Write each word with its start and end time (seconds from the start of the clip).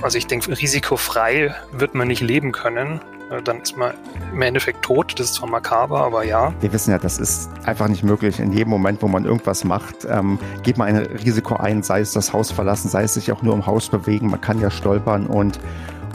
Also 0.00 0.16
ich 0.16 0.26
denke, 0.26 0.50
risikofrei 0.50 1.54
wird 1.72 1.94
man 1.94 2.08
nicht 2.08 2.20
leben 2.20 2.52
können. 2.52 3.00
Äh, 3.30 3.42
dann 3.42 3.60
ist 3.60 3.76
man 3.76 3.92
im 4.32 4.42
Endeffekt 4.42 4.82
tot. 4.82 5.18
Das 5.18 5.26
ist 5.26 5.34
zwar 5.34 5.48
makaber, 5.48 6.00
aber 6.02 6.24
ja. 6.24 6.52
Wir 6.60 6.72
wissen 6.72 6.90
ja, 6.90 6.98
das 6.98 7.18
ist 7.18 7.50
einfach 7.64 7.88
nicht 7.88 8.04
möglich. 8.04 8.38
In 8.38 8.52
jedem 8.52 8.70
Moment, 8.70 9.02
wo 9.02 9.08
man 9.08 9.24
irgendwas 9.24 9.64
macht, 9.64 10.06
ähm, 10.08 10.38
geht 10.62 10.78
man 10.78 10.88
ein 10.88 10.96
Risiko 10.96 11.56
ein, 11.56 11.82
sei 11.82 12.00
es 12.00 12.12
das 12.12 12.32
Haus 12.32 12.52
verlassen, 12.52 12.88
sei 12.88 13.02
es 13.02 13.14
sich 13.14 13.32
auch 13.32 13.42
nur 13.42 13.54
im 13.54 13.66
Haus 13.66 13.88
bewegen. 13.88 14.30
Man 14.30 14.40
kann 14.40 14.60
ja 14.60 14.70
stolpern 14.70 15.26
und 15.26 15.58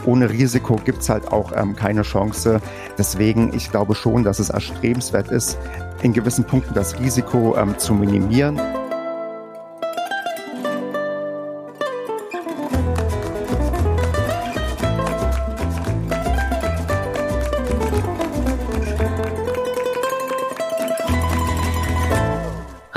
ohne 0.06 0.28
Risiko 0.28 0.76
gibt 0.76 1.00
es 1.00 1.08
halt 1.08 1.28
auch 1.28 1.52
ähm, 1.54 1.76
keine 1.76 2.02
Chance. 2.02 2.60
Deswegen, 2.98 3.54
ich 3.54 3.70
glaube 3.70 3.94
schon, 3.94 4.22
dass 4.22 4.38
es 4.38 4.50
erstrebenswert 4.50 5.30
ist, 5.30 5.58
in 6.02 6.12
gewissen 6.12 6.44
Punkten 6.44 6.74
das 6.74 6.98
Risiko 6.98 7.56
ähm, 7.56 7.78
zu 7.78 7.94
minimieren. 7.94 8.60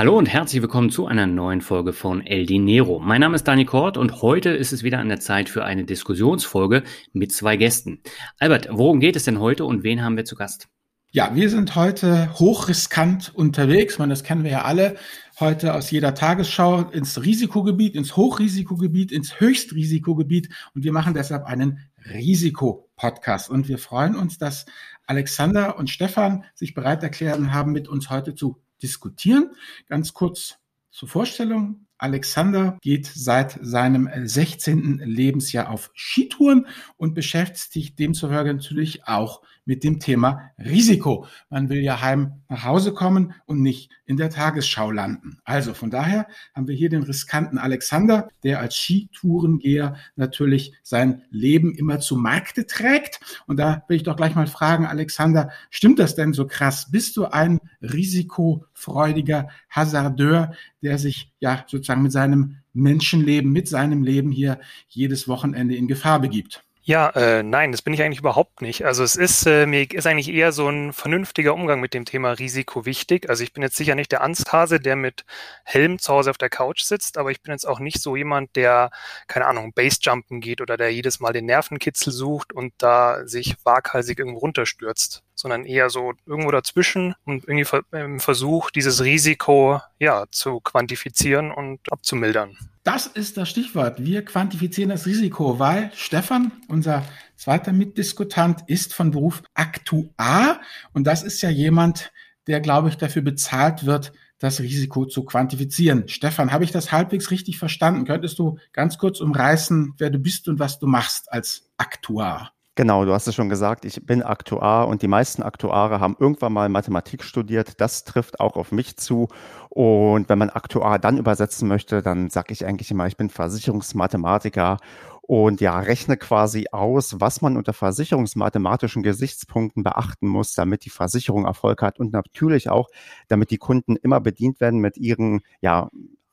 Hallo 0.08 0.20
und 0.20 0.30
herzlich 0.30 0.62
willkommen 0.62 0.90
zu 0.90 1.06
einer 1.06 1.28
neuen 1.28 1.60
Folge 1.60 1.92
von 1.92 2.26
El 2.26 2.46
Dinero. 2.46 2.98
Mein 2.98 3.20
Name 3.20 3.36
ist 3.36 3.46
Dani 3.46 3.66
Kort 3.66 3.98
und 3.98 4.22
heute 4.22 4.52
ist 4.52 4.72
es 4.72 4.82
wieder 4.82 5.00
an 5.00 5.10
der 5.10 5.20
Zeit 5.20 5.50
für 5.50 5.66
eine 5.66 5.84
Diskussionsfolge 5.84 6.84
mit 7.12 7.34
zwei 7.34 7.58
Gästen. 7.58 8.02
Albert, 8.40 8.70
worum 8.72 9.02
geht 9.02 9.18
es 9.18 9.26
denn 9.26 9.42
heute 9.42 9.66
und 9.66 9.84
wen 9.84 10.02
haben 10.02 10.16
wir 10.16 10.24
zu 10.24 10.38
Gast? 10.38 10.70
Ja, 11.12 11.36
wir 11.36 11.50
sind 11.50 11.76
heute 11.76 12.34
hochriskant 12.36 13.36
unterwegs. 13.36 14.00
Man, 14.00 14.10
das 14.10 14.24
kennen 14.24 14.46
wir 14.46 14.52
ja 14.52 14.62
alle. 14.62 14.96
Heute 15.42 15.74
aus 15.74 15.92
jeder 15.92 16.14
Tagesschau 16.14 16.84
ins 16.84 17.22
Risikogebiet, 17.22 17.94
ins 17.94 18.16
Hochrisikogebiet, 18.16 19.12
ins 19.12 19.42
Höchstrisikogebiet. 19.42 20.48
Und 20.74 20.86
wir 20.86 20.94
machen 20.94 21.16
deshalb 21.16 21.44
einen 21.44 21.80
Risikopodcast. 22.14 23.50
Und 23.50 23.68
wir 23.68 23.78
freuen 23.78 24.16
uns, 24.16 24.38
dass 24.38 24.68
Alexander 25.06 25.78
und 25.78 25.90
Stefan 25.90 26.46
sich 26.56 26.74
bereit 26.74 27.04
erklärt 27.04 27.42
haben, 27.52 27.74
mit 27.74 27.90
uns 27.90 28.10
heute 28.10 28.36
zu 28.36 28.62
diskutieren. 28.82 29.52
Ganz 29.88 30.14
kurz 30.14 30.58
zur 30.92 31.08
Vorstellung. 31.08 31.88
Alexander 32.00 32.78
geht 32.82 33.08
seit 33.14 33.58
seinem 33.62 34.10
16. 34.14 35.00
Lebensjahr 35.00 35.70
auf 35.70 35.92
Skitouren 35.96 36.68
und 36.96 37.14
beschäftigt 37.14 37.98
demzufolge 37.98 38.54
natürlich 38.54 39.08
auch 39.08 39.42
mit 39.68 39.84
dem 39.84 40.00
Thema 40.00 40.52
Risiko. 40.58 41.28
Man 41.50 41.70
will 41.70 41.82
ja 41.82 42.02
heim 42.02 42.42
nach 42.50 42.64
Hause 42.64 42.94
kommen 42.94 43.34
und 43.46 43.62
nicht 43.62 43.92
in 44.06 44.18
der 44.18 44.30
Tagesschau 44.30 44.92
landen. 44.92 45.38
Also 45.44 45.74
von 45.74 45.92
daher 45.92 46.28
haben 46.56 46.68
wir 46.68 46.76
hier 46.76 46.90
den 46.90 47.04
riskanten 47.04 47.58
Alexander, 47.58 48.30
der 48.44 48.62
als 48.62 48.76
Skitourengeher 48.76 49.98
natürlich 50.16 50.74
sein 50.82 51.22
Leben 51.30 51.76
immer 51.76 52.00
zu 52.00 52.16
Markte 52.16 52.66
trägt. 52.66 53.20
Und 53.46 53.58
da 53.58 53.84
will 53.88 53.98
ich 53.98 54.04
doch 54.04 54.16
gleich 54.16 54.36
mal 54.36 54.48
fragen, 54.48 54.86
Alexander, 54.86 55.52
stimmt 55.70 56.00
das 56.00 56.16
denn 56.16 56.34
so 56.34 56.48
krass? 56.48 56.90
Bist 56.90 57.18
du 57.18 57.26
ein 57.26 57.60
risikofreudiger 57.82 59.50
Hasardeur, 59.70 60.54
der 60.82 60.98
sich 60.98 61.34
ja 61.40 61.66
sozusagen 61.68 62.04
mit 62.04 62.14
seinem 62.14 62.58
Menschenleben, 62.74 63.52
mit 63.52 63.68
seinem 63.68 64.04
Leben 64.04 64.32
hier 64.32 64.60
jedes 64.88 65.28
Wochenende 65.28 65.76
in 65.76 65.88
Gefahr 65.88 66.22
begibt? 66.22 66.67
Ja, 66.90 67.10
äh, 67.10 67.44
nein, 67.44 67.74
das 67.74 67.82
bin 67.82 67.94
ich 67.94 68.02
eigentlich 68.02 68.20
überhaupt 68.20 68.62
nicht. 68.62 68.86
Also 68.86 69.04
es 69.04 69.18
ist 69.18 69.46
äh, 69.46 69.66
mir 69.66 69.92
ist 69.92 70.08
eigentlich 70.08 70.30
eher 70.30 70.54
so 70.54 70.70
ein 70.70 70.94
vernünftiger 70.94 71.54
Umgang 71.54 71.82
mit 71.82 71.94
dem 71.94 72.06
Thema 72.06 72.32
Risiko 72.32 72.86
wichtig. 72.86 73.30
Also 73.30 73.44
ich 73.44 73.52
bin 73.52 73.62
jetzt 73.62 73.76
sicher 73.76 73.94
nicht 73.94 74.14
der 74.14 74.24
Angsthase, 74.24 74.80
der 74.80 74.96
mit 74.96 75.26
Helm 75.66 76.00
zu 76.00 76.14
Hause 76.14 76.30
auf 76.30 76.38
der 76.38 76.50
Couch 76.50 76.84
sitzt, 76.84 77.18
aber 77.18 77.30
ich 77.30 77.42
bin 77.42 77.52
jetzt 77.52 77.68
auch 77.68 77.82
nicht 77.82 78.02
so 78.02 78.16
jemand, 78.16 78.56
der 78.56 78.90
keine 79.28 79.48
Ahnung 79.48 79.74
Basejumpen 79.74 80.40
geht 80.40 80.62
oder 80.62 80.78
der 80.78 80.94
jedes 80.94 81.20
Mal 81.20 81.34
den 81.34 81.46
Nervenkitzel 81.48 82.14
sucht 82.14 82.54
und 82.54 82.74
da 82.78 83.28
sich 83.28 83.58
waghalsig 83.66 84.20
irgendwo 84.20 84.40
runterstürzt 84.40 85.24
sondern 85.36 85.66
eher 85.66 85.92
so 85.92 86.14
irgendwo 86.26 86.50
dazwischen 86.50 87.14
und 87.26 87.48
irgendwie 87.48 87.68
im 87.92 88.20
Versuch, 88.20 88.72
dieses 88.72 89.04
Risiko 89.04 89.80
ja 90.00 90.26
zu 90.32 90.62
quantifizieren 90.62 91.52
und 91.52 91.80
abzumildern. 91.92 92.58
Das 92.88 93.06
ist 93.06 93.36
das 93.36 93.50
Stichwort. 93.50 94.02
Wir 94.02 94.24
quantifizieren 94.24 94.92
das 94.92 95.06
Risiko, 95.06 95.60
weil 95.60 95.92
Stefan, 95.94 96.54
unser 96.70 97.04
zweiter 97.36 97.74
Mitdiskutant, 97.74 98.62
ist 98.68 98.94
von 98.94 99.12
Beruf 99.12 99.44
Aktuar 99.56 100.62
und 100.94 101.06
das 101.06 101.22
ist 101.22 101.42
ja 101.42 101.50
jemand, 101.50 102.14
der, 102.48 102.62
glaube 102.62 102.88
ich, 102.88 102.96
dafür 102.96 103.24
bezahlt 103.24 103.86
wird, 103.86 104.14
das 104.40 104.62
Risiko 104.62 105.06
zu 105.06 105.26
quantifizieren. 105.26 106.08
Stefan, 106.08 106.54
habe 106.54 106.64
ich 106.64 106.72
das 106.72 106.94
halbwegs 106.94 107.30
richtig 107.30 107.60
verstanden? 107.60 108.06
Könntest 108.06 108.40
du 108.40 108.58
ganz 108.72 108.98
kurz 108.98 109.20
umreißen, 109.20 109.96
wer 109.98 110.10
du 110.10 110.20
bist 110.20 110.48
und 110.48 110.58
was 110.58 110.80
du 110.80 110.88
machst 110.88 111.30
als 111.30 111.70
Aktuar? 111.76 112.54
Genau, 112.78 113.06
du 113.06 113.12
hast 113.12 113.28
es 113.28 113.34
schon 113.34 113.50
gesagt, 113.50 113.86
ich 113.86 114.06
bin 114.06 114.22
Aktuar 114.22 114.88
und 114.88 115.02
die 115.02 115.08
meisten 115.08 115.42
Aktuare 115.42 116.00
haben 116.00 116.16
irgendwann 116.20 116.54
mal 116.54 116.70
Mathematik 116.70 117.24
studiert. 117.24 117.82
Das 117.82 118.04
trifft 118.04 118.40
auch 118.40 118.56
auf 118.56 118.72
mich 118.72 118.98
zu. 118.98 119.30
Und 119.70 120.30
wenn 120.30 120.38
man 120.38 120.52
Aktuar 120.52 121.00
dann 121.00 121.18
übersetzen 121.18 121.68
möchte, 121.68 122.04
dann 122.04 122.30
sage 122.30 122.54
ich 122.54 122.68
eigentlich 122.68 122.92
immer, 122.92 123.08
ich 123.08 123.18
bin 123.18 123.30
Versicherungsmathematiker 123.32 124.78
und 125.24 125.60
ja, 125.60 125.80
rechne 125.80 126.18
quasi 126.18 126.68
aus, 126.72 127.20
was 127.20 127.42
man 127.42 127.58
unter 127.58 127.74
versicherungsmathematischen 127.74 129.02
Gesichtspunkten 129.02 129.82
beachten 129.84 130.28
muss, 130.28 130.54
damit 130.54 130.86
die 130.86 130.92
Versicherung 130.92 131.46
Erfolg 131.46 131.82
hat 131.82 132.00
und 132.00 132.14
natürlich 132.14 132.70
auch, 132.70 132.90
damit 133.28 133.50
die 133.50 133.58
Kunden 133.58 133.96
immer 133.96 134.22
bedient 134.22 134.62
werden 134.62 134.80
mit 134.82 134.98
ihren 134.98 135.42
ja, 135.62 135.90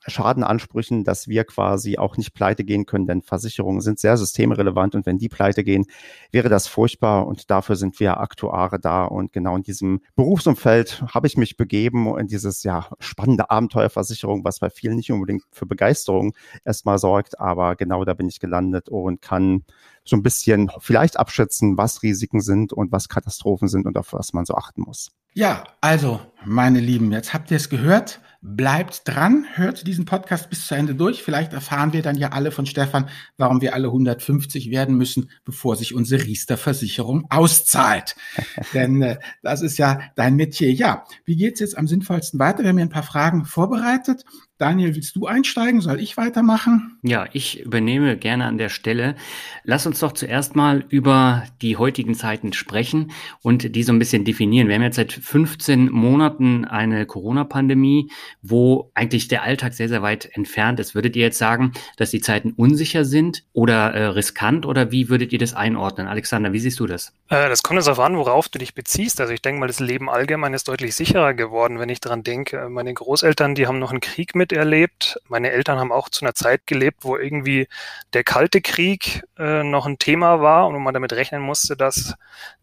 Schadenansprüchen, 0.07 1.05
dass 1.05 1.29
wir 1.29 1.45
quasi 1.45 1.99
auch 1.99 2.17
nicht 2.17 2.35
pleite 2.35 2.65
gehen 2.65 2.87
können, 2.87 3.07
denn 3.07 3.23
Versicherungen 3.23 3.81
sind 3.81 3.99
sehr 3.99 4.17
systemrelevant 4.17 4.95
und 4.95 5.07
wenn 5.07 5.19
die 5.19 5.29
pleite 5.29 5.65
gehen, 5.65 5.87
wäre 6.31 6.49
das 6.49 6.67
furchtbar 6.67 7.27
und 7.27 7.51
dafür 7.51 7.77
sind 7.77 7.99
wir 8.01 8.19
Aktuare 8.19 8.79
da 8.79 9.05
und 9.05 9.33
genau 9.33 9.57
in 9.57 9.63
diesem 9.63 10.01
Berufsumfeld 10.17 11.03
habe 11.13 11.27
ich 11.27 11.37
mich 11.37 11.57
begeben 11.57 12.19
in 12.19 12.27
dieses 12.27 12.63
ja 12.63 12.89
spannende 12.99 13.51
Abenteuerversicherung, 13.51 14.45
was 14.45 14.59
bei 14.59 14.71
vielen 14.71 14.97
nicht 14.97 15.11
unbedingt 15.11 15.45
für 15.51 15.67
Begeisterung 15.67 16.35
erstmal 16.65 16.99
sorgt, 16.99 17.41
aber 17.41 17.77
genau 17.77 18.05
da 18.05 18.15
bin 18.15 18.29
ich 18.29 18.41
gelandet 18.41 18.89
und 18.89 19.23
kann 19.23 19.65
so 20.05 20.17
ein 20.17 20.23
bisschen 20.23 20.71
vielleicht 20.81 21.19
abschätzen, 21.19 21.79
was 21.79 22.03
Risiken 22.03 22.41
sind 22.41 22.73
und 22.73 22.93
was 22.93 23.09
Katastrophen 23.09 23.69
sind 23.69 23.87
und 23.87 23.97
auf 23.97 24.13
was 24.13 24.33
man 24.33 24.45
so 24.45 24.55
achten 24.55 24.83
muss. 24.83 25.11
Ja, 25.37 25.65
also, 25.81 26.21
meine 26.45 26.79
Lieben, 26.79 27.11
jetzt 27.11 27.35
habt 27.35 27.51
ihr 27.51 27.57
es 27.57 27.69
gehört. 27.69 28.21
Bleibt 28.47 29.09
dran, 29.09 29.47
hört 29.55 29.87
diesen 29.87 30.05
Podcast 30.05 30.51
bis 30.51 30.67
zu 30.67 30.75
Ende 30.75 30.95
durch. 30.95 31.23
Vielleicht 31.23 31.55
erfahren 31.55 31.95
wir 31.95 32.03
dann 32.03 32.19
ja 32.19 32.33
alle 32.33 32.51
von 32.51 32.67
Stefan, 32.67 33.09
warum 33.39 33.63
wir 33.63 33.73
alle 33.73 33.87
150 33.87 34.71
werden 34.71 34.99
müssen, 34.99 35.31
bevor 35.47 35.77
sich 35.77 35.95
unsere 35.95 36.25
Riester-Versicherung 36.25 37.25
auszahlt. 37.31 38.17
Denn 38.75 39.01
äh, 39.01 39.17
das 39.43 39.63
ist 39.63 39.79
ja 39.79 39.99
dein 40.15 40.37
Metier. 40.37 40.71
Ja, 40.71 41.07
wie 41.25 41.37
geht's 41.37 41.59
jetzt 41.59 41.79
am 41.79 41.87
sinnvollsten 41.87 42.39
weiter? 42.39 42.59
Wir 42.59 42.69
haben 42.69 42.77
hier 42.77 42.85
ein 42.85 42.91
paar 42.91 43.03
Fragen 43.03 43.47
vorbereitet 43.47 44.27
Daniel, 44.57 44.95
willst 44.95 45.17
du 45.17 45.27
einsteigen? 45.27 45.81
Soll 45.81 45.99
ich 45.99 46.17
weitermachen? 46.17 46.97
Ja, 47.03 47.27
ich 47.33 47.61
übernehme 47.61 48.17
gerne 48.17 48.45
an 48.45 48.57
der 48.57 48.69
Stelle. 48.69 49.17
Lass 49.65 49.85
uns 49.85 49.99
doch 49.99 50.13
zuerst 50.13 50.55
mal 50.55 50.85
über 50.91 51.43
die 51.61 51.77
heutigen 51.77 52.15
Zeiten 52.15 52.53
sprechen 52.53 53.11
und 53.43 53.75
die 53.75 53.83
so 53.83 53.93
ein 53.93 53.99
bisschen 53.99 54.25
definieren. 54.25 54.69
Wir 54.69 54.77
haben 54.77 54.83
jetzt 54.83 54.95
seit 54.95 55.13
15 55.13 55.91
Monaten 55.91 56.65
eine 56.65 57.05
Corona-Pandemie, 57.05 58.13
wo 58.43 58.93
eigentlich 58.95 59.27
der 59.27 59.43
Alltag 59.43 59.75
sehr, 59.75 59.89
sehr 59.89 60.03
weit 60.03 60.31
entfernt 60.37 60.79
ist. 60.79 60.95
Würdet 60.95 61.17
ihr 61.17 61.23
jetzt 61.23 61.39
sagen, 61.39 61.73
dass 61.97 62.11
die 62.11 62.21
Zeiten 62.21 62.53
unsicher 62.53 63.05
sind 63.05 63.43
oder 63.55 63.93
äh, 63.93 64.05
riskant 64.05 64.67
oder 64.67 64.93
wie 64.93 65.09
würdet 65.09 65.33
ihr 65.33 65.41
das 65.41 65.55
einordnen? 65.55 66.07
Alexander, 66.07 66.53
wie 66.53 66.61
siehst 66.61 66.79
du 66.79 66.87
das? 66.87 67.13
Äh, 67.29 67.49
das 67.49 67.65
kommt 67.65 67.79
jetzt 67.79 67.87
darauf 67.87 68.05
an, 68.05 68.17
worauf 68.17 68.49
du 68.49 68.61
dich 68.61 68.77
beziehst. 68.77 69.21
Also 69.21 69.33
ich 69.33 69.43
denke 69.43 69.59
mal, 69.59 69.67
das 69.67 69.81
Leben 69.81 70.09
allgemein 70.09 70.55
ist 70.55 70.69
deutlich 70.69 70.95
sicherer 70.95 71.35
geworden, 71.35 71.81
wenn 71.81 71.89
ich 71.89 71.99
daran 71.99 72.23
denke. 72.23 72.69
Meine 72.69 72.95
Großeltern, 72.95 73.57
die 73.57 73.67
haben 73.67 73.81
noch 73.81 73.91
einen 73.91 74.01
Krieg 74.01 74.37
mit 74.37 74.44
miterlebt. 74.45 75.19
Meine 75.29 75.51
Eltern 75.51 75.79
haben 75.79 75.93
auch 75.93 76.11
zu 76.11 76.25
einer 76.25 76.35
Zeit 76.35 76.67
gelebt, 76.67 76.99
wo 77.03 77.17
irgendwie 77.17 77.67
der 78.13 78.25
Kalte 78.25 78.61
Krieg 78.61 79.23
äh, 79.39 79.63
noch 79.63 79.87
ein 79.87 79.99
Thema 79.99 80.41
war 80.41 80.67
und 80.67 80.75
wo 80.75 80.79
man 80.79 80.93
damit 80.93 81.15
rechnen 81.15 81.41
musste, 81.41 81.77
dass 81.77 82.15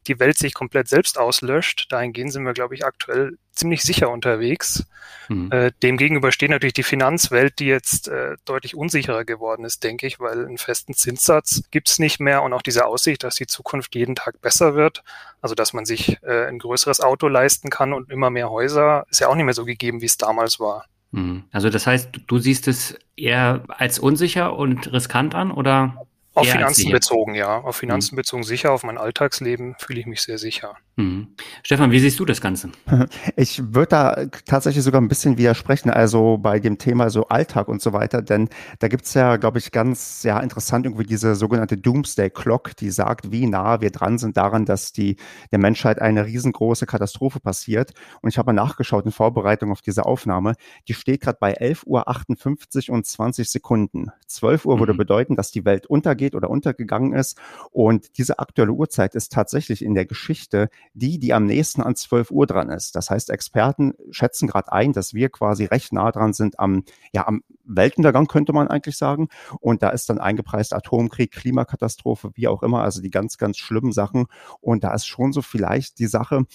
die 0.08 0.20
Welt 0.20 0.38
sich 0.38 0.54
komplett 0.54 0.88
selbst 0.88 1.18
auslöscht. 1.18 1.88
Dahingehend 1.92 2.34
sind 2.34 2.46
wir, 2.46 2.54
glaube 2.54 2.76
ich, 2.76 2.86
aktuell 2.86 3.38
ziemlich 3.52 3.82
sicher 3.82 4.10
unterwegs. 4.10 4.86
Mhm. 5.28 5.52
Äh, 5.52 5.72
demgegenüber 5.82 6.32
steht 6.32 6.52
natürlich 6.52 6.74
die 6.74 6.84
Finanzwelt, 6.84 7.60
die 7.60 7.66
jetzt 7.66 8.08
äh, 8.08 8.36
deutlich 8.46 8.76
unsicherer 8.76 9.26
geworden 9.26 9.66
ist, 9.66 9.84
denke 9.84 10.06
ich, 10.08 10.20
weil 10.20 10.46
einen 10.46 10.58
festen 10.58 10.94
Zinssatz 10.94 11.64
gibt's 11.72 12.00
nicht 12.00 12.20
mehr 12.20 12.44
und 12.44 12.54
auch 12.54 12.62
diese 12.62 12.86
Aussicht, 12.86 13.24
dass 13.24 13.36
die 13.36 13.48
Zukunft 13.48 13.96
jeden 13.96 14.16
Tag 14.16 14.40
besser 14.42 14.76
wird. 14.76 15.04
Also 15.42 15.56
dass 15.56 15.74
man 15.74 15.86
sich 15.86 16.18
äh, 16.24 16.46
ein 16.48 16.60
größeres 16.60 17.02
Auto 17.02 17.28
leisten 17.28 17.70
kann 17.70 17.94
und 17.94 18.12
immer 18.12 18.30
mehr 18.30 18.52
Häuser, 18.52 19.06
ist 19.10 19.20
ja 19.20 19.28
auch 19.28 19.36
nicht 19.36 19.46
mehr 19.46 19.54
so 19.56 19.66
gegeben, 19.66 20.02
wie 20.02 20.06
es 20.06 20.18
damals 20.18 20.60
war. 20.60 20.86
Mhm. 21.12 21.44
Also 21.52 21.70
das 21.70 21.88
heißt, 21.88 22.10
du 22.28 22.38
siehst 22.40 22.68
es 22.68 22.98
eher 23.16 23.64
als 23.68 24.00
unsicher 24.00 24.58
und 24.58 24.92
riskant 24.92 25.36
an 25.36 25.52
oder? 25.52 26.06
Auf 26.34 26.48
Finanzen 26.48 26.92
bezogen, 26.92 27.36
ja. 27.36 27.60
Auf 27.60 27.76
Finanzen 27.76 28.16
mhm. 28.16 28.18
bezogen 28.18 28.44
sicher. 28.44 28.72
Auf 28.72 28.84
mein 28.84 28.98
Alltagsleben 28.98 29.76
fühle 29.80 30.00
ich 30.00 30.06
mich 30.06 30.22
sehr 30.22 30.38
sicher. 30.38 30.78
Mhm. 30.96 31.28
Stefan, 31.64 31.92
wie 31.92 32.00
siehst 32.00 32.20
du 32.20 32.26
das 32.26 32.42
Ganze? 32.42 32.70
Ich 33.36 33.62
würde 33.74 33.88
da 33.88 34.26
tatsächlich 34.46 34.84
sogar 34.84 35.02
ein 35.02 35.08
bisschen 35.08 35.38
widersprechen, 35.38 35.90
also 35.90 36.38
bei 36.38 36.60
dem 36.60 36.78
Thema 36.78 37.10
so 37.10 37.28
Alltag 37.28 37.68
und 37.68 37.82
so 37.82 37.94
weiter, 37.94 38.22
denn 38.22 38.50
da 38.80 38.88
gibt's 38.88 39.14
ja, 39.14 39.38
glaube 39.38 39.58
ich, 39.58 39.72
ganz 39.72 40.24
ja 40.24 40.40
interessant 40.40 40.86
irgendwie 40.86 41.06
diese 41.06 41.36
sogenannte 41.36 41.78
Doomsday 41.78 42.30
Clock, 42.30 42.76
die 42.76 42.92
sagt, 42.92 43.32
wie 43.32 43.48
nah 43.48 43.82
wir 43.82 43.90
dran 43.90 44.18
sind 44.18 44.38
daran, 44.38 44.66
dass 44.66 44.92
die 44.92 45.16
der 45.52 45.60
Menschheit 45.60 46.02
eine 46.02 46.26
riesengroße 46.26 46.86
Katastrophe 46.86 47.40
passiert. 47.40 47.92
Und 48.22 48.30
ich 48.30 48.38
habe 48.38 48.54
mal 48.54 48.62
nachgeschaut 48.62 49.06
in 49.06 49.12
Vorbereitung 49.12 49.72
auf 49.72 49.82
diese 49.82 50.06
Aufnahme, 50.06 50.56
die 50.88 50.94
steht 50.94 51.22
gerade 51.22 51.38
bei 51.40 51.58
11.58 51.58 52.90
Uhr 52.90 52.96
und 52.96 53.06
20 53.06 53.50
Sekunden. 53.50 54.12
12 54.28 54.66
Uhr 54.66 54.80
würde 54.80 54.94
mhm. 54.94 54.98
bedeuten, 54.98 55.36
dass 55.36 55.52
die 55.52 55.66
Welt 55.66 55.88
untergeht 55.88 56.21
oder 56.36 56.50
untergegangen 56.50 57.14
ist. 57.14 57.38
Und 57.72 58.18
diese 58.18 58.40
aktuelle 58.40 58.72
Uhrzeit 58.72 59.16
ist 59.16 59.32
tatsächlich 59.32 59.84
in 59.84 59.96
der 59.96 60.06
Geschichte 60.06 60.70
die, 60.94 61.20
die 61.20 61.34
am 61.34 61.46
nächsten 61.46 61.82
an 61.82 61.96
12 61.96 62.32
Uhr 62.32 62.48
dran 62.48 62.70
ist. 62.70 62.96
Das 62.96 63.10
heißt, 63.10 63.30
Experten 63.30 63.94
schätzen 64.12 64.48
gerade 64.48 64.72
ein, 64.72 64.94
dass 64.94 65.14
wir 65.14 65.30
quasi 65.30 65.66
recht 65.66 65.94
nah 65.94 66.12
dran 66.12 66.34
sind 66.34 66.60
am, 66.60 66.84
ja, 67.12 67.28
am 67.28 67.44
Weltuntergang, 67.64 68.28
könnte 68.28 68.54
man 68.54 68.68
eigentlich 68.68 68.98
sagen. 68.98 69.30
Und 69.60 69.84
da 69.84 69.90
ist 69.90 70.10
dann 70.10 70.20
eingepreist 70.20 70.74
Atomkrieg, 70.74 71.32
Klimakatastrophe, 71.32 72.32
wie 72.36 72.48
auch 72.48 72.64
immer, 72.64 72.82
also 72.82 73.02
die 73.02 73.12
ganz, 73.12 73.38
ganz 73.38 73.58
schlimmen 73.58 73.92
Sachen. 73.92 74.28
Und 74.60 74.84
da 74.84 74.94
ist 74.94 75.06
schon 75.06 75.34
so 75.34 75.42
vielleicht 75.42 76.00
die 76.00 76.08
Sache, 76.08 76.46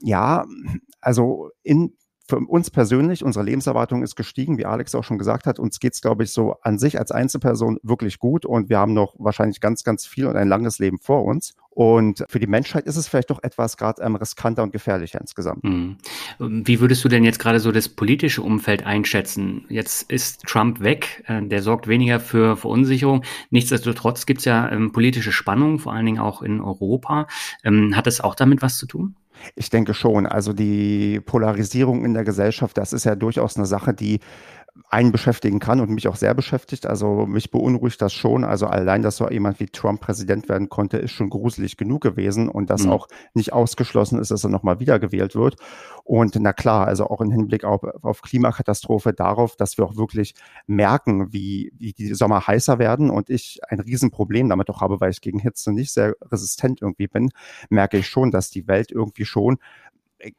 ja, 0.00 0.44
also 1.00 1.50
in 1.62 1.94
für 2.28 2.38
uns 2.38 2.70
persönlich, 2.70 3.24
unsere 3.24 3.44
Lebenserwartung 3.44 4.02
ist 4.02 4.16
gestiegen, 4.16 4.58
wie 4.58 4.66
Alex 4.66 4.94
auch 4.94 5.04
schon 5.04 5.18
gesagt 5.18 5.46
hat. 5.46 5.58
Uns 5.58 5.80
geht's, 5.80 6.00
glaube 6.00 6.24
ich, 6.24 6.32
so 6.32 6.56
an 6.62 6.78
sich 6.78 6.98
als 6.98 7.10
Einzelperson 7.10 7.78
wirklich 7.82 8.18
gut 8.18 8.46
und 8.46 8.68
wir 8.68 8.78
haben 8.78 8.94
noch 8.94 9.14
wahrscheinlich 9.18 9.60
ganz, 9.60 9.84
ganz 9.84 10.06
viel 10.06 10.26
und 10.26 10.36
ein 10.36 10.48
langes 10.48 10.78
Leben 10.78 10.98
vor 10.98 11.24
uns. 11.24 11.54
Und 11.74 12.24
für 12.28 12.38
die 12.38 12.46
Menschheit 12.46 12.84
ist 12.84 12.96
es 12.96 13.08
vielleicht 13.08 13.30
doch 13.30 13.42
etwas 13.42 13.78
gerade 13.78 14.02
ähm, 14.02 14.14
riskanter 14.14 14.62
und 14.62 14.72
gefährlicher 14.72 15.20
insgesamt. 15.20 15.64
Mhm. 15.64 15.96
Wie 16.38 16.80
würdest 16.80 17.02
du 17.02 17.08
denn 17.08 17.24
jetzt 17.24 17.38
gerade 17.38 17.60
so 17.60 17.72
das 17.72 17.88
politische 17.88 18.42
Umfeld 18.42 18.84
einschätzen? 18.84 19.64
Jetzt 19.70 20.10
ist 20.10 20.42
Trump 20.42 20.80
weg, 20.80 21.24
äh, 21.28 21.40
der 21.42 21.62
sorgt 21.62 21.88
weniger 21.88 22.20
für 22.20 22.58
Verunsicherung. 22.58 23.24
Nichtsdestotrotz 23.48 24.26
gibt's 24.26 24.44
ja 24.44 24.70
ähm, 24.70 24.92
politische 24.92 25.32
Spannungen, 25.32 25.78
vor 25.78 25.94
allen 25.94 26.04
Dingen 26.04 26.18
auch 26.18 26.42
in 26.42 26.60
Europa. 26.60 27.26
Ähm, 27.64 27.96
hat 27.96 28.06
das 28.06 28.20
auch 28.20 28.34
damit 28.34 28.60
was 28.60 28.76
zu 28.76 28.86
tun? 28.86 29.16
Ich 29.54 29.70
denke 29.70 29.94
schon. 29.94 30.26
Also 30.26 30.52
die 30.52 31.20
Polarisierung 31.20 32.04
in 32.04 32.14
der 32.14 32.24
Gesellschaft, 32.24 32.78
das 32.78 32.92
ist 32.92 33.04
ja 33.04 33.14
durchaus 33.14 33.56
eine 33.56 33.66
Sache, 33.66 33.94
die 33.94 34.20
einen 34.88 35.12
beschäftigen 35.12 35.58
kann 35.58 35.80
und 35.80 35.90
mich 35.90 36.08
auch 36.08 36.16
sehr 36.16 36.34
beschäftigt. 36.34 36.86
Also 36.86 37.26
mich 37.26 37.50
beunruhigt 37.50 38.00
das 38.00 38.12
schon. 38.12 38.44
Also 38.44 38.66
allein, 38.66 39.02
dass 39.02 39.16
so 39.16 39.28
jemand 39.28 39.60
wie 39.60 39.66
Trump 39.66 40.00
Präsident 40.00 40.48
werden 40.48 40.70
konnte, 40.70 40.96
ist 40.96 41.12
schon 41.12 41.28
gruselig 41.28 41.76
genug 41.76 42.02
gewesen 42.02 42.48
und 42.48 42.70
dass 42.70 42.84
mhm. 42.84 42.92
auch 42.92 43.08
nicht 43.34 43.52
ausgeschlossen 43.52 44.18
ist, 44.18 44.30
dass 44.30 44.44
er 44.44 44.50
nochmal 44.50 44.80
wiedergewählt 44.80 45.34
wird. 45.34 45.56
Und 46.04 46.36
na 46.40 46.52
klar, 46.52 46.86
also 46.86 47.06
auch 47.06 47.20
im 47.20 47.30
Hinblick 47.30 47.64
auf, 47.64 47.82
auf 48.02 48.22
Klimakatastrophe 48.22 49.12
darauf, 49.12 49.56
dass 49.56 49.76
wir 49.76 49.84
auch 49.84 49.96
wirklich 49.96 50.34
merken, 50.66 51.32
wie, 51.32 51.72
wie 51.76 51.92
die 51.92 52.14
Sommer 52.14 52.46
heißer 52.46 52.78
werden 52.78 53.10
und 53.10 53.28
ich 53.28 53.60
ein 53.68 53.80
Riesenproblem 53.80 54.48
damit 54.48 54.70
auch 54.70 54.80
habe, 54.80 55.00
weil 55.00 55.10
ich 55.10 55.20
gegen 55.20 55.38
Hitze 55.38 55.72
nicht 55.72 55.92
sehr 55.92 56.16
resistent 56.22 56.80
irgendwie 56.80 57.08
bin, 57.08 57.30
merke 57.68 57.98
ich 57.98 58.08
schon, 58.08 58.30
dass 58.30 58.50
die 58.50 58.66
Welt 58.68 58.90
irgendwie 58.90 59.26
schon 59.26 59.58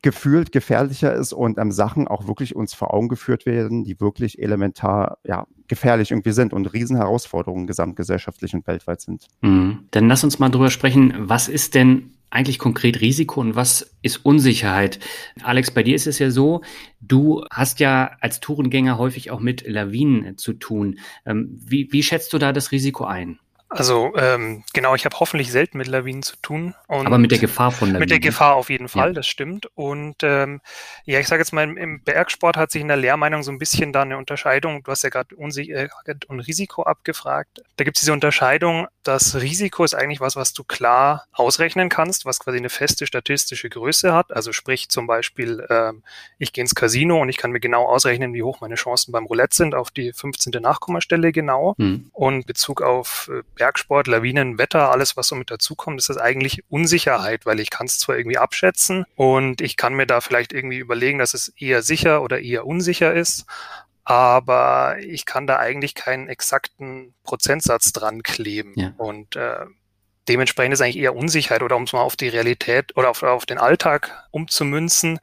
gefühlt 0.01 0.51
gefährlicher 0.51 1.13
ist 1.13 1.33
und 1.33 1.57
ähm, 1.57 1.71
Sachen 1.71 2.07
auch 2.07 2.27
wirklich 2.27 2.55
uns 2.55 2.73
vor 2.73 2.93
Augen 2.93 3.09
geführt 3.09 3.45
werden, 3.45 3.83
die 3.83 3.99
wirklich 3.99 4.41
elementar 4.41 5.17
ja, 5.23 5.45
gefährlich 5.67 6.11
irgendwie 6.11 6.31
sind 6.31 6.53
und 6.53 6.67
Riesenherausforderungen 6.67 7.67
gesamtgesellschaftlich 7.67 8.53
und 8.53 8.67
weltweit 8.67 9.01
sind. 9.01 9.27
Mhm. 9.41 9.87
Dann 9.91 10.07
lass 10.07 10.23
uns 10.23 10.39
mal 10.39 10.49
drüber 10.49 10.69
sprechen, 10.69 11.13
was 11.17 11.47
ist 11.47 11.75
denn 11.75 12.11
eigentlich 12.29 12.57
konkret 12.57 12.99
Risiko 12.99 13.41
und 13.41 13.55
was 13.55 13.95
ist 14.01 14.25
Unsicherheit? 14.25 14.99
Alex, 15.43 15.71
bei 15.71 15.83
dir 15.83 15.95
ist 15.95 16.07
es 16.07 16.17
ja 16.17 16.31
so, 16.31 16.61
du 16.99 17.45
hast 17.51 17.79
ja 17.79 18.11
als 18.21 18.39
Tourengänger 18.39 18.97
häufig 18.97 19.29
auch 19.29 19.39
mit 19.39 19.67
Lawinen 19.67 20.37
zu 20.37 20.53
tun. 20.53 20.99
Ähm, 21.25 21.59
wie, 21.63 21.89
wie 21.91 22.03
schätzt 22.03 22.33
du 22.33 22.39
da 22.39 22.51
das 22.51 22.71
Risiko 22.71 23.05
ein? 23.05 23.39
Also 23.77 24.13
ähm, 24.15 24.63
genau, 24.73 24.95
ich 24.95 25.05
habe 25.05 25.15
hoffentlich 25.19 25.51
selten 25.51 25.77
mit 25.77 25.87
Lawinen 25.87 26.23
zu 26.23 26.35
tun. 26.41 26.75
Aber 26.87 27.17
mit 27.17 27.31
der 27.31 27.39
Gefahr 27.39 27.71
von 27.71 27.89
Lawinen. 27.89 27.99
Mit 27.99 28.11
der 28.11 28.19
Gefahr 28.19 28.55
auf 28.55 28.69
jeden 28.69 28.87
Fall, 28.87 29.09
ja. 29.09 29.13
das 29.13 29.27
stimmt. 29.27 29.67
Und 29.75 30.17
ähm, 30.21 30.61
ja, 31.05 31.19
ich 31.19 31.27
sage 31.27 31.41
jetzt 31.41 31.53
mal, 31.53 31.63
im 31.77 32.01
Bergsport 32.01 32.57
hat 32.57 32.71
sich 32.71 32.81
in 32.81 32.87
der 32.87 32.97
Lehrmeinung 32.97 33.43
so 33.43 33.51
ein 33.51 33.57
bisschen 33.57 33.93
da 33.93 34.03
eine 34.03 34.17
Unterscheidung, 34.17 34.83
du 34.83 34.91
hast 34.91 35.03
ja 35.03 35.09
gerade 35.09 35.35
Unsicherheit 35.35 36.25
und 36.25 36.39
Risiko 36.39 36.83
abgefragt. 36.83 37.61
Da 37.77 37.83
gibt 37.83 37.97
es 37.97 38.01
diese 38.01 38.13
Unterscheidung, 38.13 38.87
das 39.03 39.35
Risiko 39.35 39.83
ist 39.83 39.93
eigentlich 39.93 40.21
was, 40.21 40.35
was 40.35 40.53
du 40.53 40.63
klar 40.63 41.25
ausrechnen 41.33 41.89
kannst, 41.89 42.25
was 42.25 42.39
quasi 42.39 42.57
eine 42.57 42.69
feste 42.69 43.05
statistische 43.05 43.69
Größe 43.69 44.13
hat. 44.13 44.33
Also 44.33 44.53
sprich 44.53 44.89
zum 44.89 45.07
Beispiel, 45.07 45.65
ähm, 45.69 46.03
ich 46.37 46.53
gehe 46.53 46.61
ins 46.61 46.75
Casino 46.75 47.21
und 47.21 47.29
ich 47.29 47.37
kann 47.37 47.51
mir 47.51 47.59
genau 47.59 47.85
ausrechnen, 47.85 48.33
wie 48.33 48.43
hoch 48.43 48.61
meine 48.61 48.75
Chancen 48.75 49.11
beim 49.11 49.25
Roulette 49.25 49.55
sind, 49.55 49.75
auf 49.75 49.91
die 49.91 50.13
15. 50.13 50.61
Nachkommastelle 50.61 51.31
genau. 51.31 51.75
Hm. 51.77 52.09
Und 52.13 52.45
Bezug 52.45 52.81
auf 52.81 53.29
äh, 53.31 53.43
Bergsport, 53.63 54.07
Lawinen, 54.07 54.57
Wetter, 54.57 54.91
alles, 54.91 55.15
was 55.15 55.29
so 55.29 55.35
mit 55.35 55.49
dazukommt, 55.49 55.97
ist 55.97 56.09
das 56.09 56.17
eigentlich 56.17 56.65
Unsicherheit, 56.67 57.45
weil 57.45 57.61
ich 57.61 57.69
kann 57.69 57.85
es 57.85 57.97
zwar 57.97 58.17
irgendwie 58.17 58.37
abschätzen 58.37 59.05
und 59.15 59.61
ich 59.61 59.77
kann 59.77 59.93
mir 59.93 60.05
da 60.05 60.19
vielleicht 60.19 60.51
irgendwie 60.51 60.79
überlegen, 60.79 61.19
dass 61.19 61.33
es 61.33 61.47
eher 61.47 61.81
sicher 61.81 62.21
oder 62.23 62.41
eher 62.41 62.65
unsicher 62.65 63.13
ist, 63.13 63.45
aber 64.03 64.97
ich 64.99 65.25
kann 65.25 65.47
da 65.47 65.59
eigentlich 65.59 65.95
keinen 65.95 66.27
exakten 66.27 67.13
Prozentsatz 67.23 67.93
dran 67.93 68.21
kleben. 68.21 68.73
Ja. 68.75 68.93
Und 68.97 69.37
äh, 69.37 69.65
dementsprechend 70.27 70.73
ist 70.73 70.81
eigentlich 70.81 70.97
eher 70.97 71.15
Unsicherheit 71.15 71.63
oder 71.63 71.75
um 71.75 71.83
es 71.83 71.93
mal 71.93 72.01
auf 72.01 72.15
die 72.15 72.29
Realität 72.29 72.95
oder 72.95 73.09
auf, 73.09 73.23
auf 73.23 73.45
den 73.45 73.57
Alltag 73.57 74.27
umzumünzen. 74.31 75.19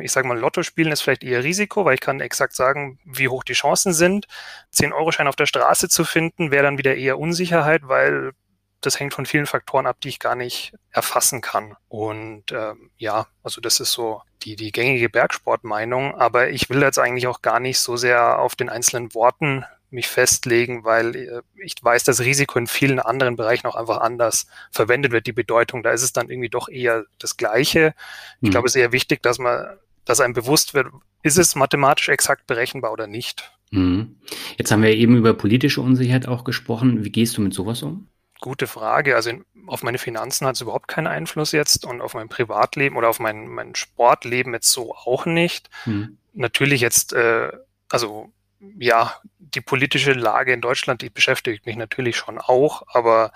Ich 0.00 0.12
sage 0.12 0.28
mal, 0.28 0.38
Lotto 0.38 0.62
spielen 0.62 0.92
ist 0.92 1.02
vielleicht 1.02 1.24
eher 1.24 1.44
Risiko, 1.44 1.84
weil 1.84 1.94
ich 1.94 2.00
kann 2.00 2.20
exakt 2.20 2.54
sagen, 2.54 2.98
wie 3.04 3.28
hoch 3.28 3.44
die 3.44 3.54
Chancen 3.54 3.92
sind. 3.92 4.26
10-Euro-Schein 4.74 5.28
auf 5.28 5.36
der 5.36 5.46
Straße 5.46 5.88
zu 5.88 6.04
finden, 6.04 6.50
wäre 6.50 6.64
dann 6.64 6.78
wieder 6.78 6.96
eher 6.96 7.18
Unsicherheit, 7.18 7.82
weil 7.84 8.32
das 8.80 9.00
hängt 9.00 9.14
von 9.14 9.26
vielen 9.26 9.46
Faktoren 9.46 9.86
ab, 9.86 9.96
die 10.02 10.08
ich 10.08 10.20
gar 10.20 10.36
nicht 10.36 10.74
erfassen 10.90 11.40
kann. 11.40 11.74
Und 11.88 12.52
ähm, 12.52 12.90
ja, 12.96 13.26
also 13.42 13.60
das 13.60 13.80
ist 13.80 13.92
so 13.92 14.22
die, 14.42 14.54
die 14.54 14.70
gängige 14.70 15.08
Bergsportmeinung. 15.08 16.14
Aber 16.14 16.50
ich 16.50 16.70
will 16.70 16.82
jetzt 16.82 16.98
eigentlich 16.98 17.26
auch 17.26 17.42
gar 17.42 17.58
nicht 17.58 17.80
so 17.80 17.96
sehr 17.96 18.38
auf 18.38 18.54
den 18.54 18.68
einzelnen 18.68 19.12
Worten 19.14 19.64
mich 19.90 20.08
festlegen, 20.08 20.84
weil 20.84 21.14
äh, 21.16 21.42
ich 21.56 21.74
weiß, 21.80 22.04
dass 22.04 22.20
Risiko 22.20 22.58
in 22.58 22.66
vielen 22.66 22.98
anderen 23.00 23.36
Bereichen 23.36 23.66
auch 23.66 23.76
einfach 23.76 23.98
anders 23.98 24.46
verwendet 24.70 25.12
wird, 25.12 25.26
die 25.26 25.32
Bedeutung. 25.32 25.82
Da 25.82 25.90
ist 25.90 26.02
es 26.02 26.12
dann 26.12 26.30
irgendwie 26.30 26.48
doch 26.48 26.68
eher 26.68 27.04
das 27.18 27.36
Gleiche. 27.36 27.94
Ich 28.40 28.48
mhm. 28.48 28.50
glaube, 28.52 28.66
es 28.66 28.74
ist 28.74 28.80
eher 28.80 28.92
wichtig, 28.92 29.22
dass 29.22 29.38
man, 29.38 29.66
dass 30.04 30.20
einem 30.20 30.34
bewusst 30.34 30.74
wird, 30.74 30.88
ist 31.22 31.38
es 31.38 31.54
mathematisch 31.54 32.08
exakt 32.08 32.46
berechenbar 32.46 32.92
oder 32.92 33.06
nicht. 33.06 33.52
Mhm. 33.70 34.16
Jetzt 34.56 34.70
haben 34.70 34.82
wir 34.82 34.94
eben 34.94 35.16
über 35.16 35.34
politische 35.34 35.80
Unsicherheit 35.80 36.28
auch 36.28 36.44
gesprochen. 36.44 37.04
Wie 37.04 37.10
gehst 37.10 37.36
du 37.36 37.42
mit 37.42 37.54
sowas 37.54 37.82
um? 37.82 38.08
Gute 38.40 38.66
Frage. 38.66 39.16
Also 39.16 39.32
auf 39.66 39.82
meine 39.82 39.98
Finanzen 39.98 40.46
hat 40.46 40.56
es 40.56 40.60
überhaupt 40.60 40.88
keinen 40.88 41.06
Einfluss 41.06 41.52
jetzt 41.52 41.84
und 41.84 42.00
auf 42.00 42.14
mein 42.14 42.28
Privatleben 42.28 42.96
oder 42.96 43.08
auf 43.08 43.18
mein, 43.18 43.48
mein 43.48 43.74
Sportleben 43.74 44.52
jetzt 44.52 44.70
so 44.70 44.94
auch 44.94 45.26
nicht. 45.26 45.70
Mhm. 45.84 46.18
Natürlich 46.34 46.80
jetzt, 46.80 47.12
äh, 47.12 47.50
also 47.88 48.30
ja, 48.60 49.14
die 49.38 49.60
politische 49.60 50.12
Lage 50.12 50.52
in 50.52 50.60
Deutschland, 50.60 51.02
die 51.02 51.10
beschäftigt 51.10 51.66
mich 51.66 51.76
natürlich 51.76 52.16
schon 52.16 52.38
auch, 52.38 52.82
aber 52.88 53.32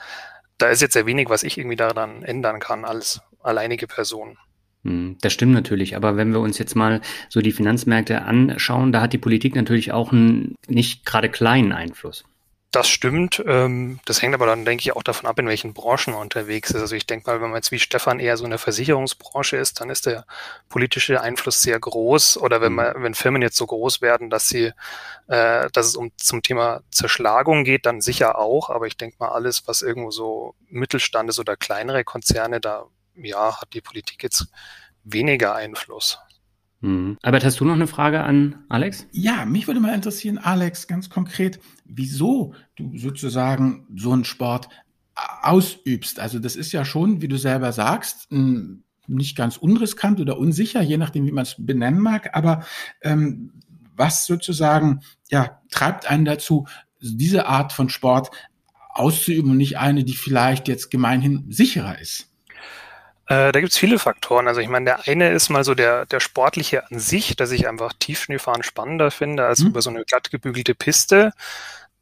da 0.59 0.69
ist 0.69 0.83
jetzt 0.83 0.93
sehr 0.93 1.07
wenig, 1.07 1.29
was 1.29 1.43
ich 1.43 1.59
irgendwie 1.59 1.77
daran 1.77 2.23
ändern 2.23 2.61
kann 2.61 2.85
als 2.85 3.21
alleinige 3.43 3.87
Person. 3.87 4.37
Hm, 4.85 5.17
das 5.21 5.33
stimmt 5.33 5.53
natürlich, 5.53 5.97
aber 5.97 6.17
wenn 6.17 6.33
wir 6.33 6.41
uns 6.41 6.59
jetzt 6.59 6.75
mal 6.75 7.01
so 7.29 7.41
die 7.41 7.53
Finanzmärkte 7.53 8.23
anschauen, 8.23 8.93
da 8.93 9.01
hat 9.03 9.13
die 9.13 9.19
Politik 9.19 9.55
natürlich 9.55 9.93
auch 9.93 10.13
einen 10.13 10.55
nicht 10.69 11.05
gerade 11.05 11.29
kleinen 11.29 11.73
Einfluss. 11.73 12.25
Das 12.73 12.89
stimmt. 12.89 13.43
Ähm, 13.49 13.99
das 14.05 14.23
hängt 14.23 14.33
aber 14.33 14.47
dann, 14.47 14.65
denke 14.65 14.83
ich, 14.83 14.95
auch 14.95 15.03
davon 15.03 15.29
ab, 15.29 15.41
in 15.41 15.49
welchen 15.49 15.75
Branchen 15.75 16.13
man 16.13 16.23
unterwegs 16.23 16.71
ist. 16.71 16.81
Also 16.81 16.95
ich 16.95 17.05
denke 17.05 17.29
mal, 17.29 17.41
wenn 17.41 17.51
man 17.51 17.57
jetzt 17.57 17.73
wie 17.73 17.81
Stefan 17.81 18.21
eher 18.21 18.37
so 18.37 18.45
in 18.45 18.51
der 18.51 18.61
Versicherungsbranche 18.61 19.57
ist, 19.57 19.81
dann 19.81 19.91
ist 19.91 20.07
der 20.07 20.25
politische 20.69 21.21
Einfluss 21.21 21.63
sehr 21.63 21.81
groß. 21.81 22.37
Oder 22.37 22.61
wenn 22.61 22.71
mhm. 22.71 22.77
man, 22.77 23.03
wenn 23.03 23.15
Firmen 23.15 23.43
jetzt 23.43 23.57
so 23.57 23.67
groß 23.67 24.03
werden, 24.03 24.31
dass 24.31 24.49
sie, 24.49 24.73
äh, 25.27 25.69
dass 25.73 25.87
es 25.87 25.97
um 25.97 26.13
zum 26.17 26.43
Thema 26.43 26.83
Zerschlagung 26.93 27.65
geht, 27.65 27.87
dann 27.87 28.01
sicher 28.01 28.39
auch. 28.39 28.71
Aber 28.71 28.87
ich 28.87 28.97
denke 28.97 29.17
mal, 29.19 29.31
alles, 29.31 29.67
was 29.67 29.83
irgendwo 29.83 30.13
so 30.13 30.55
Mittelstand 30.69 31.29
ist 31.29 31.41
oder 31.41 31.57
kleinere 31.57 32.05
Konzerne, 32.05 32.61
da 32.61 32.87
ja, 33.17 33.61
hat 33.61 33.75
die 33.75 33.81
Politik 33.81 34.23
jetzt 34.23 34.47
weniger 35.03 35.57
Einfluss. 35.57 36.21
Mhm. 36.81 37.19
Albert, 37.23 37.45
hast 37.45 37.61
du 37.61 37.65
noch 37.65 37.75
eine 37.75 37.87
Frage 37.87 38.23
an 38.23 38.65
Alex? 38.69 39.07
Ja, 39.13 39.45
mich 39.45 39.67
würde 39.67 39.81
mal 39.81 39.95
interessieren, 39.95 40.39
Alex, 40.39 40.87
ganz 40.87 41.11
konkret, 41.11 41.61
wieso 41.85 42.55
du 42.77 42.97
sozusagen 42.97 43.87
so 43.95 44.13
einen 44.13 44.25
Sport 44.25 44.69
ausübst. 45.43 46.21
Also 46.21 46.39
das 46.39 46.57
ist 46.57 46.73
ja 46.73 46.85
schon, 46.85 47.21
wie 47.21 47.29
du 47.29 47.37
selber 47.37 47.73
sagst, 47.73 48.29
nicht 49.07 49.37
ganz 49.37 49.57
unriskant 49.57 50.21
oder 50.21 50.39
unsicher, 50.39 50.81
je 50.81 50.97
nachdem, 50.97 51.27
wie 51.27 51.33
man 51.33 51.43
es 51.43 51.57
benennen 51.59 52.01
mag. 52.01 52.35
Aber 52.35 52.65
ähm, 53.03 53.53
was 53.97 54.27
sozusagen 54.27 55.01
ja 55.31 55.61
treibt 55.71 56.07
einen 56.07 56.25
dazu, 56.25 56.67
diese 57.01 57.47
Art 57.47 57.73
von 57.73 57.89
Sport 57.89 58.31
auszuüben 58.91 59.51
und 59.51 59.57
nicht 59.59 59.79
eine, 59.79 60.05
die 60.05 60.15
vielleicht 60.15 60.69
jetzt 60.69 60.91
gemeinhin 60.91 61.45
sicherer 61.51 61.99
ist? 61.99 62.30
Äh, 63.31 63.53
da 63.53 63.61
gibt's 63.61 63.79
viele 63.79 64.01
Faktoren. 64.01 64.49
Also 64.49 64.61
ich 64.61 64.67
meine, 64.67 64.87
der 64.87 65.07
eine 65.07 65.31
ist 65.31 65.51
mal 65.51 65.63
so 65.63 65.77
der, 65.77 66.05
der 66.05 66.19
sportliche 66.19 66.85
an 66.91 66.99
sich, 66.99 67.37
dass 67.37 67.53
ich 67.53 67.69
einfach 67.69 67.93
Tiefschneefahren 67.93 68.65
spannender 68.65 69.13
finde 69.13 69.47
als 69.47 69.61
mhm. 69.61 69.69
über 69.69 69.83
so 69.83 69.91
eine 69.91 70.05
glatt 70.05 70.33
gebügelte 70.33 70.75
Piste. 70.75 71.33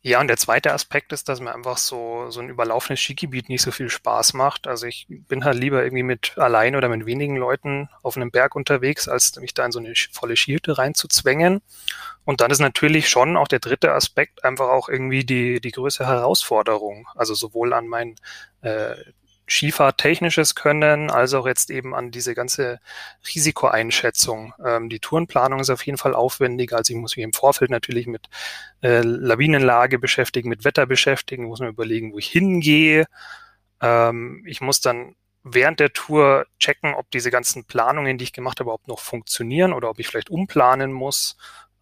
Ja, 0.00 0.20
und 0.20 0.28
der 0.28 0.38
zweite 0.38 0.72
Aspekt 0.72 1.12
ist, 1.12 1.28
dass 1.28 1.40
mir 1.40 1.54
einfach 1.54 1.76
so, 1.76 2.30
so 2.30 2.40
ein 2.40 2.48
überlaufenes 2.48 3.00
Skigebiet 3.00 3.50
nicht 3.50 3.60
so 3.60 3.72
viel 3.72 3.90
Spaß 3.90 4.32
macht. 4.32 4.66
Also 4.66 4.86
ich 4.86 5.06
bin 5.08 5.44
halt 5.44 5.58
lieber 5.58 5.82
irgendwie 5.82 6.02
mit 6.02 6.38
allein 6.38 6.74
oder 6.76 6.88
mit 6.88 7.04
wenigen 7.04 7.36
Leuten 7.36 7.90
auf 8.02 8.16
einem 8.16 8.30
Berg 8.30 8.54
unterwegs, 8.56 9.06
als 9.06 9.36
mich 9.36 9.52
da 9.52 9.66
in 9.66 9.72
so 9.72 9.80
eine 9.80 9.92
volle 10.10 10.34
Skihütte 10.34 10.78
reinzuzwängen. 10.78 11.60
Und 12.24 12.40
dann 12.40 12.50
ist 12.50 12.60
natürlich 12.60 13.10
schon 13.10 13.36
auch 13.36 13.48
der 13.48 13.58
dritte 13.58 13.92
Aspekt 13.92 14.44
einfach 14.44 14.68
auch 14.68 14.88
irgendwie 14.88 15.24
die, 15.24 15.60
die 15.60 15.72
größere 15.72 16.08
Herausforderung. 16.08 17.06
Also 17.14 17.34
sowohl 17.34 17.74
an 17.74 17.86
mein 17.86 18.14
äh, 18.62 18.94
Skifahrtechnisches 19.48 20.54
Können, 20.54 21.10
als 21.10 21.34
auch 21.34 21.46
jetzt 21.46 21.70
eben 21.70 21.94
an 21.94 22.10
diese 22.10 22.34
ganze 22.34 22.80
Risikoeinschätzung. 23.34 24.54
Ähm, 24.64 24.88
die 24.88 25.00
Tourenplanung 25.00 25.60
ist 25.60 25.70
auf 25.70 25.84
jeden 25.86 25.98
Fall 25.98 26.14
aufwendiger. 26.14 26.76
Also 26.76 26.92
ich 26.92 26.98
muss 26.98 27.16
mich 27.16 27.24
im 27.24 27.32
Vorfeld 27.32 27.70
natürlich 27.70 28.06
mit 28.06 28.28
äh, 28.82 29.00
Lawinenlage 29.00 29.98
beschäftigen, 29.98 30.48
mit 30.48 30.64
Wetter 30.64 30.86
beschäftigen, 30.86 31.44
muss 31.44 31.60
mir 31.60 31.68
überlegen, 31.68 32.12
wo 32.12 32.18
ich 32.18 32.28
hingehe. 32.28 33.06
Ähm, 33.80 34.44
ich 34.46 34.60
muss 34.60 34.80
dann 34.80 35.14
während 35.44 35.80
der 35.80 35.92
Tour 35.92 36.46
checken, 36.58 36.94
ob 36.94 37.10
diese 37.10 37.30
ganzen 37.30 37.64
Planungen, 37.64 38.18
die 38.18 38.24
ich 38.24 38.32
gemacht 38.32 38.60
habe, 38.60 38.68
überhaupt 38.68 38.88
noch 38.88 39.00
funktionieren 39.00 39.72
oder 39.72 39.90
ob 39.90 39.98
ich 39.98 40.08
vielleicht 40.08 40.30
umplanen 40.30 40.92
muss. 40.92 41.36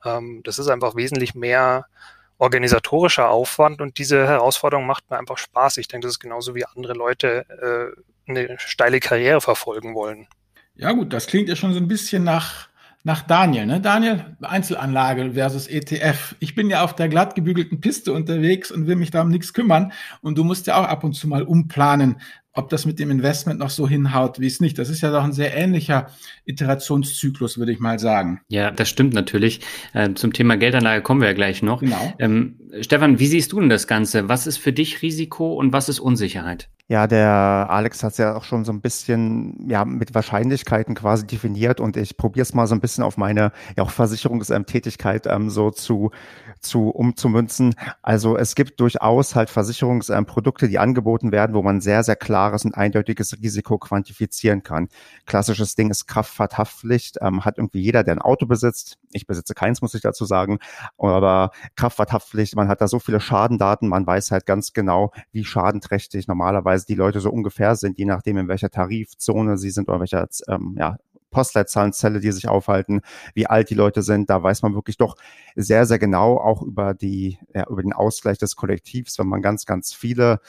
Ähm, 0.05 0.43
das 0.45 0.59
ist 0.59 0.69
einfach 0.69 0.95
wesentlich 0.95 1.35
mehr 1.35 1.87
organisatorischer 2.39 3.31
Aufwand 3.31 3.81
und 3.81 3.99
diese 3.99 4.27
Herausforderung 4.27 4.87
macht 4.87 5.11
mir 5.11 5.19
einfach 5.19 5.39
Spaß. 5.39 5.79
Ich 5.79 5.89
denke, 5.89 6.07
das 6.07 6.17
ist 6.17 6.21
genauso 6.21 6.55
wie 6.55 6.65
andere 6.65 6.93
Leute 6.93 7.95
äh, 8.27 8.31
eine 8.31 8.57
steile 8.59 9.01
Karriere 9.01 9.41
verfolgen 9.41 9.95
wollen. 9.95 10.27
Ja 10.75 10.93
gut, 10.93 11.13
das 11.13 11.27
klingt 11.27 11.49
ja 11.49 11.57
schon 11.57 11.73
so 11.73 11.81
ein 11.81 11.89
bisschen 11.89 12.25
nach, 12.25 12.69
nach 13.03 13.23
Daniel. 13.23 13.65
Ne? 13.65 13.81
Daniel, 13.81 14.37
Einzelanlage 14.43 15.33
versus 15.33 15.69
ETF. 15.69 16.35
Ich 16.39 16.55
bin 16.55 16.69
ja 16.69 16.85
auf 16.85 16.95
der 16.95 17.09
glatt 17.09 17.35
gebügelten 17.35 17.81
Piste 17.81 18.13
unterwegs 18.13 18.71
und 18.71 18.87
will 18.87 18.97
mich 18.97 19.11
da 19.11 19.23
um 19.23 19.29
nichts 19.29 19.55
kümmern. 19.55 19.93
Und 20.21 20.37
du 20.37 20.45
musst 20.45 20.67
ja 20.67 20.77
auch 20.77 20.87
ab 20.87 21.05
und 21.05 21.15
zu 21.15 21.29
mal 21.29 21.45
umplanen 21.45 22.21
ob 22.57 22.71
das 22.71 22.87
mit 22.87 22.99
dem 22.99 23.11
Investment 23.11 23.61
noch 23.61 23.71
so 23.71 23.89
hinhaut, 23.89 24.41
wie 24.41 24.47
es 24.47 24.61
nicht. 24.61 24.79
Das 24.79 24.89
ist 24.89 25.03
ja 25.03 25.11
doch 25.11 25.23
ein 25.23 25.33
sehr 25.33 25.55
ähnlicher 25.55 26.09
Iterationszyklus, 26.47 27.59
würde 27.59 27.73
ich 27.73 27.81
mal 27.81 27.99
sagen. 27.99 28.41
Ja, 28.49 28.71
das 28.71 28.89
stimmt 28.89 29.15
natürlich. 29.15 29.61
Äh, 29.93 30.15
zum 30.15 30.33
Thema 30.33 30.57
Geldanlage 30.57 31.03
kommen 31.03 31.21
wir 31.21 31.29
ja 31.29 31.35
gleich 31.35 31.63
noch. 31.63 31.81
Genau. 31.81 32.15
Ähm, 32.19 32.59
Stefan, 32.81 33.19
wie 33.19 33.27
siehst 33.27 33.53
du 33.53 33.61
denn 33.61 33.69
das 33.69 33.87
Ganze? 33.87 34.29
Was 34.29 34.47
ist 34.47 34.57
für 34.57 34.73
dich 34.73 35.03
Risiko 35.03 35.55
und 35.55 35.73
was 35.73 35.89
ist 35.89 36.01
Unsicherheit? 36.01 36.69
Ja, 36.89 37.09
der 37.09 37.67
Alex 37.69 38.05
hat 38.05 38.13
es 38.13 38.19
ja 38.19 38.37
auch 38.37 38.45
schon 38.45 38.65
so 38.65 38.71
ein 38.71 38.81
bisschen 38.81 39.69
ja 39.69 39.85
mit 39.85 40.15
Wahrscheinlichkeiten 40.15 40.95
quasi 40.95 41.27
definiert 41.27 41.81
und 41.81 41.97
ich 41.97 42.17
probiere 42.17 42.43
es 42.45 42.55
mal 42.55 42.69
so 42.69 42.77
ein 42.77 42.81
bisschen 42.81 43.03
auf 43.03 43.17
meine 43.17 43.51
ja 43.77 43.83
auch 43.83 43.91
Versicherungstätigkeit 43.91 45.27
ähm, 45.27 45.51
so 45.51 45.73
zu 45.73 46.13
zu 46.61 46.91
umzumünzen. 46.91 47.75
Also 48.03 48.37
es 48.37 48.55
gibt 48.55 48.79
durchaus 48.79 49.35
halt 49.35 49.51
Versicherungsprodukte, 49.51 50.69
die 50.69 50.79
angeboten 50.79 51.33
werden, 51.33 51.57
wo 51.57 51.63
man 51.63 51.81
sehr 51.81 52.05
sehr 52.05 52.15
klares 52.15 52.65
und 52.65 52.77
eindeutiges 52.77 53.33
Risiko 53.43 53.79
quantifizieren 53.79 54.63
kann. 54.63 54.89
Klassisches 55.27 55.75
Ding 55.75 55.91
ist 55.91 56.07
Kraftfahrthaftpflicht, 56.07 57.17
ähm, 57.21 57.45
hat 57.45 57.59
irgendwie 57.59 57.81
jeder, 57.81 58.05
der 58.05 58.15
ein 58.15 58.23
Auto 58.23 58.47
besitzt. 58.47 58.97
Ich 59.11 59.27
besitze 59.27 59.55
keins, 59.55 59.83
muss 59.83 59.95
ich 59.95 60.03
dazu 60.03 60.25
sagen, 60.25 60.59
aber 60.99 61.51
Kraftfahrthaftpflicht, 61.75 62.55
man 62.55 62.69
hat 62.69 62.81
da 62.81 62.87
so 62.87 63.01
viele 63.01 63.19
Schadendaten, 63.19 63.89
man 63.89 64.07
weiß 64.07 64.31
halt 64.31 64.47
ganz 64.47 64.73
genau, 64.73 65.11
wie 65.33 65.45
schadenträchtig 65.45 66.29
normalerweise 66.29 66.76
normalerweise 66.77 66.87
die 66.87 66.95
Leute 66.95 67.21
so 67.21 67.31
ungefähr 67.31 67.77
sind, 67.77 67.99
je 67.99 68.05
nachdem, 68.05 68.37
in 68.39 68.49
welcher 68.49 68.71
Tarifzone 68.71 69.57
sie 69.59 69.71
sind 69.71 69.89
oder 69.89 70.01
welcher 70.01 70.29
ähm, 70.49 70.77
ja, 70.79 70.97
Postleitzahlenzelle, 71.31 72.21
die 72.21 72.33
sich 72.33 72.49
aufhalten, 72.49 73.01
wie 73.35 73.47
alt 73.47 73.71
die 73.71 73.75
Leute 73.75 74.03
sind. 74.03 74.31
Da 74.31 74.43
weiß 74.43 74.63
man 74.63 74.75
wirklich 74.75 74.97
doch 74.97 75.17
sehr, 75.55 75.87
sehr 75.87 75.99
genau 75.99 76.39
auch 76.39 76.63
über 76.63 76.95
die, 76.95 77.39
ja, 77.55 77.67
über 77.69 77.83
den 77.83 77.93
Ausgleich 77.93 78.39
des 78.39 78.57
Kollektivs, 78.57 79.19
wenn 79.19 79.29
man 79.29 79.43
ganz, 79.43 79.67
ganz 79.67 79.93
viele 79.93 80.41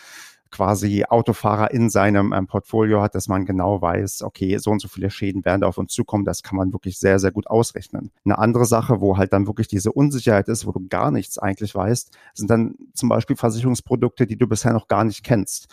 quasi 0.52 1.04
Autofahrer 1.04 1.72
in 1.72 1.90
seinem 1.90 2.34
ähm, 2.34 2.48
Portfolio 2.48 3.02
hat, 3.02 3.16
dass 3.16 3.28
man 3.28 3.46
genau 3.46 3.82
weiß, 3.82 4.24
okay, 4.24 4.58
so 4.58 4.72
und 4.72 4.80
so 4.80 4.88
viele 4.88 5.10
Schäden 5.10 5.46
werden 5.46 5.62
da 5.62 5.68
auf 5.68 5.78
uns 5.78 5.94
zukommen, 5.94 6.26
das 6.26 6.44
kann 6.44 6.58
man 6.58 6.74
wirklich 6.74 7.00
sehr, 7.00 7.20
sehr 7.20 7.32
gut 7.32 7.48
ausrechnen. 7.48 8.12
Eine 8.26 8.38
andere 8.38 8.66
Sache, 8.66 9.02
wo 9.02 9.18
halt 9.18 9.34
dann 9.34 9.48
wirklich 9.48 9.68
diese 9.68 9.92
Unsicherheit 9.92 10.48
ist, 10.48 10.66
wo 10.66 10.72
du 10.72 10.88
gar 10.88 11.12
nichts 11.12 11.38
eigentlich 11.38 11.76
weißt, 11.76 12.18
sind 12.34 12.50
dann 12.50 12.76
zum 12.94 13.10
Beispiel 13.10 13.36
Versicherungsprodukte, 13.36 14.28
die 14.28 14.38
du 14.38 14.48
bisher 14.48 14.74
noch 14.74 14.88
gar 14.88 15.04
nicht 15.04 15.24
kennst 15.24 15.68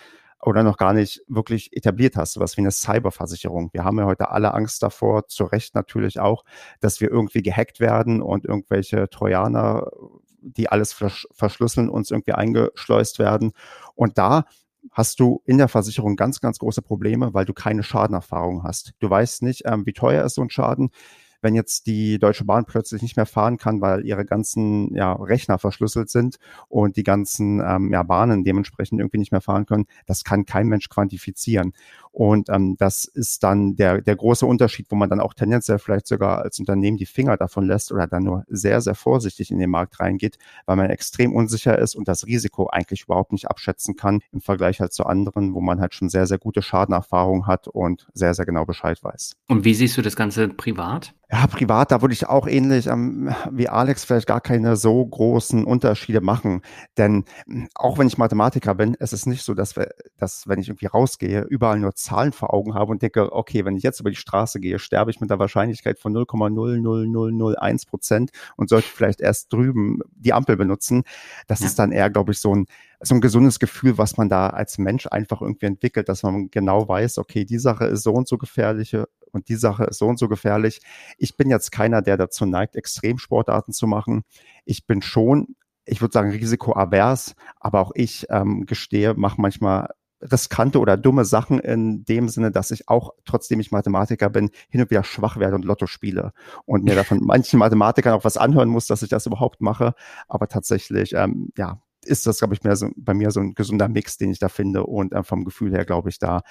oder 0.45 0.63
noch 0.63 0.77
gar 0.77 0.93
nicht 0.93 1.23
wirklich 1.27 1.75
etabliert 1.77 2.17
hast, 2.17 2.35
sowas 2.35 2.57
wie 2.57 2.61
eine 2.61 2.71
Cyberversicherung. 2.71 3.71
Wir 3.73 3.85
haben 3.85 3.99
ja 3.99 4.05
heute 4.05 4.31
alle 4.31 4.53
Angst 4.53 4.83
davor, 4.83 5.27
zu 5.27 5.45
Recht 5.45 5.75
natürlich 5.75 6.21
auch, 6.21 6.45
dass 6.81 7.01
wir 7.01 7.11
irgendwie 7.11 7.43
gehackt 7.43 7.81
werden 7.81 8.21
und 8.21 8.45
irgendwelche 8.45 9.09
Trojaner, 9.09 9.91
die 10.41 10.69
alles 10.69 10.93
verschlüsseln, 10.93 11.89
uns 11.89 12.11
irgendwie 12.11 12.33
eingeschleust 12.33 13.19
werden. 13.19 13.53
Und 13.95 14.19
da 14.19 14.45
hast 14.93 15.19
du 15.19 15.43
in 15.47 15.57
der 15.57 15.69
Versicherung 15.69 16.17
ganz, 16.17 16.41
ganz 16.41 16.59
große 16.59 16.83
Probleme, 16.83 17.33
weil 17.33 17.47
du 17.47 17.55
keine 17.55 17.83
Schadenerfahrung 17.83 18.63
hast. 18.65 18.93
Du 18.99 19.09
weißt 19.09 19.43
nicht, 19.43 19.63
ähm, 19.65 19.87
wie 19.87 19.95
teuer 19.95 20.25
ist 20.25 20.35
so 20.35 20.43
ein 20.43 20.51
Schaden 20.51 20.91
wenn 21.45 21.55
jetzt 21.55 21.87
die 21.87 22.19
Deutsche 22.19 22.45
Bahn 22.45 22.65
plötzlich 22.65 23.03
nicht 23.03 23.17
mehr 23.17 23.27
fahren 23.27 23.59
kann, 23.59 23.81
weil 23.81 24.05
ihre 24.05 24.25
ganzen 24.25 24.95
ja, 24.95 25.13
Rechner 25.13 25.59
verschlüsselt 25.59 26.11
sind 26.11 26.39
und 26.69 26.97
die 26.97 27.05
ganzen 27.05 27.63
ähm, 27.65 27.93
ja, 27.93 28.03
Bahnen 28.03 28.43
dementsprechend 28.43 28.99
irgendwie 28.99 29.19
nicht 29.19 29.31
mehr 29.31 29.41
fahren 29.41 29.67
können, 29.67 29.87
das 30.07 30.25
kann 30.25 30.47
kein 30.47 30.67
Mensch 30.67 30.89
quantifizieren. 30.89 31.75
Und 32.15 32.49
ähm, 32.49 32.77
das 32.79 33.07
ist 33.07 33.43
dann 33.43 33.75
der, 33.75 34.01
der 34.01 34.15
große 34.15 34.47
Unterschied, 34.47 34.87
wo 34.89 34.95
man 34.95 35.11
dann 35.11 35.19
auch 35.19 35.35
tendenziell 35.35 35.81
vielleicht 35.81 36.07
sogar 36.07 36.43
als 36.43 36.61
Unternehmen 36.61 36.97
die 36.97 37.07
Finger 37.07 37.37
davon 37.37 37.67
lässt 37.67 37.91
oder 37.91 38.07
dann 38.07 38.23
nur 38.23 38.45
sehr, 38.47 38.81
sehr 38.81 38.95
vorsichtig 38.95 39.51
in 39.51 39.59
den 39.59 39.69
Markt 39.69 39.99
reingeht, 39.99 40.39
weil 40.65 40.77
man 40.77 40.91
extrem 40.91 41.35
unsicher 41.35 41.77
ist 41.77 41.97
und 41.97 42.07
das 42.07 42.25
Risiko 42.25 42.69
eigentlich 42.69 43.03
überhaupt 43.03 43.33
nicht 43.33 43.51
abschätzen 43.51 43.97
kann 43.97 44.21
im 44.31 44.41
Vergleich 44.41 44.81
halt 44.81 44.93
zu 44.93 45.07
anderen, 45.07 45.55
wo 45.55 45.61
man 45.61 45.81
halt 45.81 45.93
schon 45.93 46.09
sehr, 46.09 46.29
sehr 46.29 46.39
gute 46.39 46.63
Schadenerfahrung 46.63 47.49
hat 47.49 47.67
und 47.67 48.07
sehr, 48.15 48.33
sehr 48.33 48.47
genau 48.47 48.65
Bescheid 48.65 49.03
weiß. 49.03 49.35
Und 49.49 49.65
wie 49.65 49.75
siehst 49.75 49.97
du 49.97 50.03
das 50.03 50.15
Ganze 50.15 50.47
privat? 50.47 51.15
Ja, 51.35 51.49
privat, 51.49 51.91
da 51.91 52.01
würde 52.01 52.15
ich 52.15 52.29
auch 52.29 52.47
ähnlich 52.47 52.87
ähm, 52.87 53.35
wie 53.51 53.69
Alex 53.69 54.05
vielleicht 54.05 54.29
gar 54.29 54.41
keine 54.41 54.77
so 54.77 55.05
großen 55.05 55.65
Unterschiede 55.65 56.21
machen. 56.21 56.63
Denn 56.97 57.25
auch 57.75 57.99
wenn 57.99 58.07
ich 58.07 58.19
Mathematiker 58.19 58.77
bin, 58.77 58.97
es 59.01 59.13
ist 59.13 59.27
nicht 59.27 59.43
so, 59.43 59.53
dass, 59.53 59.75
wir, 59.75 59.91
dass 60.17 60.47
wenn 60.47 60.61
ich 60.61 60.69
irgendwie 60.69 60.87
rausgehe, 60.87 61.43
überall 61.43 61.81
nur 61.81 61.97
Zahlen 61.97 62.31
vor 62.31 62.55
Augen 62.55 62.75
habe 62.75 62.93
und 62.93 63.03
denke, 63.03 63.33
okay, 63.33 63.65
wenn 63.65 63.75
ich 63.75 63.83
jetzt 63.83 63.99
über 63.99 64.11
die 64.11 64.17
Straße 64.17 64.61
gehe, 64.61 64.79
sterbe 64.79 65.11
ich 65.11 65.21
mit 65.21 65.29
der 65.29 65.41
Wahrscheinlichkeit 65.41 65.99
von 65.99 66.15
0,00001 66.15 67.89
Prozent 67.89 68.31
und 68.57 68.69
sollte 68.69 68.87
vielleicht 68.87 69.21
erst 69.21 69.53
drüben 69.53 70.03
die 70.15 70.33
Ampel 70.33 70.57
benutzen. 70.57 71.03
Das 71.49 71.61
ja. 71.61 71.67
ist 71.67 71.81
dann 71.81 71.91
eher, 71.91 72.11
glaube 72.11 72.31
ich, 72.31 72.39
so 72.39 72.55
ein, 72.55 72.67
so 73.01 73.17
ein 73.17 73.21
gesundes 73.21 73.59
Gefühl, 73.59 73.99
was 73.99 74.17
man 74.17 74.29
da 74.29 74.51
als 74.51 74.79
Mensch 74.79 75.09
einfach 75.09 75.41
irgendwie 75.43 75.67
entwickelt, 75.67 76.09
dass 76.09 76.23
man 76.23 76.49
genau 76.53 76.87
weiß, 76.87 77.19
okay, 77.19 77.45
die 77.45 77.59
Sache 77.59 77.87
ist 77.87 78.05
so 78.05 78.13
und 78.13 78.29
so 78.29 78.39
gefährlich 78.39 78.97
und 79.35 79.49
die 79.49 79.57
Sache 79.57 79.85
ist 79.85 79.99
so 79.99 80.07
und 80.07 80.19
so 80.19 80.29
gefährlich. 80.29 80.81
Ich 81.19 81.37
bin 81.37 81.51
jetzt 81.51 81.73
keiner, 81.73 82.03
der 82.03 82.17
dazu 82.17 82.47
neigt, 82.47 82.77
Extremsportarten 82.77 83.73
zu 83.73 83.87
machen. 83.87 84.23
Ich 84.65 84.87
bin 84.87 85.03
schon 85.03 85.57
ich 85.87 86.01
würde 86.01 86.13
sagen, 86.13 86.31
risikoavers, 86.31 87.35
aber 87.61 87.81
auch 87.81 87.93
ich 87.95 88.27
ähm, 88.31 88.65
gestehe, 88.67 89.15
mache 89.15 89.41
manchmal 89.41 89.89
riskante 90.21 90.79
oder 90.81 90.97
dumme 90.97 91.25
Sachen 91.25 91.59
in 91.59 92.05
dem 92.05 92.29
Sinne, 92.29 92.51
dass 92.51 92.71
ich 92.71 92.89
auch, 92.89 93.13
trotzdem 93.25 93.61
ich 93.61 93.73
Mathematiker 93.73 94.31
bin, 94.31 94.51
hin 94.69 94.81
und 94.81 94.91
wieder 94.91 95.05
schwach 95.05 95.37
werde 95.37 95.55
und 95.55 95.65
Lotto 95.65 95.87
spiele 95.87 96.33
und 96.65 96.85
mir 96.85 96.95
davon 96.95 97.19
manchen 97.23 97.59
Mathematikern 97.59 98.15
auch 98.15 98.25
was 98.25 98.37
anhören 98.37 98.69
muss, 98.69 98.87
dass 98.87 99.03
ich 99.03 99.11
das 99.11 99.27
überhaupt 99.27 99.61
mache. 99.61 99.95
Aber 100.29 100.49
tatsächlich, 100.49 101.13
ähm, 101.15 101.51
ja, 101.59 101.83
ist 102.05 102.27
das, 102.27 102.39
glaube 102.39 102.55
ich, 102.55 102.63
mehr 102.63 102.77
so, 102.77 102.91
bei 102.97 103.15
mir 103.15 103.31
so 103.31 103.41
ein 103.41 103.55
gesunder 103.55 103.89
Mix, 103.89 104.17
den 104.17 104.31
ich 104.31 104.39
da 104.39 104.49
finde 104.49 104.85
und 104.85 105.13
äh, 105.13 105.23
vom 105.23 105.45
Gefühl 105.45 105.73
her, 105.73 105.85
glaube 105.85 106.09
ich, 106.09 106.19
da 106.19 106.43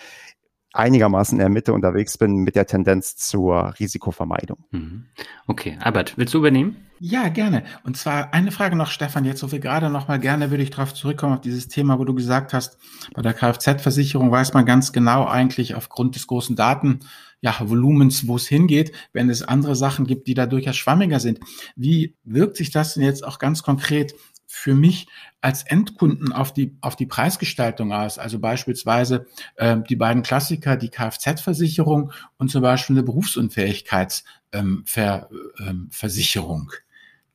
einigermaßen 0.74 1.38
in 1.38 1.39
der 1.39 1.50
Mitte 1.50 1.72
unterwegs 1.72 2.18
bin 2.18 2.38
mit 2.38 2.56
der 2.56 2.65
Tendenz 2.65 3.15
zur 3.15 3.75
Risikovermeidung. 3.80 4.58
Mhm. 4.72 5.06
Okay, 5.48 5.77
Albert, 5.80 6.18
willst 6.18 6.34
du 6.34 6.39
übernehmen? 6.39 6.77
Ja, 7.00 7.27
gerne. 7.30 7.63
Und 7.84 7.98
zwar 7.98 8.34
eine 8.34 8.51
Frage 8.51 8.75
noch, 8.75 8.89
Stefan, 8.89 9.25
jetzt 9.25 9.39
so 9.39 9.50
viel 9.50 9.60
gerade 9.60 9.89
noch 9.89 10.08
mal 10.08 10.20
gerne 10.20 10.51
würde 10.51 10.63
ich 10.63 10.70
darauf 10.70 10.94
zurückkommen, 10.94 11.34
auf 11.34 11.42
dieses 11.42 11.68
Thema, 11.68 12.00
wo 12.00 12.06
du 12.06 12.13
gesagt 12.13 12.53
hast, 12.53 12.77
bei 13.13 13.22
der 13.22 13.34
Kfz-Versicherung 13.34 14.32
weiß 14.32 14.53
man 14.53 14.65
ganz 14.65 14.94
genau 14.94 15.25
eigentlich 15.25 15.75
aufgrund 15.75 16.15
des 16.15 16.27
großen 16.27 16.56
Daten, 16.56 17.01
ja, 17.42 17.58
Volumens, 17.60 18.25
wo 18.25 18.38
es 18.38 18.48
hingeht, 18.48 18.94
wenn 19.12 19.30
es 19.30 19.44
andere 19.44 19.75
Sachen 19.75 20.08
gibt, 20.08 20.27
die 20.27 20.34
da 20.34 20.46
durchaus 20.46 20.77
schwammiger 20.77 21.20
sind. 21.20 21.42
Wie 21.75 22.15
wirkt 22.24 22.56
sich 22.56 22.72
das 22.72 22.94
denn 22.94 23.03
jetzt 23.03 23.27
auch 23.27 23.38
ganz 23.38 23.63
konkret 23.63 24.15
für 24.53 24.75
mich 24.75 25.07
als 25.41 25.63
Endkunden 25.63 26.31
auf 26.31 26.53
die, 26.53 26.77
auf 26.81 26.95
die 26.95 27.07
Preisgestaltung 27.07 27.91
aus. 27.91 28.19
Also 28.19 28.38
beispielsweise 28.39 29.25
äh, 29.55 29.77
die 29.89 29.95
beiden 29.95 30.22
Klassiker, 30.22 30.77
die 30.77 30.89
Kfz-Versicherung 30.89 32.12
und 32.38 32.51
zum 32.51 32.62
Beispiel 32.62 32.95
eine 32.95 33.01
Berufsunfähigkeitsversicherung. 33.03 35.50
Ähm, 35.60 35.60
ähm, 35.60 35.89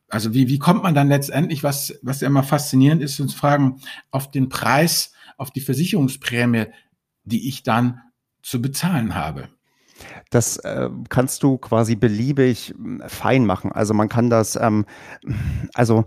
also 0.08 0.32
wie, 0.32 0.46
wie 0.48 0.60
kommt 0.60 0.84
man 0.84 0.94
dann 0.94 1.08
letztendlich, 1.08 1.64
was, 1.64 1.98
was 2.02 2.20
ja 2.20 2.28
immer 2.28 2.44
faszinierend 2.44 3.02
ist, 3.02 3.18
uns 3.18 3.34
fragen, 3.34 3.80
auf 4.12 4.30
den 4.30 4.48
Preis, 4.48 5.12
auf 5.36 5.50
die 5.50 5.60
Versicherungsprämie, 5.60 6.66
die 7.24 7.48
ich 7.48 7.64
dann 7.64 8.00
zu 8.42 8.62
bezahlen 8.62 9.16
habe. 9.16 9.48
Das 10.30 10.56
äh, 10.58 10.88
kannst 11.08 11.42
du 11.42 11.58
quasi 11.58 11.96
beliebig 11.96 12.72
hm, 12.76 13.02
fein 13.08 13.44
machen. 13.44 13.72
Also 13.72 13.92
man 13.92 14.08
kann 14.08 14.30
das, 14.30 14.54
ähm, 14.54 14.86
also 15.74 16.04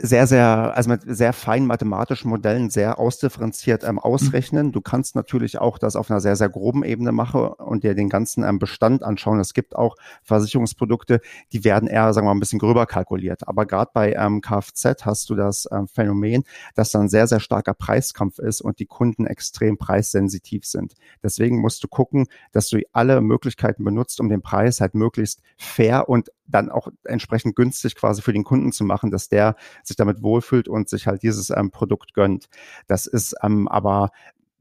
sehr, 0.00 0.26
sehr, 0.26 0.74
also 0.74 0.90
mit 0.90 1.02
sehr 1.06 1.32
feinen 1.32 1.66
mathematischen 1.66 2.30
Modellen 2.30 2.70
sehr 2.70 2.98
ausdifferenziert 2.98 3.84
ähm, 3.84 3.98
ausrechnen. 3.98 4.72
Du 4.72 4.80
kannst 4.80 5.14
natürlich 5.14 5.58
auch 5.58 5.78
das 5.78 5.96
auf 5.96 6.10
einer 6.10 6.20
sehr, 6.20 6.36
sehr 6.36 6.48
groben 6.48 6.84
Ebene 6.84 7.12
machen 7.12 7.42
und 7.42 7.84
dir 7.84 7.94
den 7.94 8.08
ganzen 8.08 8.44
ähm, 8.44 8.58
Bestand 8.58 9.02
anschauen. 9.02 9.40
Es 9.40 9.54
gibt 9.54 9.76
auch 9.76 9.96
Versicherungsprodukte, 10.22 11.20
die 11.52 11.64
werden 11.64 11.88
eher, 11.88 12.12
sagen 12.14 12.26
wir 12.26 12.30
mal, 12.30 12.36
ein 12.36 12.40
bisschen 12.40 12.58
gröber 12.58 12.86
kalkuliert. 12.86 13.46
Aber 13.46 13.66
gerade 13.66 13.90
bei 13.92 14.12
ähm, 14.14 14.40
Kfz 14.40 15.04
hast 15.04 15.28
du 15.30 15.34
das 15.34 15.68
ähm, 15.70 15.88
Phänomen, 15.88 16.44
dass 16.74 16.90
da 16.90 17.00
ein 17.00 17.08
sehr, 17.08 17.26
sehr 17.26 17.40
starker 17.40 17.74
Preiskampf 17.74 18.38
ist 18.38 18.60
und 18.60 18.78
die 18.78 18.86
Kunden 18.86 19.26
extrem 19.26 19.76
preissensitiv 19.76 20.64
sind. 20.64 20.94
Deswegen 21.22 21.60
musst 21.60 21.84
du 21.84 21.88
gucken, 21.88 22.26
dass 22.52 22.68
du 22.68 22.80
alle 22.92 23.20
Möglichkeiten 23.20 23.84
benutzt, 23.84 24.20
um 24.20 24.28
den 24.28 24.42
Preis 24.42 24.80
halt 24.80 24.94
möglichst 24.94 25.42
fair 25.56 26.08
und 26.08 26.30
dann 26.52 26.70
auch 26.70 26.88
entsprechend 27.04 27.56
günstig 27.56 27.96
quasi 27.96 28.22
für 28.22 28.32
den 28.32 28.44
Kunden 28.44 28.72
zu 28.72 28.84
machen, 28.84 29.10
dass 29.10 29.28
der 29.28 29.56
sich 29.82 29.96
damit 29.96 30.22
wohlfühlt 30.22 30.68
und 30.68 30.88
sich 30.88 31.06
halt 31.06 31.22
dieses 31.22 31.50
ähm, 31.50 31.70
Produkt 31.70 32.14
gönnt. 32.14 32.46
Das 32.86 33.06
ist 33.06 33.34
ähm, 33.42 33.68
aber 33.68 34.10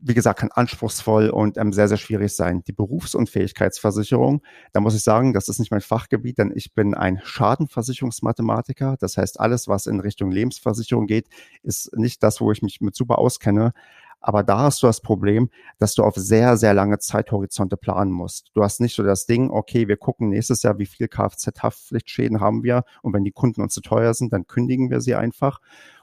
wie 0.02 0.16
gesagt, 0.16 0.40
kann 0.40 0.50
anspruchsvoll 0.52 1.30
und 1.30 1.58
ähm, 1.58 1.72
sehr, 1.74 1.88
sehr 1.88 1.98
schwierig 1.98 2.36
sein. 2.36 2.64
Die 2.64 2.74
Berufsunfähigkeitsversicherung, 2.74 4.42
da 4.74 4.80
muss 4.80 4.96
ich 4.96 5.04
sagen, 5.04 5.32
das 5.34 5.48
ist 5.48 5.60
nicht 5.60 5.72
mein 5.72 5.82
Fachgebiet, 5.82 6.40
denn 6.40 6.52
ich 6.56 6.74
bin 6.74 6.96
ein 6.96 7.22
Schadenversicherungsmathematiker. 7.24 8.96
Das 9.00 9.18
heißt, 9.18 9.40
alles, 9.40 9.68
was 9.68 9.86
in 9.86 10.00
Richtung 10.00 10.32
Lebensversicherung 10.32 11.06
geht, 11.06 11.28
ist 11.62 11.96
nicht 11.96 12.24
das, 12.24 12.42
wo 12.42 12.52
ich 12.52 12.64
mich 12.64 12.82
mit 12.82 12.96
super 12.96 13.20
auskenne. 13.20 13.74
Aber 14.22 14.44
da 14.44 14.60
hast 14.60 14.84
du 14.84 14.88
das 14.88 15.02
Problem, 15.02 15.50
dass 15.80 15.96
du 15.96 16.04
auf 16.04 16.16
sehr, 16.16 16.56
sehr 16.56 16.74
lange 16.74 17.00
Zeithorizonte 17.00 17.76
planen 17.76 18.12
musst. 18.12 18.52
Du 18.54 18.64
hast 18.64 18.80
nicht 18.80 18.96
so 18.96 19.04
das 19.04 19.26
Ding, 19.26 19.50
okay, 19.50 19.88
wir 19.88 19.98
gucken 19.98 20.30
nächstes 20.30 20.62
Jahr, 20.64 20.78
wie 20.78 20.86
viel 20.86 21.08
Kfz-Haftpflichtschäden 21.08 22.40
haben 22.40 22.64
wir. 22.64 22.84
Und 23.02 23.14
wenn 23.14 23.24
die 23.24 23.32
Kunden 23.32 23.62
uns 23.62 23.74
zu 23.74 23.82
teuer 23.82 24.14
sind, 24.14 24.32
dann 24.32 24.48
kündigen 24.48 24.92
wir 24.92 25.02
sie 25.02 25.16
einfach 25.16 25.60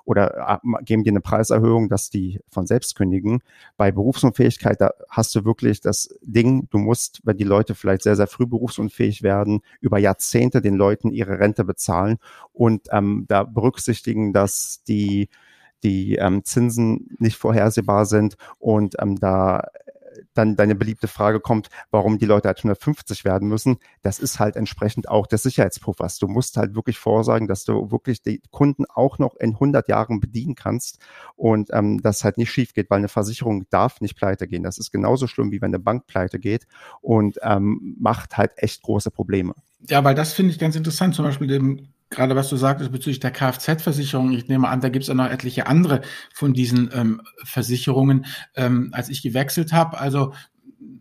oder 0.09 0.59
äh, 0.65 0.85
geben 0.85 1.05
dir 1.05 1.11
eine 1.11 1.21
Preiserhöhung, 1.21 1.91
dass 1.91 2.09
die 2.09 2.41
von 2.49 2.67
selbst 2.67 2.97
kündigen. 2.97 3.43
Bei 3.77 3.93
Berufsunfähigkeit, 3.93 4.81
da 4.81 4.93
hast 5.11 5.35
du 5.35 5.45
wirklich 5.45 5.83
das 5.83 6.09
Ding, 6.23 6.67
du 6.71 6.79
musst, 6.79 7.21
wenn 7.25 7.37
die 7.37 7.45
Leute 7.45 7.75
vielleicht 7.75 8.05
sehr, 8.05 8.17
sehr 8.17 8.27
früh 8.27 8.47
berufsunfähig 8.47 9.23
werden, 9.23 9.61
über 9.83 9.99
Jahrzehnte 9.99 10.63
den 10.63 10.77
Leuten 10.77 11.11
ihre 11.11 11.39
Rente 11.39 11.63
bezahlen 11.63 12.17
und 12.55 12.89
ähm, 12.91 13.27
da 13.29 13.43
berücksichtigen, 13.43 14.33
dass 14.33 14.83
die 14.89 15.29
die 15.83 16.17
ähm, 16.17 16.45
Zinsen 16.45 17.09
nicht 17.19 17.37
vorhersehbar 17.37 18.07
sind 18.07 18.37
und 18.59 18.97
ähm, 19.01 19.19
da 19.19 19.63
dann 20.35 20.57
deine 20.57 20.75
beliebte 20.75 21.09
Frage 21.09 21.41
kommt, 21.41 21.69
warum 21.91 22.19
die 22.19 22.27
Leute 22.27 22.49
halt 22.49 22.59
150 22.59 23.25
werden 23.25 23.49
müssen. 23.49 23.79
Das 24.03 24.19
ist 24.19 24.39
halt 24.39 24.57
entsprechend 24.57 25.09
auch 25.09 25.27
des 25.27 25.43
Sicherheitspuffers. 25.43 26.19
Du 26.19 26.29
musst 26.29 26.57
halt 26.57 26.75
wirklich 26.75 26.99
vorsagen, 26.99 27.49
dass 27.49 27.65
du 27.65 27.91
wirklich 27.91 28.23
die 28.23 28.41
Kunden 28.51 28.85
auch 28.87 29.19
noch 29.19 29.37
in 29.37 29.55
100 29.55 29.89
Jahren 29.89 30.21
bedienen 30.21 30.55
kannst 30.55 30.99
und 31.37 31.71
ähm, 31.73 32.01
das 32.03 32.25
halt 32.25 32.39
nicht 32.39 32.51
schief 32.51 32.73
geht, 32.73 32.91
weil 32.91 32.99
eine 32.99 33.09
Versicherung 33.09 33.67
darf 33.71 34.01
nicht 34.01 34.17
pleite 34.17 34.47
gehen. 34.47 34.63
Das 34.63 34.79
ist 34.79 34.93
genauso 34.93 35.27
schlimm, 35.27 35.51
wie 35.51 35.61
wenn 35.61 35.71
eine 35.71 35.79
Bank 35.79 36.07
pleite 36.07 36.39
geht 36.39 36.67
und 37.01 37.39
ähm, 37.43 37.97
macht 37.99 38.37
halt 38.37 38.53
echt 38.57 38.83
große 38.83 39.11
Probleme. 39.11 39.55
Ja, 39.89 40.03
weil 40.03 40.15
das 40.15 40.33
finde 40.33 40.53
ich 40.53 40.59
ganz 40.59 40.77
interessant. 40.77 41.15
Zum 41.15 41.25
Beispiel 41.25 41.47
dem 41.47 41.89
gerade 42.11 42.37
was 42.37 42.49
du 42.49 42.57
sagtest 42.57 42.93
bezüglich 42.93 43.21
der 43.21 43.31
Kfz-Versicherung, 43.31 44.33
ich 44.33 44.49
nehme 44.49 44.69
an, 44.69 44.81
da 44.81 44.89
gibt 44.89 45.05
es 45.05 45.11
auch 45.11 45.15
noch 45.15 45.31
etliche 45.31 45.67
andere 45.67 46.03
von 46.33 46.55
diesen 46.55 46.91
ähm, 46.93 47.23
Versicherungen. 47.45 48.27
Ähm, 48.55 48.91
als 48.93 49.09
ich 49.09 49.23
gewechselt 49.23 49.73
habe, 49.73 49.99
also 49.99 50.33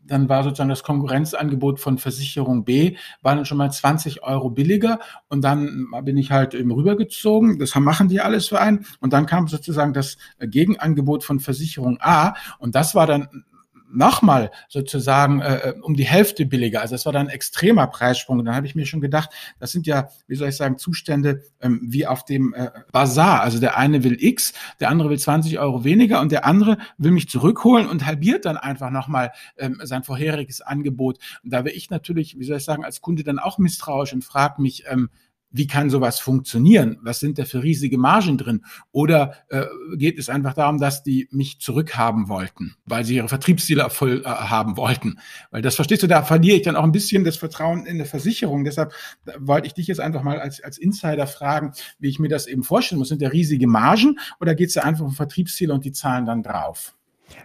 dann 0.06 0.30
war 0.30 0.44
sozusagen 0.44 0.70
das 0.70 0.84
Konkurrenzangebot 0.84 1.80
von 1.80 1.98
Versicherung 1.98 2.66
B, 2.66 2.96
war 3.22 3.36
dann 3.36 3.46
schon 3.46 3.58
mal 3.58 3.72
20 3.72 4.24
Euro 4.24 4.50
billiger 4.50 5.00
und 5.28 5.44
dann 5.44 5.88
bin 6.04 6.18
ich 6.18 6.32
halt 6.32 6.54
eben 6.54 6.72
rübergezogen. 6.72 7.60
Das 7.60 7.76
machen 7.76 8.08
die 8.08 8.22
alles 8.22 8.48
für 8.48 8.60
einen 8.60 8.86
und 9.00 9.14
dann 9.14 9.26
kam 9.26 9.48
sozusagen 9.48 9.94
das 9.94 10.18
Gegenangebot 10.40 11.24
von 11.24 11.40
Versicherung 11.40 11.98
A 12.00 12.36
und 12.60 12.76
das 12.76 12.96
war 12.96 13.06
dann 13.06 13.44
nochmal 13.90 14.52
sozusagen 14.68 15.42
äh, 15.42 15.74
um 15.82 15.96
die 15.96 16.06
Hälfte 16.06 16.46
billiger. 16.46 16.82
Also 16.82 16.96
das 16.96 17.06
war 17.06 17.14
dann 17.14 17.28
ein 17.28 17.34
extremer 17.34 17.88
Preissprung. 17.88 18.40
Und 18.40 18.46
dann 18.46 18.56
habe 18.56 18.68
ich 18.68 18.76
mir 18.76 18.86
schon 18.86 19.02
gedacht, 19.02 19.30
das 19.60 19.72
sind 19.72 19.88
ja, 19.88 20.10
wie 20.28 20.36
soll 20.36 20.50
ich 20.50 20.58
sagen, 20.58 20.78
Zustände 20.78 21.44
ähm, 21.62 21.82
wie 21.84 22.06
auf 22.06 22.26
dem 22.26 22.54
äh, 22.54 22.70
Bazar. 22.92 23.42
Also 23.42 23.60
der 23.60 23.78
eine 23.78 24.04
will 24.04 24.18
X, 24.20 24.54
der 24.80 24.90
andere 24.90 25.10
will 25.10 25.20
20 25.20 25.60
Euro 25.60 25.84
weniger 25.84 26.22
und 26.22 26.32
der 26.32 26.46
andere 26.46 26.78
will 26.98 27.12
mich 27.12 27.30
zurückholen 27.30 27.88
und 27.88 28.06
halbiert 28.06 28.46
dann 28.46 28.58
einfach 28.58 28.90
nochmal 28.90 29.32
ähm, 29.58 29.80
sein 29.84 30.04
vorheriges 30.04 30.62
Angebot. 30.62 31.18
Und 31.44 31.54
da 31.54 31.64
wäre 31.64 31.76
ich 31.76 31.90
natürlich, 31.90 32.38
wie 32.38 32.44
soll 32.44 32.58
ich 32.58 32.66
sagen, 32.66 32.84
als 32.84 33.02
Kunde 33.02 33.24
dann 33.24 33.40
auch 33.40 33.58
misstrauisch 33.58 34.14
und 34.14 34.24
frage 34.24 34.62
mich, 34.62 34.84
ähm, 34.88 35.10
wie 35.58 35.68
kann 35.68 35.90
sowas 35.90 36.20
funktionieren? 36.20 36.98
Was 37.02 37.20
sind 37.20 37.38
da 37.40 37.46
für 37.46 37.64
riesige 37.64 37.98
Margen 37.98 38.38
drin? 38.38 38.64
Oder 38.92 39.34
äh, 39.50 39.66
geht 39.96 40.18
es 40.18 40.30
einfach 40.30 40.54
darum, 40.54 40.80
dass 40.80 41.04
die 41.04 41.28
mich 41.32 41.60
zurückhaben 41.60 42.30
wollten, 42.30 42.76
weil 42.86 43.04
sie 43.04 43.16
ihre 43.16 43.28
Vertriebsziele 43.28 43.82
erfüll, 43.82 44.22
äh, 44.24 44.30
haben 44.30 44.78
wollten? 44.78 45.20
Weil 45.52 45.62
das 45.62 45.76
verstehst 45.76 46.04
du, 46.04 46.08
da 46.08 46.24
verliere 46.24 46.58
ich 46.58 46.64
dann 46.64 46.76
auch 46.76 46.84
ein 46.84 46.92
bisschen 46.92 47.24
das 47.24 47.38
Vertrauen 47.38 47.86
in 47.86 47.98
der 47.98 48.08
Versicherung. 48.08 48.64
Deshalb 48.64 48.94
wollte 49.40 49.68
ich 49.68 49.74
dich 49.74 49.88
jetzt 49.88 50.00
einfach 50.00 50.24
mal 50.24 50.40
als, 50.40 50.62
als 50.62 50.78
Insider 50.78 51.28
fragen, 51.28 51.74
wie 52.00 52.10
ich 52.10 52.20
mir 52.20 52.30
das 52.30 52.48
eben 52.48 52.64
vorstellen 52.64 53.00
muss. 53.00 53.10
Sind 53.10 53.22
da 53.22 53.30
riesige 53.30 53.68
Margen 53.68 54.20
oder 54.40 54.56
geht 54.56 54.70
es 54.70 54.76
da 54.76 54.82
einfach 54.82 55.06
um 55.06 55.14
Vertriebsziele 55.14 55.74
und 55.74 55.86
die 55.86 55.92
zahlen 55.92 56.26
dann 56.26 56.44
drauf? 56.44 56.97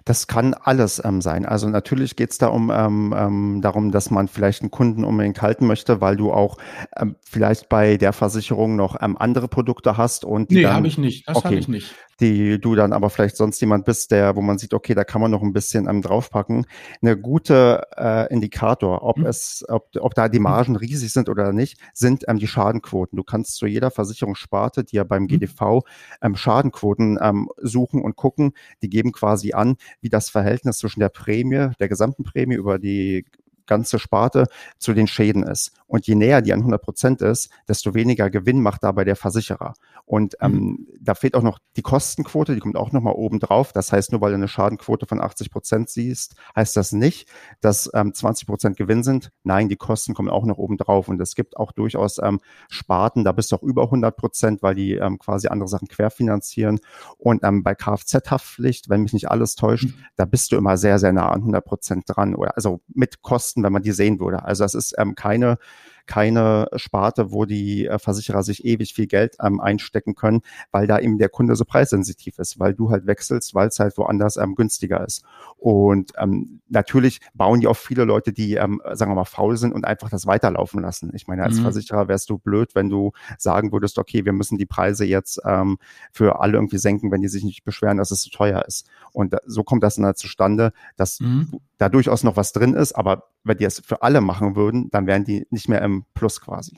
Das 0.04 0.26
kann 0.26 0.54
alles 0.54 1.02
ähm, 1.04 1.20
sein. 1.20 1.46
Also 1.46 1.68
natürlich 1.68 2.16
geht 2.16 2.30
es 2.30 2.38
da 2.38 2.48
um 2.48 2.70
ähm, 2.70 3.14
ähm, 3.16 3.60
darum, 3.62 3.92
dass 3.92 4.10
man 4.10 4.28
vielleicht 4.28 4.62
einen 4.62 4.70
Kunden 4.70 5.04
unbedingt 5.04 5.42
halten 5.42 5.66
möchte, 5.66 6.00
weil 6.00 6.16
du 6.16 6.32
auch 6.32 6.58
ähm, 6.96 7.16
vielleicht 7.22 7.68
bei 7.68 7.96
der 7.96 8.12
Versicherung 8.12 8.76
noch 8.76 8.96
ähm, 9.00 9.16
andere 9.18 9.48
Produkte 9.48 9.96
hast 9.96 10.24
und 10.24 10.50
die 10.50 10.56
nee, 10.56 10.66
habe 10.66 10.86
ich 10.86 10.98
nicht. 10.98 11.28
Das 11.28 11.36
okay, 11.36 11.46
habe 11.46 11.56
ich 11.56 11.68
nicht 11.68 11.94
die 12.22 12.60
du 12.60 12.74
dann 12.76 12.92
aber 12.92 13.10
vielleicht 13.10 13.36
sonst 13.36 13.60
jemand 13.60 13.84
bist, 13.84 14.12
der, 14.12 14.36
wo 14.36 14.42
man 14.42 14.56
sieht, 14.56 14.74
okay, 14.74 14.94
da 14.94 15.02
kann 15.02 15.20
man 15.20 15.30
noch 15.30 15.42
ein 15.42 15.52
bisschen 15.52 15.88
ähm, 15.88 16.02
draufpacken. 16.02 16.66
Eine 17.02 17.18
gute 17.18 17.82
äh, 17.96 18.32
Indikator, 18.32 19.02
ob 19.02 19.18
mhm. 19.18 19.26
es, 19.26 19.64
ob, 19.68 19.88
ob 19.98 20.14
da 20.14 20.28
die 20.28 20.38
mhm. 20.38 20.44
Margen 20.44 20.76
riesig 20.76 21.12
sind 21.12 21.28
oder 21.28 21.52
nicht, 21.52 21.78
sind 21.92 22.24
die 22.28 22.46
Schadenquoten. 22.46 23.16
Du 23.16 23.24
kannst 23.24 23.56
zu 23.56 23.66
jeder 23.66 23.90
Versicherungssparte, 23.90 24.84
die 24.84 24.96
ja 24.96 25.04
beim. 25.04 25.26
GDV 25.32 25.82
ähm, 26.20 26.36
Schadenquoten 26.36 27.18
suchen 27.58 28.02
und 28.02 28.16
gucken. 28.16 28.52
Die 28.82 28.90
geben 28.90 29.12
quasi 29.12 29.52
an, 29.52 29.71
wie 30.00 30.08
das 30.08 30.30
Verhältnis 30.30 30.78
zwischen 30.78 31.00
der 31.00 31.08
Prämie, 31.08 31.70
der 31.78 31.88
gesamten 31.88 32.24
Prämie 32.24 32.54
über 32.54 32.78
die 32.78 33.24
ganze 33.66 33.98
Sparte 33.98 34.46
zu 34.78 34.94
den 34.94 35.06
Schäden 35.06 35.42
ist. 35.42 35.72
Und 35.92 36.06
je 36.06 36.14
näher 36.14 36.40
die 36.40 36.54
an 36.54 36.60
100 36.60 36.80
Prozent 36.80 37.20
ist, 37.20 37.50
desto 37.68 37.92
weniger 37.92 38.30
Gewinn 38.30 38.62
macht 38.62 38.82
dabei 38.82 39.04
der 39.04 39.14
Versicherer. 39.14 39.74
Und 40.06 40.36
ähm, 40.40 40.52
mhm. 40.52 40.86
da 41.00 41.14
fehlt 41.14 41.34
auch 41.34 41.42
noch 41.42 41.58
die 41.76 41.82
Kostenquote, 41.82 42.54
die 42.54 42.60
kommt 42.60 42.76
auch 42.76 42.92
nochmal 42.92 43.12
oben 43.12 43.40
drauf. 43.40 43.72
Das 43.74 43.92
heißt, 43.92 44.10
nur 44.10 44.22
weil 44.22 44.30
du 44.30 44.36
eine 44.36 44.48
Schadenquote 44.48 45.04
von 45.04 45.20
80 45.20 45.50
Prozent 45.50 45.90
siehst, 45.90 46.34
heißt 46.56 46.78
das 46.78 46.92
nicht, 46.92 47.28
dass 47.60 47.90
ähm, 47.92 48.14
20 48.14 48.46
Prozent 48.46 48.76
Gewinn 48.78 49.02
sind. 49.02 49.28
Nein, 49.42 49.68
die 49.68 49.76
Kosten 49.76 50.14
kommen 50.14 50.30
auch 50.30 50.46
noch 50.46 50.56
oben 50.56 50.78
drauf. 50.78 51.08
Und 51.08 51.20
es 51.20 51.34
gibt 51.34 51.58
auch 51.58 51.72
durchaus 51.72 52.16
ähm, 52.22 52.40
Sparten, 52.70 53.22
da 53.22 53.32
bist 53.32 53.52
du 53.52 53.56
auch 53.56 53.62
über 53.62 53.82
100 53.82 54.16
Prozent, 54.16 54.62
weil 54.62 54.74
die 54.74 54.94
ähm, 54.94 55.18
quasi 55.18 55.48
andere 55.48 55.68
Sachen 55.68 55.88
querfinanzieren. 55.88 56.80
Und 57.18 57.44
ähm, 57.44 57.62
bei 57.62 57.74
Kfz-Haftpflicht, 57.74 58.88
wenn 58.88 59.02
mich 59.02 59.12
nicht 59.12 59.30
alles 59.30 59.56
täuscht, 59.56 59.84
mhm. 59.84 60.04
da 60.16 60.24
bist 60.24 60.52
du 60.52 60.56
immer 60.56 60.78
sehr, 60.78 60.98
sehr 60.98 61.12
nah 61.12 61.28
an 61.28 61.40
100 61.40 61.62
Prozent 61.62 62.04
dran. 62.06 62.34
Oder 62.34 62.56
also 62.56 62.80
mit 62.88 63.20
Kosten, 63.20 63.51
wenn 63.56 63.72
man 63.72 63.82
die 63.82 63.92
sehen 63.92 64.20
würde. 64.20 64.44
Also 64.44 64.64
das 64.64 64.74
ist 64.74 64.94
ähm, 64.98 65.14
keine 65.14 65.58
keine 66.06 66.68
Sparte, 66.76 67.32
wo 67.32 67.44
die 67.44 67.86
äh, 67.86 67.98
Versicherer 67.98 68.42
sich 68.42 68.64
ewig 68.64 68.94
viel 68.94 69.06
Geld 69.06 69.36
ähm, 69.40 69.60
einstecken 69.60 70.14
können, 70.14 70.42
weil 70.70 70.86
da 70.86 70.98
eben 70.98 71.18
der 71.18 71.28
Kunde 71.28 71.56
so 71.56 71.64
preissensitiv 71.64 72.38
ist, 72.38 72.58
weil 72.58 72.74
du 72.74 72.90
halt 72.90 73.06
wechselst, 73.06 73.54
weil 73.54 73.68
es 73.68 73.78
halt 73.78 73.96
woanders 73.98 74.36
ähm, 74.36 74.54
günstiger 74.54 75.04
ist. 75.04 75.24
Und 75.56 76.12
ähm, 76.18 76.60
natürlich 76.68 77.20
bauen 77.34 77.60
die 77.60 77.66
auch 77.66 77.76
viele 77.76 78.04
Leute, 78.04 78.32
die, 78.32 78.54
ähm, 78.54 78.80
sagen 78.92 79.10
wir 79.12 79.16
mal, 79.16 79.24
faul 79.24 79.56
sind 79.56 79.72
und 79.72 79.84
einfach 79.84 80.10
das 80.10 80.26
weiterlaufen 80.26 80.82
lassen. 80.82 81.12
Ich 81.14 81.26
meine, 81.26 81.44
als 81.44 81.58
mhm. 81.58 81.62
Versicherer 81.62 82.08
wärst 82.08 82.30
du 82.30 82.38
blöd, 82.38 82.74
wenn 82.74 82.88
du 82.88 83.12
sagen 83.38 83.72
würdest, 83.72 83.98
okay, 83.98 84.24
wir 84.24 84.32
müssen 84.32 84.58
die 84.58 84.66
Preise 84.66 85.04
jetzt 85.04 85.40
ähm, 85.44 85.78
für 86.12 86.40
alle 86.40 86.54
irgendwie 86.54 86.78
senken, 86.78 87.10
wenn 87.10 87.22
die 87.22 87.28
sich 87.28 87.44
nicht 87.44 87.64
beschweren, 87.64 87.98
dass 87.98 88.10
es 88.10 88.22
zu 88.22 88.30
teuer 88.30 88.64
ist. 88.66 88.88
Und 89.12 89.32
da, 89.32 89.38
so 89.46 89.62
kommt 89.62 89.82
das 89.82 89.96
dann 89.96 90.04
halt 90.04 90.18
zustande, 90.18 90.72
dass 90.96 91.20
mhm. 91.20 91.60
da 91.78 91.88
durchaus 91.88 92.24
noch 92.24 92.36
was 92.36 92.52
drin 92.52 92.74
ist, 92.74 92.92
aber 92.92 93.28
wenn 93.44 93.58
die 93.58 93.64
es 93.64 93.80
für 93.80 94.02
alle 94.02 94.20
machen 94.20 94.56
würden, 94.56 94.90
dann 94.90 95.06
wären 95.06 95.24
die 95.24 95.46
nicht 95.50 95.68
mehr 95.68 95.82
im 95.82 95.91
Plus 96.14 96.38
quasi. 96.38 96.72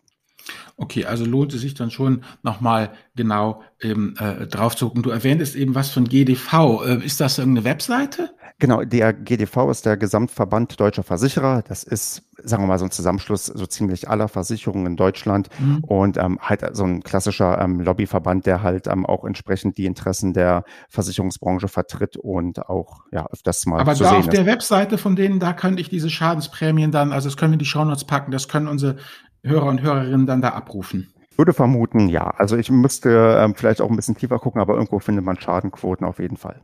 Okay, 0.76 1.04
also 1.04 1.24
lohnt 1.24 1.54
es 1.54 1.61
sich 1.61 1.74
dann 1.74 1.90
schon 1.90 2.24
nochmal 2.42 2.92
genau 3.14 3.62
eben, 3.80 4.16
äh, 4.16 4.46
drauf 4.46 4.76
zu 4.76 4.87
gucken. 4.88 5.02
Du 5.02 5.11
erwähntest 5.11 5.54
eben 5.54 5.74
was 5.74 5.90
von 5.90 6.04
GDV. 6.04 6.83
Äh, 6.85 7.04
ist 7.04 7.20
das 7.20 7.38
irgendeine 7.38 7.64
Webseite? 7.64 8.30
Genau, 8.61 8.85
der 8.85 9.12
GDV 9.12 9.70
ist 9.70 9.85
der 9.85 9.96
Gesamtverband 9.96 10.78
Deutscher 10.78 11.02
Versicherer. 11.02 11.62
Das 11.66 11.83
ist, 11.83 12.22
sagen 12.42 12.62
wir 12.62 12.68
mal, 12.68 12.78
so 12.78 12.85
ein 12.85 12.92
Zusammenschluss 12.92 13.46
so 13.46 13.66
ziemlich 13.66 14.09
aller 14.09 14.28
Versicherungen 14.28 14.87
in 14.87 14.96
Deutschland 14.96 15.48
mhm. 15.59 15.83
und 15.83 16.18
ähm, 16.18 16.38
halt 16.40 16.64
so 16.72 16.85
ein 16.85 17.02
klassischer 17.02 17.61
ähm, 17.61 17.80
Lobbyverband, 17.80 18.46
der 18.46 18.62
halt 18.62 18.87
ähm, 18.87 19.07
auch 19.07 19.24
entsprechend 19.24 19.76
die 19.76 19.87
Interessen 19.87 20.35
der 20.35 20.64
Versicherungsbranche 20.88 21.66
vertritt 21.66 22.16
und 22.16 22.68
auch 22.68 23.02
ja 23.11 23.26
öfters 23.26 23.66
mal 23.66 23.80
Aber 23.80 23.94
da 23.94 24.12
auf 24.12 24.26
ist. 24.26 24.33
der 24.33 24.46
Webseite 24.46 24.98
von 24.98 25.16
denen, 25.16 25.40
da 25.40 25.52
könnte 25.52 25.80
ich 25.80 25.88
diese 25.88 26.09
Schadensprämien 26.09 26.92
dann, 26.92 27.12
also 27.12 27.28
das 27.28 27.37
können 27.37 27.52
wir 27.52 27.57
in 27.57 27.59
die 27.61 27.64
Shownotes 27.64 28.04
packen, 28.04 28.30
das 28.30 28.46
können 28.46 28.68
unsere 28.68 28.96
Hörer 29.44 29.66
und 29.66 29.83
Hörerinnen 29.83 30.26
dann 30.26 30.40
da 30.40 30.50
abrufen. 30.50 31.12
Ich 31.30 31.38
würde 31.38 31.52
vermuten, 31.52 32.09
ja. 32.09 32.30
Also 32.30 32.57
ich 32.57 32.70
müsste 32.70 33.38
ähm, 33.40 33.54
vielleicht 33.54 33.80
auch 33.80 33.90
ein 33.90 33.96
bisschen 33.96 34.16
tiefer 34.16 34.38
gucken, 34.38 34.61
aber 34.61 34.74
irgendwo 34.74 34.98
findet 34.98 35.24
man 35.24 35.38
Schadenquoten 35.38 36.07
auf 36.07 36.18
jeden 36.18 36.37
Fall. 36.37 36.61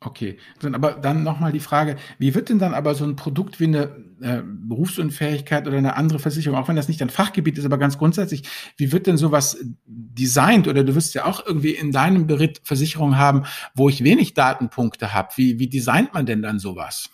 Okay, 0.00 0.36
aber 0.62 0.92
dann 0.92 1.22
nochmal 1.22 1.52
die 1.52 1.60
Frage, 1.60 1.96
wie 2.18 2.34
wird 2.34 2.50
denn 2.50 2.58
dann 2.58 2.74
aber 2.74 2.94
so 2.94 3.04
ein 3.04 3.16
Produkt 3.16 3.58
wie 3.58 3.64
eine 3.64 3.96
äh, 4.20 4.42
Berufsunfähigkeit 4.44 5.66
oder 5.66 5.78
eine 5.78 5.96
andere 5.96 6.18
Versicherung, 6.18 6.58
auch 6.58 6.68
wenn 6.68 6.76
das 6.76 6.88
nicht 6.88 7.00
ein 7.00 7.08
Fachgebiet 7.08 7.56
ist, 7.56 7.64
aber 7.64 7.78
ganz 7.78 7.96
grundsätzlich, 7.96 8.42
wie 8.76 8.92
wird 8.92 9.06
denn 9.06 9.16
sowas 9.16 9.56
designt? 9.86 10.68
Oder 10.68 10.84
du 10.84 10.94
wirst 10.94 11.14
ja 11.14 11.24
auch 11.24 11.44
irgendwie 11.46 11.70
in 11.70 11.90
deinem 11.90 12.26
Beritt 12.26 12.60
Versicherung 12.64 13.16
haben, 13.16 13.44
wo 13.74 13.88
ich 13.88 14.04
wenig 14.04 14.34
Datenpunkte 14.34 15.14
habe. 15.14 15.30
Wie, 15.36 15.58
wie 15.58 15.68
designt 15.68 16.12
man 16.12 16.26
denn 16.26 16.42
dann 16.42 16.58
sowas? 16.58 17.08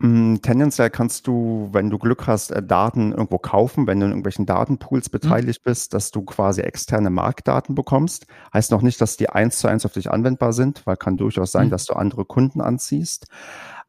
Mm, 0.00 0.36
tendenziell 0.42 0.90
kannst 0.90 1.26
du, 1.26 1.70
wenn 1.72 1.90
du 1.90 1.98
Glück 1.98 2.28
hast, 2.28 2.52
äh, 2.52 2.62
Daten 2.62 3.10
irgendwo 3.10 3.38
kaufen, 3.38 3.88
wenn 3.88 3.98
du 3.98 4.06
in 4.06 4.12
irgendwelchen 4.12 4.46
Datenpools 4.46 5.08
mhm. 5.08 5.10
beteiligt 5.10 5.64
bist, 5.64 5.92
dass 5.92 6.12
du 6.12 6.22
quasi 6.22 6.60
externe 6.60 7.10
Marktdaten 7.10 7.74
bekommst. 7.74 8.26
Heißt 8.52 8.70
noch 8.70 8.82
nicht, 8.82 9.00
dass 9.00 9.16
die 9.16 9.28
eins 9.28 9.58
zu 9.58 9.66
eins 9.66 9.84
auf 9.84 9.92
dich 9.92 10.08
anwendbar 10.08 10.52
sind, 10.52 10.86
weil 10.86 10.96
kann 10.96 11.16
durchaus 11.16 11.50
sein, 11.50 11.66
mhm. 11.66 11.70
dass 11.70 11.86
du 11.86 11.94
andere 11.94 12.24
Kunden 12.24 12.60
anziehst. 12.60 13.26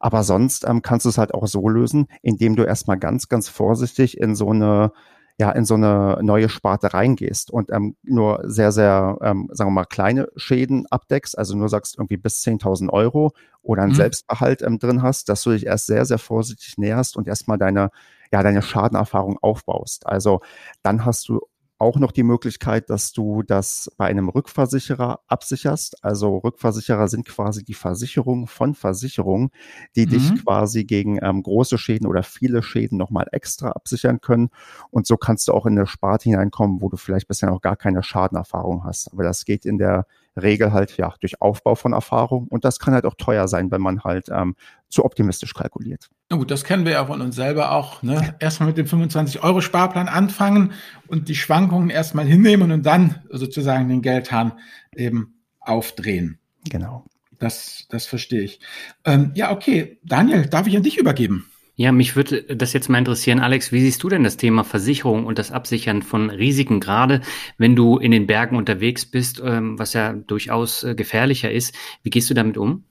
Aber 0.00 0.24
sonst 0.24 0.66
ähm, 0.66 0.82
kannst 0.82 1.06
du 1.06 1.10
es 1.10 1.18
halt 1.18 1.32
auch 1.32 1.46
so 1.46 1.68
lösen, 1.68 2.08
indem 2.22 2.56
du 2.56 2.64
erstmal 2.64 2.98
ganz, 2.98 3.28
ganz 3.28 3.48
vorsichtig 3.48 4.18
in 4.18 4.34
so 4.34 4.50
eine 4.50 4.92
ja 5.38 5.50
in 5.50 5.64
so 5.64 5.74
eine 5.74 6.18
neue 6.22 6.48
Sparte 6.48 6.92
reingehst 6.92 7.50
und 7.50 7.70
ähm, 7.70 7.96
nur 8.02 8.42
sehr, 8.44 8.72
sehr, 8.72 9.16
ähm, 9.22 9.48
sagen 9.52 9.70
wir 9.70 9.74
mal, 9.74 9.84
kleine 9.86 10.28
Schäden 10.36 10.86
abdeckst, 10.90 11.36
also 11.38 11.56
nur 11.56 11.70
sagst 11.70 11.96
irgendwie 11.96 12.18
bis 12.18 12.44
10.000 12.44 12.90
Euro 12.90 13.32
oder 13.62 13.82
einen 13.82 13.92
mhm. 13.92 13.96
Selbstbehalt 13.96 14.62
ähm, 14.62 14.78
drin 14.78 15.02
hast, 15.02 15.28
dass 15.28 15.42
du 15.42 15.50
dich 15.50 15.66
erst 15.66 15.86
sehr, 15.86 16.04
sehr 16.04 16.18
vorsichtig 16.18 16.78
näherst 16.78 17.16
und 17.16 17.28
erstmal 17.28 17.58
deine, 17.58 17.90
ja, 18.32 18.42
deine 18.42 18.62
Schadenerfahrung 18.62 19.38
aufbaust. 19.38 20.06
Also 20.06 20.40
dann 20.82 21.04
hast 21.04 21.28
du 21.28 21.40
auch 21.80 21.96
noch 21.96 22.12
die 22.12 22.22
Möglichkeit, 22.22 22.90
dass 22.90 23.12
du 23.12 23.42
das 23.42 23.90
bei 23.96 24.04
einem 24.04 24.28
Rückversicherer 24.28 25.20
absicherst. 25.26 26.04
Also 26.04 26.36
Rückversicherer 26.36 27.08
sind 27.08 27.26
quasi 27.26 27.64
die 27.64 27.74
Versicherung 27.74 28.46
von 28.46 28.74
Versicherungen, 28.74 29.50
die 29.96 30.04
mhm. 30.04 30.10
dich 30.10 30.44
quasi 30.44 30.84
gegen 30.84 31.18
ähm, 31.22 31.42
große 31.42 31.78
Schäden 31.78 32.06
oder 32.06 32.22
viele 32.22 32.62
Schäden 32.62 32.98
nochmal 32.98 33.28
extra 33.32 33.70
absichern 33.70 34.20
können. 34.20 34.50
Und 34.90 35.06
so 35.06 35.16
kannst 35.16 35.48
du 35.48 35.52
auch 35.52 35.64
in 35.64 35.78
eine 35.78 35.86
Sparte 35.86 36.28
hineinkommen, 36.28 36.82
wo 36.82 36.90
du 36.90 36.98
vielleicht 36.98 37.28
bisher 37.28 37.48
noch 37.48 37.62
gar 37.62 37.76
keine 37.76 38.02
Schadenerfahrung 38.02 38.84
hast. 38.84 39.10
Aber 39.12 39.22
das 39.22 39.46
geht 39.46 39.64
in 39.64 39.78
der 39.78 40.06
Regel 40.40 40.72
halt 40.72 40.96
ja 40.96 41.14
durch 41.20 41.40
Aufbau 41.40 41.74
von 41.74 41.92
Erfahrung 41.92 42.46
und 42.48 42.64
das 42.64 42.78
kann 42.78 42.94
halt 42.94 43.04
auch 43.04 43.14
teuer 43.16 43.48
sein, 43.48 43.70
wenn 43.70 43.80
man 43.80 44.04
halt 44.04 44.28
ähm, 44.30 44.54
zu 44.88 45.04
optimistisch 45.04 45.54
kalkuliert. 45.54 46.08
Na 46.28 46.36
gut, 46.36 46.50
das 46.50 46.64
kennen 46.64 46.84
wir 46.84 46.92
ja 46.92 47.06
von 47.06 47.20
uns 47.20 47.36
selber 47.36 47.72
auch. 47.72 48.02
Ne? 48.02 48.34
Erstmal 48.38 48.68
mit 48.68 48.78
dem 48.78 48.86
25-Euro-Sparplan 48.86 50.08
anfangen 50.08 50.72
und 51.08 51.28
die 51.28 51.34
Schwankungen 51.34 51.90
erstmal 51.90 52.26
hinnehmen 52.26 52.72
und 52.72 52.84
dann 52.86 53.22
sozusagen 53.30 53.88
den 53.88 54.02
Geldhahn 54.02 54.52
eben 54.94 55.34
aufdrehen. 55.60 56.38
Genau. 56.68 57.04
Das, 57.38 57.86
das 57.88 58.06
verstehe 58.06 58.42
ich. 58.42 58.60
Ähm, 59.04 59.32
ja, 59.34 59.50
okay. 59.50 59.98
Daniel, 60.04 60.46
darf 60.46 60.66
ich 60.66 60.76
an 60.76 60.82
dich 60.82 60.98
übergeben? 60.98 61.49
Ja, 61.80 61.92
mich 61.92 62.14
würde 62.14 62.42
das 62.42 62.74
jetzt 62.74 62.90
mal 62.90 62.98
interessieren, 62.98 63.40
Alex, 63.40 63.72
wie 63.72 63.80
siehst 63.80 64.02
du 64.02 64.10
denn 64.10 64.22
das 64.22 64.36
Thema 64.36 64.64
Versicherung 64.64 65.24
und 65.24 65.38
das 65.38 65.50
Absichern 65.50 66.02
von 66.02 66.28
Risiken, 66.28 66.78
gerade 66.78 67.22
wenn 67.56 67.74
du 67.74 67.96
in 67.96 68.10
den 68.10 68.26
Bergen 68.26 68.56
unterwegs 68.56 69.06
bist, 69.06 69.40
ähm, 69.42 69.78
was 69.78 69.94
ja 69.94 70.12
durchaus 70.12 70.84
äh, 70.84 70.94
gefährlicher 70.94 71.50
ist. 71.50 71.74
Wie 72.02 72.10
gehst 72.10 72.28
du 72.28 72.34
damit 72.34 72.58
um? 72.58 72.84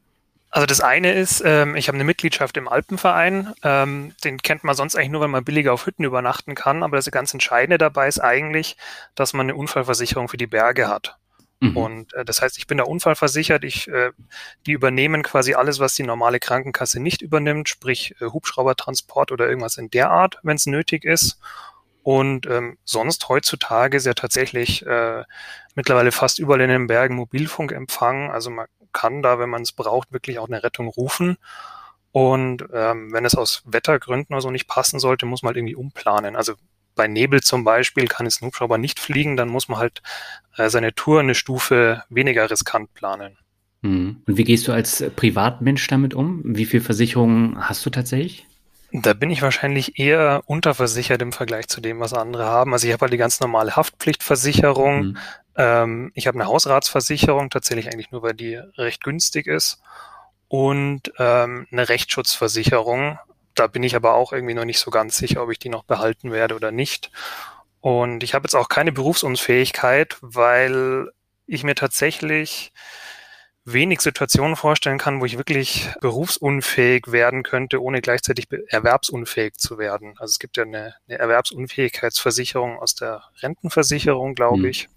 Also 0.49 0.65
das 0.65 0.82
eine 0.82 1.13
ist, 1.13 1.43
ähm, 1.45 1.75
ich 1.75 1.88
habe 1.88 1.97
eine 1.97 2.04
Mitgliedschaft 2.04 2.58
im 2.58 2.67
Alpenverein. 2.67 3.54
Ähm, 3.62 4.15
den 4.23 4.39
kennt 4.39 4.63
man 4.63 4.73
sonst 4.73 4.95
eigentlich 4.95 5.12
nur, 5.12 5.21
wenn 5.21 5.30
man 5.30 5.43
billiger 5.43 5.71
auf 5.71 5.86
Hütten 5.86 6.04
übernachten 6.04 6.56
kann. 6.56 6.82
Aber 6.82 6.97
das 6.97 7.12
ganz 7.12 7.32
Entscheidende 7.32 7.78
dabei 7.78 8.08
ist 8.08 8.17
eigentlich, 8.19 8.75
dass 9.13 9.34
man 9.34 9.45
eine 9.45 9.56
Unfallversicherung 9.56 10.30
für 10.30 10.38
die 10.38 10.47
Berge 10.47 10.88
hat. 10.88 11.19
Mhm. 11.60 11.78
Und 11.78 12.13
äh, 12.13 12.24
das 12.24 12.41
heißt, 12.41 12.58
ich 12.58 12.67
bin 12.67 12.78
da 12.78 12.86
unfallversichert. 12.86 13.63
Ich, 13.63 13.88
äh, 13.88 14.12
die 14.65 14.72
übernehmen 14.72 15.24
quasi 15.24 15.54
alles, 15.54 15.80
was 15.80 15.93
die 15.93 16.04
normale 16.04 16.39
Krankenkasse 16.39 17.00
nicht 17.00 17.22
übernimmt, 17.22 17.69
sprich 17.69 18.15
äh, 18.22 18.26
Hubschraubertransport 18.26 19.32
oder 19.32 19.48
irgendwas 19.48 19.78
in 19.78 19.89
der 19.89 20.10
Art, 20.10 20.39
wenn 20.43 20.56
es 20.56 20.65
nötig 20.65 21.04
ist. 21.04 21.39
Und 22.02 22.48
ähm, 22.48 22.78
sonst 22.86 23.28
heutzutage 23.28 23.98
ist 23.98 24.06
ja 24.06 24.13
tatsächlich 24.13 24.86
äh, 24.86 25.24
mittlerweile 25.76 26.12
fast 26.12 26.39
überall 26.39 26.62
in 26.62 26.69
den 26.69 26.88
Bergen 26.88 27.15
Mobilfunkempfang. 27.15 28.32
Also 28.32 28.50
man 28.50 28.67
kann 28.93 29.22
da, 29.22 29.38
wenn 29.38 29.50
man 29.50 29.63
es 29.63 29.74
braucht, 29.74 30.13
wirklich 30.13 30.39
auch 30.39 30.48
eine 30.48 30.63
Rettung 30.63 30.88
rufen. 30.88 31.38
Und 32.12 32.65
ähm, 32.74 33.12
wenn 33.13 33.26
es 33.26 33.36
aus 33.36 33.63
Wettergründen 33.65 34.34
oder 34.34 34.41
so 34.41 34.50
nicht 34.50 34.67
passen 34.67 35.00
sollte, 35.00 35.26
muss 35.26 35.43
man 35.43 35.50
halt 35.50 35.58
irgendwie 35.58 35.76
umplanen. 35.76 36.36
Also 36.36 36.54
bei 37.00 37.08
Nebel 37.08 37.40
zum 37.42 37.64
Beispiel 37.64 38.08
kann 38.10 38.26
es 38.26 38.42
ein 38.42 38.46
Hubschrauber 38.46 38.78
nicht 38.78 39.00
fliegen, 39.00 39.38
dann 39.38 39.48
muss 39.48 39.70
man 39.70 39.80
halt 39.80 40.02
äh, 40.58 40.70
seine 40.70 40.94
Tour 40.94 41.22
eine 41.22 41.34
Stufe 41.34 42.04
weniger 42.10 42.52
riskant 42.52 42.94
planen. 42.94 43.38
Hm. 43.84 44.22
Und 44.28 44.38
wie 44.38 44.44
gehst 44.44 44.68
du 44.68 44.74
als 44.74 45.02
Privatmensch 45.16 45.88
damit 45.88 46.14
um? 46.14 46.42
Wie 46.44 46.66
viel 46.66 46.82
Versicherungen 46.82 47.70
hast 47.70 47.86
du 47.86 47.90
tatsächlich? 47.90 48.46
Da 48.92 49.14
bin 49.14 49.30
ich 49.30 49.42
wahrscheinlich 49.42 49.98
eher 49.98 50.42
unterversichert 50.46 51.22
im 51.22 51.32
Vergleich 51.32 51.70
zu 51.70 51.80
dem, 51.80 52.02
was 52.02 52.14
andere 52.14 52.44
haben. 52.48 52.74
Also 52.74 52.86
ich 52.86 52.92
habe 52.92 53.04
halt 53.04 53.14
die 53.14 53.18
ganz 53.18 53.40
normale 53.40 53.78
Haftpflichtversicherung. 53.78 55.00
Mhm. 55.00 55.18
Ähm, 55.56 56.12
ich 56.16 56.28
habe 56.28 56.38
eine 56.38 56.50
Hausratsversicherung, 56.50 57.50
tatsächlich 57.50 57.88
eigentlich 57.88 58.12
nur, 58.12 58.24
weil 58.24 58.34
die 58.34 58.56
recht 58.76 59.06
günstig 59.06 59.48
ist. 59.48 59.82
Und 60.50 61.14
ähm, 61.18 61.66
eine 61.72 61.88
Rechtsschutzversicherung 61.88 63.20
da 63.60 63.67
bin 63.67 63.84
ich 63.84 63.95
aber 63.95 64.13
auch 64.15 64.32
irgendwie 64.34 64.54
noch 64.54 64.65
nicht 64.65 64.80
so 64.80 64.89
ganz 64.91 65.17
sicher, 65.17 65.43
ob 65.43 65.52
ich 65.52 65.60
die 65.60 65.69
noch 65.69 65.84
behalten 65.84 66.32
werde 66.32 66.56
oder 66.56 66.72
nicht. 66.72 67.12
Und 67.82 68.24
ich 68.24 68.34
habe 68.34 68.45
jetzt 68.45 68.56
auch 68.56 68.69
keine 68.69 68.91
Berufsunfähigkeit, 68.91 70.17
weil 70.22 71.12
ich 71.45 71.63
mir 71.63 71.76
tatsächlich 71.76 72.72
wenig 73.65 74.02
Situationen 74.02 74.56
vorstellen 74.56 74.98
kann, 74.98 75.22
wo 75.22 75.26
ich 75.26 75.38
wirklich 75.38 75.89
berufsunfähig 76.02 77.12
werden 77.12 77.43
könnte, 77.43 77.82
ohne 77.82 78.02
gleichzeitig 78.02 78.48
erwerbsunfähig 78.67 79.56
zu 79.56 79.78
werden. 79.78 80.15
Also 80.17 80.32
es 80.32 80.39
gibt 80.39 80.58
ja 80.58 80.63
eine, 80.63 80.95
eine 81.08 81.19
Erwerbsunfähigkeitsversicherung 81.19 82.80
aus 82.80 82.95
der 82.95 83.24
Rentenversicherung, 83.41 84.36
glaube 84.36 84.60
mhm. 84.60 84.65
ich, 84.65 84.89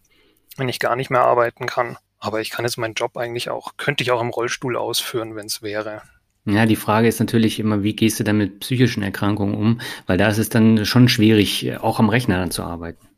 wenn 0.56 0.68
ich 0.68 0.78
gar 0.78 0.96
nicht 0.96 1.10
mehr 1.10 1.22
arbeiten 1.22 1.66
kann. 1.66 1.98
Aber 2.18 2.40
ich 2.40 2.50
kann 2.50 2.64
jetzt 2.64 2.78
meinen 2.78 2.94
Job 2.94 3.16
eigentlich 3.16 3.50
auch, 3.50 3.76
könnte 3.76 4.04
ich 4.04 4.12
auch 4.12 4.20
im 4.20 4.30
Rollstuhl 4.30 4.76
ausführen, 4.76 5.34
wenn 5.34 5.46
es 5.46 5.62
wäre. 5.62 6.02
Ja, 6.44 6.66
die 6.66 6.76
Frage 6.76 7.06
ist 7.06 7.20
natürlich 7.20 7.60
immer, 7.60 7.82
wie 7.82 7.94
gehst 7.94 8.18
du 8.18 8.24
dann 8.24 8.38
mit 8.38 8.60
psychischen 8.60 9.02
Erkrankungen 9.02 9.54
um? 9.54 9.80
Weil 10.06 10.18
da 10.18 10.28
ist 10.28 10.38
es 10.38 10.48
dann 10.48 10.84
schon 10.84 11.08
schwierig, 11.08 11.78
auch 11.80 12.00
am 12.00 12.08
Rechner 12.08 12.38
dann 12.38 12.50
zu 12.50 12.62
arbeiten. 12.64 13.08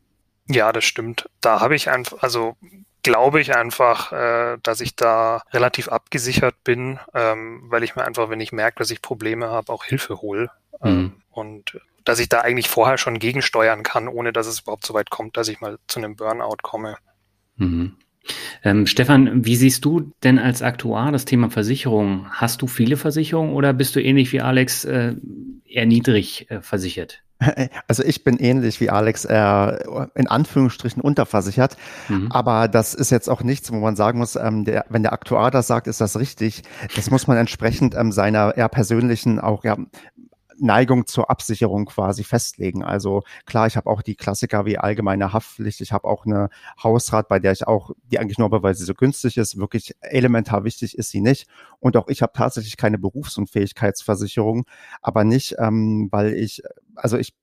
Ja, 0.46 0.72
das 0.72 0.84
stimmt. 0.84 1.28
Da 1.40 1.60
habe 1.60 1.74
ich 1.74 1.88
einfach, 1.88 2.22
also 2.22 2.56
glaube 3.02 3.40
ich 3.40 3.54
einfach, 3.54 4.12
äh, 4.12 4.58
dass 4.62 4.80
ich 4.80 4.96
da 4.96 5.42
relativ 5.52 5.88
abgesichert 5.88 6.56
bin, 6.64 6.98
ähm, 7.14 7.62
weil 7.68 7.82
ich 7.82 7.96
mir 7.96 8.04
einfach, 8.04 8.28
wenn 8.28 8.40
ich 8.40 8.52
merke, 8.52 8.78
dass 8.78 8.90
ich 8.90 9.00
Probleme 9.00 9.48
habe, 9.48 9.72
auch 9.72 9.84
Hilfe 9.84 10.20
hole. 10.20 10.50
Ähm, 10.82 10.96
mhm. 10.96 11.12
Und 11.30 11.80
dass 12.04 12.18
ich 12.18 12.28
da 12.28 12.40
eigentlich 12.40 12.68
vorher 12.68 12.98
schon 12.98 13.18
gegensteuern 13.18 13.82
kann, 13.82 14.08
ohne 14.08 14.32
dass 14.32 14.46
es 14.46 14.60
überhaupt 14.60 14.84
so 14.84 14.92
weit 14.92 15.10
kommt, 15.10 15.36
dass 15.36 15.48
ich 15.48 15.60
mal 15.60 15.78
zu 15.86 15.98
einem 15.98 16.16
Burnout 16.16 16.58
komme. 16.62 16.96
Mhm. 17.56 17.96
Ähm, 18.62 18.86
Stefan, 18.86 19.44
wie 19.44 19.56
siehst 19.56 19.84
du 19.84 20.12
denn 20.22 20.38
als 20.38 20.62
Aktuar 20.62 21.12
das 21.12 21.24
Thema 21.24 21.50
Versicherung? 21.50 22.26
Hast 22.30 22.62
du 22.62 22.66
viele 22.66 22.96
Versicherungen 22.96 23.54
oder 23.54 23.72
bist 23.72 23.96
du 23.96 24.02
ähnlich 24.02 24.32
wie 24.32 24.40
Alex 24.40 24.84
äh, 24.84 25.14
eher 25.64 25.86
niedrig 25.86 26.50
äh, 26.50 26.60
versichert? 26.60 27.24
Also 27.88 28.02
ich 28.02 28.24
bin 28.24 28.38
ähnlich 28.38 28.80
wie 28.80 28.90
Alex 28.90 29.24
äh, 29.24 29.78
in 30.14 30.28
Anführungsstrichen 30.28 31.02
unterversichert, 31.02 31.76
mhm. 32.08 32.30
aber 32.30 32.68
das 32.68 32.94
ist 32.94 33.10
jetzt 33.10 33.28
auch 33.28 33.42
nichts, 33.42 33.72
wo 33.72 33.76
man 33.76 33.96
sagen 33.96 34.18
muss, 34.18 34.36
ähm, 34.36 34.64
der, 34.64 34.86
wenn 34.88 35.02
der 35.02 35.12
Aktuar 35.12 35.50
das 35.50 35.66
sagt, 35.66 35.86
ist 35.86 36.00
das 36.00 36.18
richtig. 36.18 36.62
Das 36.96 37.10
muss 37.10 37.26
man 37.26 37.36
entsprechend 37.36 37.94
ähm, 37.94 38.12
seiner 38.12 38.56
eher 38.56 38.68
persönlichen 38.68 39.38
auch 39.38 39.64
ja, 39.64 39.76
Neigung 40.58 41.06
zur 41.06 41.30
Absicherung 41.30 41.86
quasi 41.86 42.24
festlegen. 42.24 42.82
Also 42.82 43.22
klar, 43.46 43.66
ich 43.66 43.76
habe 43.76 43.88
auch 43.90 44.02
die 44.02 44.14
Klassiker 44.14 44.64
wie 44.64 44.78
allgemeine 44.78 45.32
Haftpflicht, 45.32 45.80
ich 45.80 45.92
habe 45.92 46.06
auch 46.08 46.26
eine 46.26 46.48
Hausrat, 46.82 47.28
bei 47.28 47.38
der 47.38 47.52
ich 47.52 47.66
auch, 47.66 47.90
die 48.04 48.18
eigentlich 48.18 48.38
nur, 48.38 48.50
weil 48.62 48.74
sie 48.74 48.84
so 48.84 48.94
günstig 48.94 49.36
ist, 49.36 49.58
wirklich 49.58 49.94
elementar 50.00 50.64
wichtig 50.64 50.96
ist 50.96 51.10
sie 51.10 51.20
nicht. 51.20 51.46
Und 51.80 51.96
auch 51.96 52.08
ich 52.08 52.22
habe 52.22 52.32
tatsächlich 52.34 52.76
keine 52.76 52.98
Berufsunfähigkeitsversicherung, 52.98 54.64
aber 55.02 55.24
nicht, 55.24 55.56
ähm, 55.58 56.08
weil 56.10 56.34
ich, 56.34 56.62
also 56.96 57.18
ich 57.18 57.34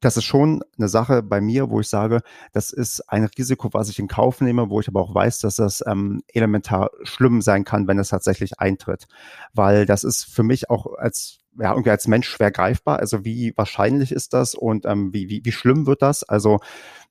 das 0.00 0.16
ist 0.16 0.24
schon 0.24 0.62
eine 0.76 0.88
Sache 0.88 1.22
bei 1.22 1.40
mir, 1.40 1.70
wo 1.70 1.80
ich 1.80 1.88
sage, 1.88 2.20
das 2.52 2.70
ist 2.70 3.00
ein 3.08 3.24
Risiko, 3.24 3.70
was 3.72 3.88
ich 3.88 3.98
in 3.98 4.08
Kauf 4.08 4.40
nehme, 4.40 4.70
wo 4.70 4.80
ich 4.80 4.88
aber 4.88 5.00
auch 5.00 5.14
weiß, 5.14 5.40
dass 5.40 5.56
das 5.56 5.82
ähm, 5.86 6.22
elementar 6.28 6.90
schlimm 7.02 7.42
sein 7.42 7.64
kann, 7.64 7.88
wenn 7.88 7.98
es 7.98 8.08
tatsächlich 8.08 8.60
eintritt. 8.60 9.06
Weil 9.54 9.86
das 9.86 10.04
ist 10.04 10.24
für 10.24 10.42
mich 10.42 10.70
auch 10.70 10.94
als 10.94 11.38
ja, 11.60 11.72
irgendwie 11.72 11.90
als 11.90 12.06
Mensch 12.06 12.28
schwer 12.28 12.50
greifbar. 12.50 13.00
Also 13.00 13.24
wie 13.24 13.52
wahrscheinlich 13.56 14.12
ist 14.12 14.32
das 14.32 14.54
und 14.54 14.86
ähm, 14.86 15.12
wie, 15.12 15.28
wie, 15.28 15.44
wie 15.44 15.52
schlimm 15.52 15.86
wird 15.86 16.02
das? 16.02 16.22
Also 16.22 16.60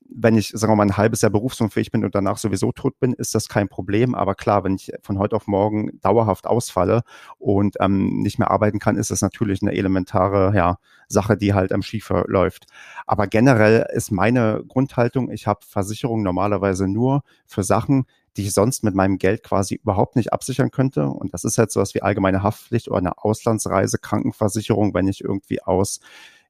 wenn 0.10 0.36
ich, 0.36 0.50
sagen 0.50 0.72
wir 0.72 0.78
mal, 0.78 0.84
ein 0.84 0.98
halbes 0.98 1.22
Jahr 1.22 1.32
berufsunfähig 1.32 1.92
bin 1.92 2.04
und 2.04 2.16
danach 2.16 2.38
sowieso 2.38 2.72
tot 2.72 3.00
bin, 3.00 3.14
ist 3.14 3.36
das 3.36 3.48
kein 3.50 3.68
Problem. 3.68 4.16
Aber 4.16 4.36
klar, 4.36 4.64
wenn 4.64 4.76
ich 4.76 4.92
von 5.02 5.20
heute 5.20 5.36
auf 5.36 5.48
morgen 5.48 6.00
dauerhaft 6.02 6.48
ausfalle 6.48 7.04
und 7.38 7.76
ähm, 7.80 8.22
nicht 8.22 8.40
mehr 8.40 8.52
arbeiten 8.52 8.80
kann, 8.80 8.98
ist 8.98 9.12
das 9.12 9.22
natürlich 9.22 9.62
eine 9.62 9.74
elementare 9.74 10.56
ja, 10.56 10.78
Sache, 11.08 11.38
die 11.38 11.54
halt 11.54 11.72
am 11.72 11.82
Schiefer 11.82 12.26
läuft. 12.28 12.66
Aber 13.06 13.28
generell 13.28 13.88
ist 13.94 14.12
meine 14.12 14.64
Grundhaltung, 14.68 15.32
ich 15.32 15.48
habe 15.48 15.60
Versicherungen 15.68 16.24
normalerweise 16.24 16.88
nur 16.88 17.24
für 17.46 17.64
Sachen, 17.64 18.06
die 18.38 18.44
ich 18.44 18.54
sonst 18.54 18.84
mit 18.84 18.94
meinem 18.94 19.18
Geld 19.18 19.44
quasi 19.44 19.76
überhaupt 19.76 20.16
nicht 20.16 20.32
absichern 20.32 20.70
könnte. 20.70 21.08
Und 21.08 21.34
das 21.34 21.44
ist 21.44 21.58
halt 21.58 21.72
sowas 21.72 21.96
wie 21.96 22.04
allgemeine 22.04 22.44
Haftpflicht 22.44 22.88
oder 22.88 23.00
eine 23.00 23.18
Auslandsreise, 23.18 23.98
Krankenversicherung, 23.98 24.94
wenn 24.94 25.08
ich 25.08 25.24
irgendwie 25.24 25.62
aus 25.64 26.00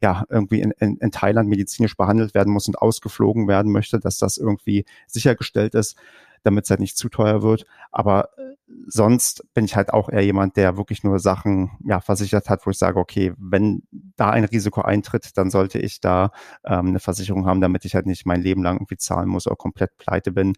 ja, 0.01 0.23
irgendwie 0.29 0.62
in, 0.62 0.71
in, 0.79 0.97
in 0.97 1.12
Thailand 1.12 1.49
medizinisch 1.49 1.97
behandelt 1.97 2.33
werden 2.33 2.53
muss 2.53 2.67
und 2.67 2.77
ausgeflogen 2.77 3.47
werden 3.47 3.71
möchte, 3.71 3.99
dass 3.99 4.17
das 4.17 4.38
irgendwie 4.38 4.86
sichergestellt 5.07 5.75
ist, 5.75 5.97
damit 6.43 6.65
es 6.65 6.69
halt 6.69 6.79
nicht 6.79 6.97
zu 6.97 7.10
teuer 7.10 7.41
wird. 7.41 7.65
Aber 7.91 8.29
äh, 8.38 8.55
sonst 8.88 9.43
bin 9.53 9.65
ich 9.65 9.75
halt 9.75 9.91
auch 9.91 10.10
eher 10.10 10.23
jemand, 10.23 10.55
der 10.55 10.77
wirklich 10.77 11.03
nur 11.03 11.19
Sachen 11.19 11.71
ja, 11.83 11.99
versichert 11.99 12.49
hat, 12.49 12.65
wo 12.65 12.69
ich 12.69 12.77
sage, 12.77 12.99
okay, 12.99 13.33
wenn 13.38 13.83
da 13.91 14.29
ein 14.29 14.43
Risiko 14.45 14.81
eintritt, 14.81 15.38
dann 15.38 15.49
sollte 15.49 15.79
ich 15.79 15.99
da 15.99 16.31
ähm, 16.65 16.88
eine 16.88 16.99
Versicherung 16.99 17.45
haben, 17.45 17.62
damit 17.62 17.86
ich 17.86 17.95
halt 17.95 18.05
nicht 18.05 18.25
mein 18.25 18.41
Leben 18.41 18.63
lang 18.63 18.77
irgendwie 18.77 18.97
zahlen 18.97 19.29
muss 19.29 19.47
oder 19.47 19.55
komplett 19.55 19.97
pleite 19.97 20.31
bin. 20.31 20.53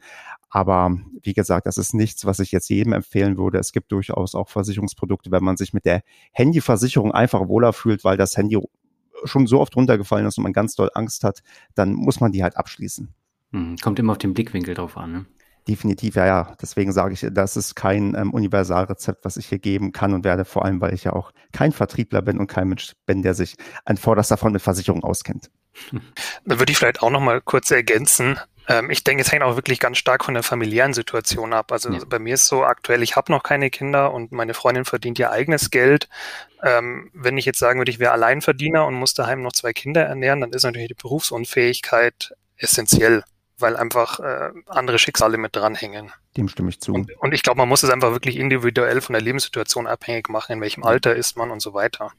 Aber 0.50 0.98
wie 1.22 1.34
gesagt, 1.34 1.68
das 1.68 1.78
ist 1.78 1.94
nichts, 1.94 2.26
was 2.26 2.40
ich 2.40 2.52
jetzt 2.52 2.70
jedem 2.70 2.94
empfehlen 2.94 3.38
würde. 3.38 3.60
Es 3.60 3.72
gibt 3.72 3.92
durchaus 3.92 4.34
auch 4.36 4.50
Versicherungsprodukte, 4.50 5.32
wenn 5.32 5.44
man 5.44 5.58
sich 5.58 5.74
mit 5.74 5.86
der 5.86 6.02
Handyversicherung 6.32 7.12
einfach 7.12 7.48
wohler 7.48 7.72
fühlt, 7.72 8.04
weil 8.04 8.18
das 8.18 8.36
Handy 8.36 8.58
schon 9.26 9.48
so 9.48 9.60
oft 9.60 9.76
runtergefallen 9.76 10.26
ist 10.26 10.38
und 10.38 10.44
man 10.44 10.54
ganz 10.54 10.76
doll 10.76 10.90
Angst 10.94 11.24
hat, 11.24 11.42
dann 11.76 11.94
muss 11.94 12.20
man 12.20 12.32
die 12.32 12.44
halt 12.44 12.58
abschließen. 12.58 13.14
Hm, 13.52 13.78
kommt 13.82 14.00
immer 14.00 14.12
auf 14.12 14.18
den 14.18 14.34
Blickwinkel 14.34 14.76
drauf 14.76 14.98
an. 14.98 15.12
Ne? 15.12 15.26
Definitiv, 15.68 16.16
ja, 16.16 16.26
ja. 16.26 16.56
Deswegen 16.62 16.92
sage 16.92 17.14
ich, 17.14 17.28
das 17.32 17.58
ist 17.58 17.76
kein 17.76 18.16
ähm, 18.16 18.34
Universalrezept, 18.34 19.24
was 19.24 19.38
ich 19.38 19.48
hier 19.48 19.60
geben 19.60 19.92
kann 19.92 20.14
und 20.14 20.24
werde, 20.24 20.46
vor 20.46 20.66
allem, 20.66 20.82
weil 20.82 20.94
ich 20.94 21.04
ja 21.04 21.14
auch 21.14 21.32
kein 21.52 21.72
Vertriebler 21.72 22.22
bin 22.22 22.40
und 22.40 22.48
kein 22.48 22.70
Mensch 22.70 22.94
bin, 23.06 23.22
der 23.22 23.34
sich 23.34 23.56
an 23.86 23.98
vorderster 23.98 24.38
Front 24.38 24.54
mit 24.54 24.62
Versicherung 24.62 25.04
auskennt. 25.04 25.52
Da 26.46 26.60
würde 26.60 26.72
ich 26.72 26.78
vielleicht 26.78 27.04
auch 27.04 27.12
noch 27.12 27.22
mal 27.22 27.42
kurz 27.42 27.70
ergänzen. 27.72 28.40
Ähm, 28.70 28.92
ich 28.92 29.04
denke, 29.04 29.24
es 29.24 29.32
hängt 29.32 29.42
auch 29.42 29.56
wirklich 29.56 29.80
ganz 29.80 29.98
stark 29.98 30.24
von 30.24 30.36
der 30.36 30.44
familiären 30.44 30.94
Situation 30.94 31.54
ab. 31.54 31.72
Also 31.72 31.92
ja. 31.92 32.00
bei 32.08 32.20
mir 32.20 32.36
ist 32.36 32.46
so 32.46 32.64
aktuell, 32.64 33.02
ich 33.02 33.16
habe 33.16 33.32
noch 33.32 33.42
keine 33.42 33.72
Kinder 33.72 34.14
und 34.14 34.32
meine 34.32 34.54
Freundin 34.54 34.86
verdient 34.86 35.18
ihr 35.18 35.32
eigenes 35.32 35.72
Geld. 35.72 36.08
Ähm, 36.64 37.10
wenn 37.14 37.38
ich 37.38 37.46
jetzt 37.46 37.58
sagen 37.58 37.80
würde, 37.80 37.92
ich 37.92 38.00
wäre 38.00 38.12
Alleinverdiener 38.12 38.86
und 38.86 38.94
muss 38.94 39.16
daheim 39.16 39.42
noch 39.42 39.54
zwei 39.54 39.74
Kinder 39.74 40.04
ernähren, 40.04 40.40
dann 40.42 40.52
ist 40.52 40.64
natürlich 40.64 40.90
die 40.90 40.94
Berufsunfähigkeit 40.94 42.36
essentiell, 42.58 43.24
weil 43.58 43.76
einfach 43.76 44.20
äh, 44.20 44.52
andere 44.68 45.00
Schicksale 45.00 45.38
mit 45.38 45.56
dranhängen. 45.56 46.12
Dem 46.38 46.48
stimme 46.48 46.70
ich 46.70 46.80
zu. 46.80 46.94
Und, 46.94 47.12
und 47.18 47.34
ich 47.34 47.42
glaube, 47.42 47.58
man 47.58 47.70
muss 47.70 47.82
es 47.82 47.90
einfach 47.90 48.12
wirklich 48.12 48.38
individuell 48.38 49.02
von 49.02 49.14
der 49.14 49.22
Lebenssituation 49.24 49.88
abhängig 49.88 50.30
machen, 50.30 50.54
in 50.54 50.62
welchem 50.62 50.84
Alter 50.84 51.16
ist 51.16 51.38
man 51.38 51.50
und 51.50 51.62
so 51.62 51.74
weiter. 51.74 52.12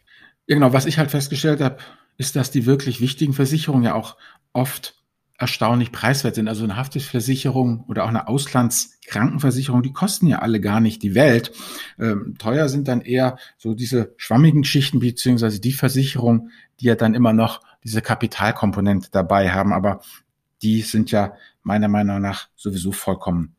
Ja, 0.49 0.57
genau, 0.57 0.73
was 0.73 0.87
ich 0.87 0.99
halt 0.99 1.13
festgestellt 1.13 1.61
habe, 1.61 1.79
ist, 2.17 2.35
dass 2.35 2.51
die 2.51 2.67
wirklich 2.67 3.01
wichtigen 3.01 3.35
Versicherungen 3.35 3.85
ja 3.85 3.95
auch 3.95 4.17
oft 4.53 5.00
erstaunlich 5.41 5.91
preiswert 5.91 6.35
sind. 6.35 6.49
Also 6.49 6.65
eine 6.65 6.77
Haftpflichtversicherung 6.77 7.85
oder 7.89 8.05
auch 8.05 8.09
eine 8.09 8.29
Auslandskrankenversicherung, 8.29 9.83
die 9.83 9.93
kosten 9.93 10.27
ja 10.27 10.41
alle 10.41 10.61
gar 10.61 10.81
nicht 10.81 11.03
die 11.03 11.15
Welt. 11.15 11.53
Ähm, 11.99 12.37
teuer 12.39 12.69
sind 12.69 12.89
dann 12.89 13.01
eher 13.01 13.39
so 13.57 13.75
diese 13.75 14.15
schwammigen 14.19 14.65
Schichten 14.65 15.01
beziehungsweise 15.01 15.61
die 15.61 15.73
Versicherung, 15.73 16.51
die 16.81 16.87
ja 16.87 16.95
dann 16.95 17.15
immer 17.15 17.33
noch 17.33 17.63
diese 17.83 18.03
Kapitalkomponente 18.03 19.09
dabei 19.11 19.51
haben. 19.51 19.73
Aber 19.73 20.03
die 20.63 20.83
sind 20.83 21.11
ja 21.11 21.33
meiner 21.63 21.89
Meinung 21.89 22.21
nach 22.21 22.49
sowieso 22.55 22.93
vollkommen 22.93 23.57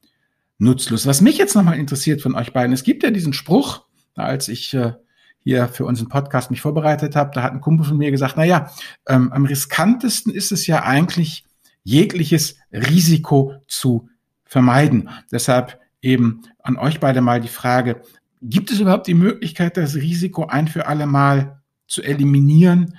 nutzlos. 0.59 1.07
Was 1.07 1.21
mich 1.21 1.39
jetzt 1.39 1.55
nochmal 1.55 1.79
interessiert 1.79 2.21
von 2.21 2.35
euch 2.35 2.53
beiden, 2.53 2.73
es 2.73 2.83
gibt 2.83 3.01
ja 3.01 3.09
diesen 3.09 3.33
Spruch, 3.33 3.85
als 4.15 4.47
ich 4.47 4.71
äh, 4.75 4.93
hier 5.43 5.67
für 5.67 5.85
unseren 5.85 6.09
Podcast 6.09 6.51
mich 6.51 6.61
vorbereitet 6.61 7.15
habe, 7.15 7.31
da 7.33 7.41
hat 7.41 7.53
ein 7.53 7.61
Kumpel 7.61 7.87
von 7.87 7.97
mir 7.97 8.11
gesagt, 8.11 8.35
na 8.37 8.43
ja, 8.43 8.69
ähm, 9.07 9.31
am 9.31 9.45
riskantesten 9.45 10.31
ist 10.31 10.51
es 10.51 10.67
ja 10.67 10.83
eigentlich, 10.83 11.45
jegliches 11.83 12.57
Risiko 12.71 13.53
zu 13.67 14.09
vermeiden. 14.45 15.09
Deshalb 15.31 15.79
eben 16.01 16.41
an 16.59 16.77
euch 16.77 16.99
beide 16.99 17.21
mal 17.21 17.41
die 17.41 17.47
Frage, 17.47 18.01
gibt 18.41 18.71
es 18.71 18.79
überhaupt 18.79 19.07
die 19.07 19.13
Möglichkeit, 19.13 19.77
das 19.77 19.95
Risiko 19.95 20.45
ein 20.45 20.67
für 20.67 20.87
alle 20.87 21.05
Mal 21.05 21.61
zu 21.87 22.01
eliminieren? 22.01 22.97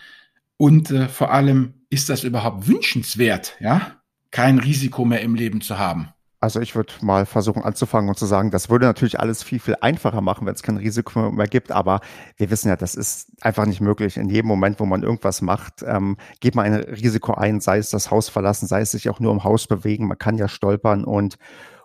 Und 0.56 0.90
äh, 0.90 1.08
vor 1.08 1.32
allem, 1.32 1.74
ist 1.90 2.08
das 2.08 2.24
überhaupt 2.24 2.68
wünschenswert, 2.68 3.56
ja, 3.60 4.00
kein 4.30 4.58
Risiko 4.58 5.04
mehr 5.04 5.20
im 5.20 5.34
Leben 5.34 5.60
zu 5.60 5.78
haben? 5.78 6.11
Also 6.42 6.60
ich 6.60 6.74
würde 6.74 6.92
mal 7.02 7.24
versuchen 7.24 7.62
anzufangen 7.62 8.08
und 8.08 8.18
zu 8.18 8.26
sagen, 8.26 8.50
das 8.50 8.68
würde 8.68 8.84
natürlich 8.84 9.20
alles 9.20 9.44
viel, 9.44 9.60
viel 9.60 9.76
einfacher 9.80 10.20
machen, 10.20 10.44
wenn 10.44 10.54
es 10.54 10.64
kein 10.64 10.76
Risiko 10.76 11.30
mehr 11.30 11.46
gibt. 11.46 11.70
Aber 11.70 12.00
wir 12.36 12.50
wissen 12.50 12.66
ja, 12.66 12.74
das 12.74 12.96
ist 12.96 13.28
einfach 13.42 13.64
nicht 13.64 13.80
möglich. 13.80 14.16
In 14.16 14.28
jedem 14.28 14.48
Moment, 14.48 14.80
wo 14.80 14.84
man 14.84 15.04
irgendwas 15.04 15.40
macht, 15.40 15.84
ähm, 15.86 16.16
geht 16.40 16.56
man 16.56 16.66
ein 16.66 16.74
Risiko 16.74 17.34
ein, 17.34 17.60
sei 17.60 17.78
es 17.78 17.90
das 17.90 18.10
Haus 18.10 18.28
verlassen, 18.28 18.66
sei 18.66 18.80
es 18.80 18.90
sich 18.90 19.08
auch 19.08 19.20
nur 19.20 19.30
im 19.30 19.44
Haus 19.44 19.68
bewegen. 19.68 20.08
Man 20.08 20.18
kann 20.18 20.36
ja 20.36 20.48
stolpern 20.48 21.04
und 21.04 21.36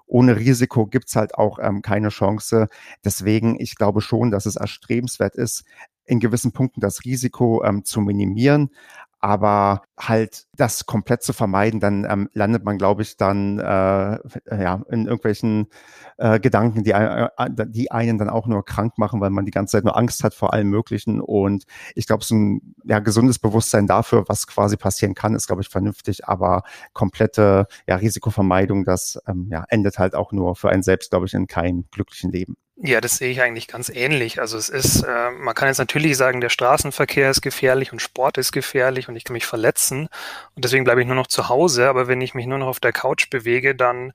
ohne 0.07 0.37
Risiko 0.37 0.87
gibt's 0.87 1.15
halt 1.15 1.35
auch 1.35 1.59
ähm, 1.61 1.83
keine 1.83 2.09
Chance. 2.09 2.67
Deswegen, 3.05 3.59
ich 3.59 3.75
glaube 3.75 4.01
schon, 4.01 4.31
dass 4.31 4.47
es 4.47 4.55
erstrebenswert 4.55 5.35
ist, 5.35 5.65
in 6.07 6.19
gewissen 6.19 6.51
Punkten 6.51 6.81
das 6.81 7.05
Risiko 7.05 7.63
ähm, 7.63 7.83
zu 7.83 8.01
minimieren. 8.01 8.71
Aber 9.19 9.81
halt 9.99 10.45
das 10.55 10.85
komplett 10.85 11.23
zu 11.23 11.33
vermeiden, 11.33 11.79
dann 11.79 12.05
ähm, 12.09 12.29
landet 12.33 12.63
man, 12.63 12.77
glaube 12.77 13.01
ich, 13.01 13.17
dann 13.17 13.59
äh, 13.59 14.19
ja 14.49 14.81
in 14.89 15.05
irgendwelchen 15.05 15.67
äh, 16.17 16.39
Gedanken, 16.39 16.83
die, 16.83 16.91
äh, 16.91 17.27
die 17.67 17.91
einen 17.91 18.17
dann 18.17 18.29
auch 18.29 18.47
nur 18.47 18.63
krank 18.63 18.97
machen, 18.97 19.21
weil 19.21 19.29
man 19.29 19.45
die 19.45 19.51
ganze 19.51 19.77
Zeit 19.77 19.83
nur 19.83 19.97
Angst 19.97 20.23
hat 20.23 20.33
vor 20.33 20.53
allem 20.53 20.69
Möglichen. 20.69 21.19
Und 21.21 21.65
ich 21.95 22.07
glaube, 22.07 22.23
so 22.23 22.35
ein 22.35 22.75
ja, 22.85 22.99
gesundes 22.99 23.39
Bewusstsein 23.39 23.87
dafür, 23.87 24.25
was 24.27 24.47
quasi 24.47 24.77
passieren 24.77 25.15
kann, 25.15 25.35
ist, 25.35 25.47
glaube 25.47 25.61
ich, 25.61 25.69
vernünftig. 25.69 26.27
Aber 26.27 26.63
komplette 26.93 27.67
ja, 27.87 27.95
Risikovermeidung, 27.95 28.85
das 28.85 29.19
ähm, 29.27 29.47
ja, 29.51 29.65
endet 29.69 29.99
halt 29.99 30.15
auch 30.15 30.31
nur 30.31 30.55
für 30.55 30.69
einen 30.69 30.83
selbst, 30.83 31.09
glaube 31.11 31.25
ich, 31.25 31.33
in 31.33 31.47
keinem 31.47 31.85
glücklichen 31.91 32.31
Leben. 32.31 32.55
Ja, 32.79 33.01
das 33.01 33.17
sehe 33.17 33.31
ich 33.31 33.41
eigentlich 33.41 33.67
ganz 33.67 33.89
ähnlich. 33.89 34.39
Also 34.39 34.55
es 34.55 34.69
ist, 34.69 35.01
äh, 35.01 35.31
man 35.31 35.55
kann 35.55 35.67
jetzt 35.67 35.79
natürlich 35.79 36.15
sagen, 36.15 36.41
der 36.41 36.49
Straßenverkehr 36.49 37.31
ist 37.31 37.41
gefährlich 37.41 37.91
und 37.91 38.03
Sport 38.03 38.37
ist 38.37 38.51
gefährlich 38.51 39.09
und 39.09 39.15
ich 39.15 39.23
kann 39.23 39.33
mich 39.33 39.47
verletzen 39.47 40.09
und 40.55 40.63
deswegen 40.63 40.83
bleibe 40.83 41.01
ich 41.01 41.07
nur 41.07 41.15
noch 41.15 41.25
zu 41.25 41.49
Hause. 41.49 41.89
Aber 41.89 42.07
wenn 42.07 42.21
ich 42.21 42.35
mich 42.35 42.45
nur 42.45 42.59
noch 42.59 42.67
auf 42.67 42.79
der 42.79 42.93
Couch 42.93 43.31
bewege, 43.31 43.73
dann 43.73 44.13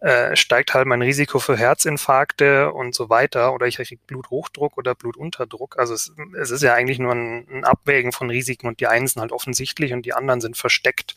äh, 0.00 0.36
steigt 0.36 0.74
halt 0.74 0.86
mein 0.86 1.02
Risiko 1.02 1.40
für 1.40 1.56
Herzinfarkte 1.56 2.72
und 2.72 2.94
so 2.94 3.10
weiter 3.10 3.52
oder 3.52 3.66
ich 3.66 3.78
kriege 3.78 4.00
Bluthochdruck 4.06 4.78
oder 4.78 4.94
Blutunterdruck. 4.94 5.76
Also 5.76 5.94
es, 5.94 6.12
es 6.40 6.52
ist 6.52 6.62
ja 6.62 6.72
eigentlich 6.72 7.00
nur 7.00 7.12
ein, 7.12 7.48
ein 7.50 7.64
Abwägen 7.64 8.12
von 8.12 8.30
Risiken 8.30 8.68
und 8.68 8.78
die 8.78 8.86
einen 8.86 9.08
sind 9.08 9.22
halt 9.22 9.32
offensichtlich 9.32 9.92
und 9.92 10.06
die 10.06 10.14
anderen 10.14 10.40
sind 10.40 10.56
versteckt. 10.56 11.16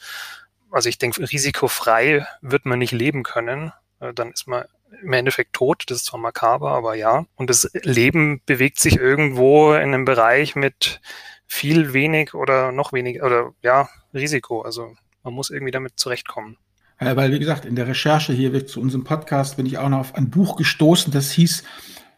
Also 0.71 0.89
ich 0.89 0.97
denke, 0.97 1.21
risikofrei 1.21 2.25
wird 2.41 2.65
man 2.65 2.79
nicht 2.79 2.91
leben 2.91 3.21
können. 3.21 3.71
Äh, 3.99 4.13
dann 4.15 4.31
ist 4.31 4.47
man 4.47 4.65
im 5.01 5.13
Endeffekt 5.13 5.53
tot. 5.53 5.83
Das 5.87 5.97
ist 5.97 6.05
zwar 6.05 6.19
makaber, 6.19 6.71
aber 6.71 6.95
ja. 6.95 7.25
Und 7.35 7.49
das 7.49 7.69
Leben 7.83 8.41
bewegt 8.45 8.79
sich 8.79 8.97
irgendwo 8.97 9.73
in 9.73 9.93
einem 9.93 10.05
Bereich 10.05 10.55
mit 10.55 11.01
viel 11.45 11.93
wenig 11.93 12.33
oder 12.33 12.71
noch 12.71 12.93
weniger 12.93 13.25
oder 13.25 13.51
ja, 13.61 13.89
Risiko. 14.13 14.61
Also 14.61 14.95
man 15.23 15.33
muss 15.33 15.49
irgendwie 15.49 15.71
damit 15.71 15.93
zurechtkommen. 15.97 16.57
Ja, 16.99 17.15
weil, 17.15 17.31
wie 17.31 17.39
gesagt, 17.39 17.65
in 17.65 17.75
der 17.75 17.87
Recherche 17.87 18.33
hier 18.33 18.65
zu 18.65 18.81
unserem 18.81 19.03
Podcast 19.03 19.57
bin 19.57 19.65
ich 19.65 19.77
auch 19.77 19.89
noch 19.89 19.99
auf 19.99 20.15
ein 20.15 20.31
Buch 20.31 20.55
gestoßen, 20.55 21.13
das 21.13 21.31
hieß 21.31 21.63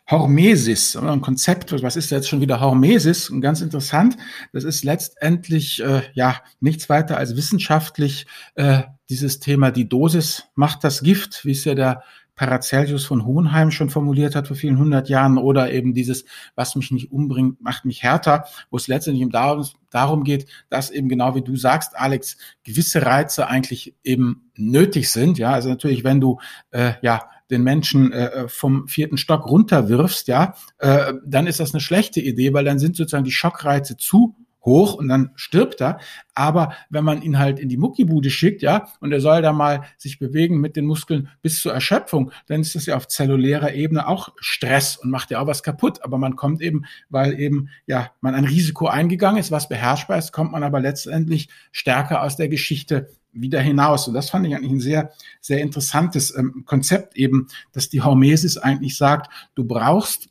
Hormesis, 0.10 0.95
ein 0.95 1.21
Konzept, 1.21 1.71
was 1.84 1.95
ist 1.95 2.10
jetzt 2.10 2.27
schon 2.27 2.41
wieder 2.41 2.60
Hormesis? 2.60 3.29
Und 3.29 3.41
ganz 3.41 3.62
interessant, 3.62 4.17
das 4.53 4.63
ist 4.63 4.84
letztendlich 4.84 5.84
äh, 5.84 6.01
ja 6.13 6.41
nichts 6.60 6.89
weiter 6.89 7.17
als 7.17 7.36
wissenschaftlich 7.36 8.25
äh, 8.55 8.84
dieses 9.10 9.39
Thema, 9.39 9.69
die 9.71 9.88
Dosis 9.88 10.45
macht 10.55 10.84
das 10.84 11.01
Gift, 11.01 11.45
wie 11.45 11.51
es 11.51 11.65
ja 11.65 11.75
der 11.75 12.03
Paracelsus 12.39 13.04
von 13.04 13.25
Hohenheim 13.25 13.69
schon 13.69 13.89
formuliert 13.89 14.34
hat 14.34 14.47
vor 14.47 14.56
vielen 14.56 14.78
hundert 14.78 15.10
Jahren 15.10 15.38
oder 15.38 15.73
eben 15.73 15.93
dieses, 15.93 16.23
was 16.56 16.78
mich 16.78 16.89
nicht 16.89 17.12
umbringt, 17.12 17.60
macht 17.62 17.84
mich 17.84 18.02
härter, 18.02 18.45
wo 18.69 18.78
es 18.78 18.88
letztendlich 18.88 19.28
darum, 19.30 19.65
darum 19.89 20.23
geht, 20.23 20.45
dass 20.69 20.89
eben 20.89 21.10
genau 21.10 21.36
wie 21.36 21.41
du 21.41 21.58
sagst, 21.58 21.97
Alex, 21.97 22.38
gewisse 22.63 23.06
Reize 23.06 23.47
eigentlich 23.47 23.93
eben 24.06 24.49
nötig 24.56 25.12
sind. 25.12 25.38
Ja, 25.38 25.52
also 25.52 25.67
natürlich, 25.67 26.06
wenn 26.06 26.21
du 26.21 26.39
äh, 26.71 26.93
ja 27.02 27.23
den 27.49 27.63
Menschen 27.63 28.13
äh, 28.13 28.47
vom 28.47 28.88
vierten 28.88 29.17
Stock 29.17 29.45
runterwirfst, 29.45 30.30
ja, 30.30 30.54
äh, 30.78 31.15
dann 31.25 31.45
ist 31.45 31.60
das 31.60 31.73
eine 31.73 31.82
schlechte 31.82 32.21
Idee, 32.21 32.54
weil 32.54 32.63
dann 32.63 32.80
sind 32.80 32.95
sozusagen 32.95 33.25
die 33.25 33.32
Schockreize 33.32 33.97
zu 33.97 34.38
hoch 34.63 34.93
und 34.93 35.07
dann 35.07 35.31
stirbt 35.35 35.81
er. 35.81 35.99
Aber 36.33 36.73
wenn 36.89 37.03
man 37.03 37.21
ihn 37.21 37.39
halt 37.39 37.59
in 37.59 37.69
die 37.69 37.77
Muckibude 37.77 38.29
schickt, 38.29 38.61
ja, 38.61 38.87
und 38.99 39.11
er 39.11 39.21
soll 39.21 39.41
da 39.41 39.53
mal 39.53 39.83
sich 39.97 40.19
bewegen 40.19 40.59
mit 40.59 40.75
den 40.75 40.85
Muskeln 40.85 41.29
bis 41.41 41.61
zur 41.61 41.73
Erschöpfung, 41.73 42.31
dann 42.47 42.61
ist 42.61 42.75
das 42.75 42.85
ja 42.85 42.95
auf 42.95 43.07
zellulärer 43.07 43.73
Ebene 43.73 44.07
auch 44.07 44.29
Stress 44.39 44.97
und 44.97 45.09
macht 45.09 45.31
ja 45.31 45.39
auch 45.39 45.47
was 45.47 45.63
kaputt. 45.63 46.03
Aber 46.03 46.17
man 46.17 46.35
kommt 46.35 46.61
eben, 46.61 46.85
weil 47.09 47.39
eben, 47.39 47.69
ja, 47.87 48.11
man 48.21 48.35
ein 48.35 48.45
Risiko 48.45 48.87
eingegangen 48.87 49.39
ist, 49.39 49.51
was 49.51 49.69
beherrschbar 49.69 50.17
ist, 50.17 50.31
kommt 50.31 50.51
man 50.51 50.63
aber 50.63 50.79
letztendlich 50.79 51.49
stärker 51.71 52.23
aus 52.23 52.35
der 52.35 52.49
Geschichte 52.49 53.09
wieder 53.31 53.61
hinaus. 53.61 54.07
Und 54.07 54.13
das 54.13 54.29
fand 54.29 54.47
ich 54.47 54.55
eigentlich 54.55 54.71
ein 54.71 54.79
sehr, 54.79 55.11
sehr 55.41 55.61
interessantes 55.61 56.35
ähm, 56.35 56.63
Konzept 56.65 57.15
eben, 57.15 57.47
dass 57.71 57.89
die 57.89 58.01
Hormesis 58.01 58.57
eigentlich 58.57 58.97
sagt, 58.97 59.31
du 59.55 59.65
brauchst 59.65 60.29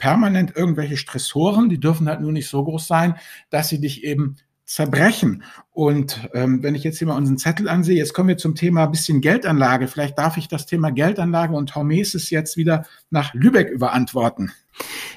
permanent 0.00 0.56
irgendwelche 0.56 0.96
Stressoren, 0.96 1.68
die 1.68 1.78
dürfen 1.78 2.08
halt 2.08 2.20
nur 2.20 2.32
nicht 2.32 2.48
so 2.48 2.64
groß 2.64 2.88
sein, 2.88 3.14
dass 3.50 3.68
sie 3.68 3.80
dich 3.80 4.02
eben 4.02 4.36
zerbrechen. 4.70 5.42
Und 5.72 6.28
ähm, 6.32 6.62
wenn 6.62 6.76
ich 6.76 6.84
jetzt 6.84 6.98
hier 6.98 7.08
mal 7.08 7.16
unseren 7.16 7.38
Zettel 7.38 7.68
ansehe, 7.68 7.96
jetzt 7.96 8.14
kommen 8.14 8.28
wir 8.28 8.36
zum 8.36 8.54
Thema 8.54 8.86
bisschen 8.86 9.20
Geldanlage. 9.20 9.88
Vielleicht 9.88 10.16
darf 10.16 10.36
ich 10.36 10.46
das 10.46 10.66
Thema 10.66 10.90
Geldanlage 10.90 11.54
und 11.56 11.74
Hormesis 11.74 12.30
jetzt 12.30 12.56
wieder 12.56 12.86
nach 13.10 13.34
Lübeck 13.34 13.68
überantworten. 13.68 14.52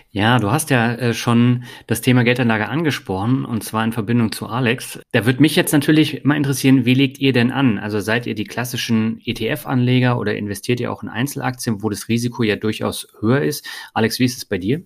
Ja, 0.09 0.39
du 0.39 0.51
hast 0.51 0.71
ja 0.71 0.93
äh, 0.93 1.13
schon 1.13 1.65
das 1.85 2.01
Thema 2.01 2.23
Geldanlage 2.23 2.67
angesprochen 2.67 3.45
und 3.45 3.63
zwar 3.63 3.83
in 3.83 3.91
Verbindung 3.91 4.31
zu 4.31 4.47
Alex. 4.47 4.99
Da 5.11 5.27
würde 5.27 5.41
mich 5.41 5.55
jetzt 5.55 5.71
natürlich 5.71 6.23
mal 6.23 6.35
interessieren, 6.35 6.85
wie 6.85 6.95
legt 6.95 7.19
ihr 7.19 7.31
denn 7.31 7.51
an? 7.51 7.77
Also 7.77 7.99
seid 7.99 8.25
ihr 8.25 8.33
die 8.33 8.45
klassischen 8.45 9.21
ETF-Anleger 9.23 10.17
oder 10.17 10.35
investiert 10.35 10.79
ihr 10.79 10.91
auch 10.91 11.03
in 11.03 11.09
Einzelaktien, 11.09 11.83
wo 11.83 11.89
das 11.89 12.07
Risiko 12.09 12.41
ja 12.41 12.55
durchaus 12.55 13.07
höher 13.19 13.43
ist? 13.43 13.67
Alex, 13.93 14.17
wie 14.17 14.25
ist 14.25 14.37
es 14.37 14.45
bei 14.45 14.57
dir? 14.57 14.83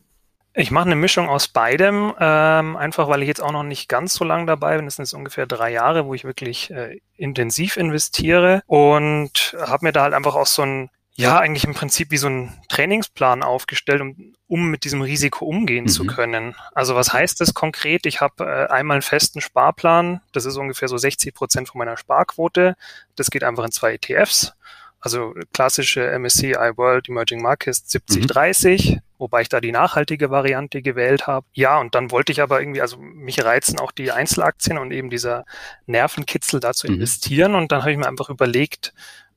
Ich 0.60 0.72
mache 0.72 0.88
eine 0.88 0.96
Mischung 0.96 1.30
aus 1.30 1.48
beidem, 1.48 2.16
ähm, 2.20 2.78
einfach 2.78 3.08
weil 3.08 3.22
ich 3.22 3.28
jetzt 3.28 3.44
auch 3.44 3.52
noch 3.52 3.62
nicht 3.62 3.88
ganz 3.88 4.16
so 4.16 4.26
lange 4.26 4.48
dabei 4.48 4.76
bin. 4.76 4.86
Das 4.86 4.96
sind 4.96 5.06
jetzt 5.06 5.14
ungefähr 5.14 5.46
drei 5.46 5.72
Jahre, 5.72 6.08
wo 6.08 6.16
ich 6.16 6.24
wirklich 6.24 6.72
äh, 6.72 7.00
intensiv 7.16 7.78
investiere 7.78 8.64
und 8.66 9.56
habe 9.60 9.86
mir 9.86 9.92
da 9.92 10.02
halt 10.02 10.16
einfach 10.16 10.34
auch 10.34 10.48
so 10.48 10.64
ein 10.64 10.90
ja, 11.14 11.40
eigentlich 11.40 11.64
im 11.64 11.76
Prinzip 11.76 12.10
wie 12.10 12.18
so 12.18 12.28
ein 12.28 12.60
Trainingsplan 12.70 13.44
aufgestellt, 13.44 14.02
um, 14.02 14.34
um 14.48 14.70
mit 14.70 14.84
diesem 14.84 15.02
Risiko 15.02 15.46
umgehen 15.46 15.86
mhm. 15.86 15.90
zu 15.90 16.06
können. 16.06 16.56
Also 16.74 16.96
was 16.96 17.14
heißt 17.14 17.40
das 17.40 17.54
konkret? 17.54 18.08
Ich 18.08 18.20
habe 18.22 18.44
äh, 18.44 18.72
einmal 18.72 18.96
einen 18.96 19.02
festen 19.04 19.42
Sparplan, 19.42 20.22
das 20.32 20.46
ist 20.46 20.58
ungefähr 20.58 20.88
so 20.88 20.98
60 20.98 21.36
Prozent 21.36 21.70
von 21.70 21.80
meiner 21.80 21.98
Sparquote. 21.98 22.76
Das 23.16 23.30
geht 23.30 23.44
einfach 23.44 23.64
in 23.64 23.72
zwei 23.72 23.94
ETFs. 23.94 24.54
Also 25.00 25.34
klassische 25.54 26.18
MSCI 26.18 26.54
World 26.76 27.10
Emerging 27.10 27.42
Markets 27.42 27.84
70-30, 27.90 28.96
mhm. 28.96 29.02
Wobei 29.18 29.42
ich 29.42 29.50
da 29.50 29.60
die 29.60 29.72
nachhaltige 29.72 30.30
Variante 30.30 30.82
gewählt 30.82 31.28
habe. 31.28 31.46
Ja, 31.54 31.80
und 31.80 31.96
dann 31.96 32.12
wollte 32.12 32.32
ich 32.32 32.42
aber 32.42 32.60
irgendwie, 32.60 32.82
also 32.82 32.98
mich 32.98 33.44
reizen 33.44 33.80
auch 33.80 33.92
die 33.92 34.12
Einzelaktien 34.12 34.78
und 34.78 34.92
eben 34.92 35.10
dieser 35.10 35.46
Nervenkitzel 35.86 36.60
da 36.60 36.74
zu 36.74 36.88
mhm. 36.88 36.96
investieren. 36.96 37.56
Und 37.56 37.72
dann 37.72 37.82
habe 37.82 37.92
ich 37.92 37.98
mir 37.98 38.08
einfach 38.08 38.30
überlegt, 38.30 38.94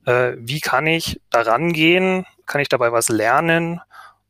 äh, 0.06 0.32
wie 0.36 0.60
kann 0.60 0.86
ich 0.86 1.20
da 1.30 1.42
rangehen, 1.42 2.26
kann 2.46 2.60
ich 2.60 2.68
dabei 2.68 2.92
was 2.92 3.08
lernen, 3.08 3.80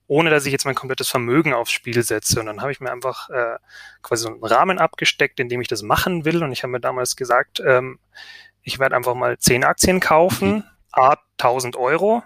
ohne 0.06 0.30
dass 0.30 0.46
ich 0.46 0.52
jetzt 0.52 0.64
mein 0.64 0.74
komplettes 0.74 1.08
Vermögen 1.08 1.54
aufs 1.54 1.70
Spiel 1.70 2.02
setze. 2.02 2.40
Und 2.40 2.46
dann 2.46 2.60
habe 2.60 2.72
ich 2.72 2.80
mir 2.80 2.90
einfach 2.90 3.30
äh, 3.30 3.56
quasi 4.02 4.24
so 4.24 4.28
einen 4.30 4.42
Rahmen 4.42 4.78
abgesteckt, 4.78 5.38
in 5.40 5.48
dem 5.48 5.60
ich 5.60 5.68
das 5.68 5.82
machen 5.82 6.24
will. 6.24 6.42
Und 6.42 6.52
ich 6.52 6.62
habe 6.62 6.72
mir 6.72 6.80
damals 6.80 7.16
gesagt, 7.16 7.62
ähm, 7.64 7.98
ich 8.62 8.78
werde 8.78 8.96
einfach 8.96 9.14
mal 9.14 9.38
zehn 9.38 9.64
Aktien 9.64 10.00
kaufen, 10.00 10.48
mhm. 10.48 10.64
a 10.92 11.16
1000 11.38 11.76
Euro, 11.76 12.22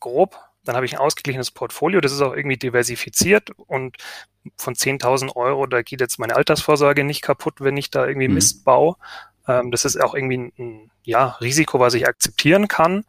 grob. 0.00 0.38
Dann 0.66 0.76
habe 0.76 0.84
ich 0.84 0.92
ein 0.92 1.00
ausgeglichenes 1.00 1.50
Portfolio, 1.50 2.00
das 2.00 2.12
ist 2.12 2.20
auch 2.20 2.34
irgendwie 2.34 2.56
diversifiziert 2.58 3.50
und 3.66 3.96
von 4.56 4.74
10.000 4.74 5.34
Euro, 5.36 5.66
da 5.66 5.82
geht 5.82 6.00
jetzt 6.00 6.18
meine 6.18 6.36
Altersvorsorge 6.36 7.04
nicht 7.04 7.22
kaputt, 7.22 7.54
wenn 7.60 7.76
ich 7.76 7.90
da 7.90 8.06
irgendwie 8.06 8.28
mhm. 8.28 8.34
Mist 8.34 8.64
baue. 8.64 8.96
Ähm, 9.48 9.70
das 9.70 9.84
ist 9.84 10.00
auch 10.00 10.14
irgendwie 10.14 10.38
ein, 10.38 10.52
ein 10.58 10.90
ja, 11.04 11.36
Risiko, 11.40 11.80
was 11.80 11.94
ich 11.94 12.06
akzeptieren 12.06 12.68
kann 12.68 13.04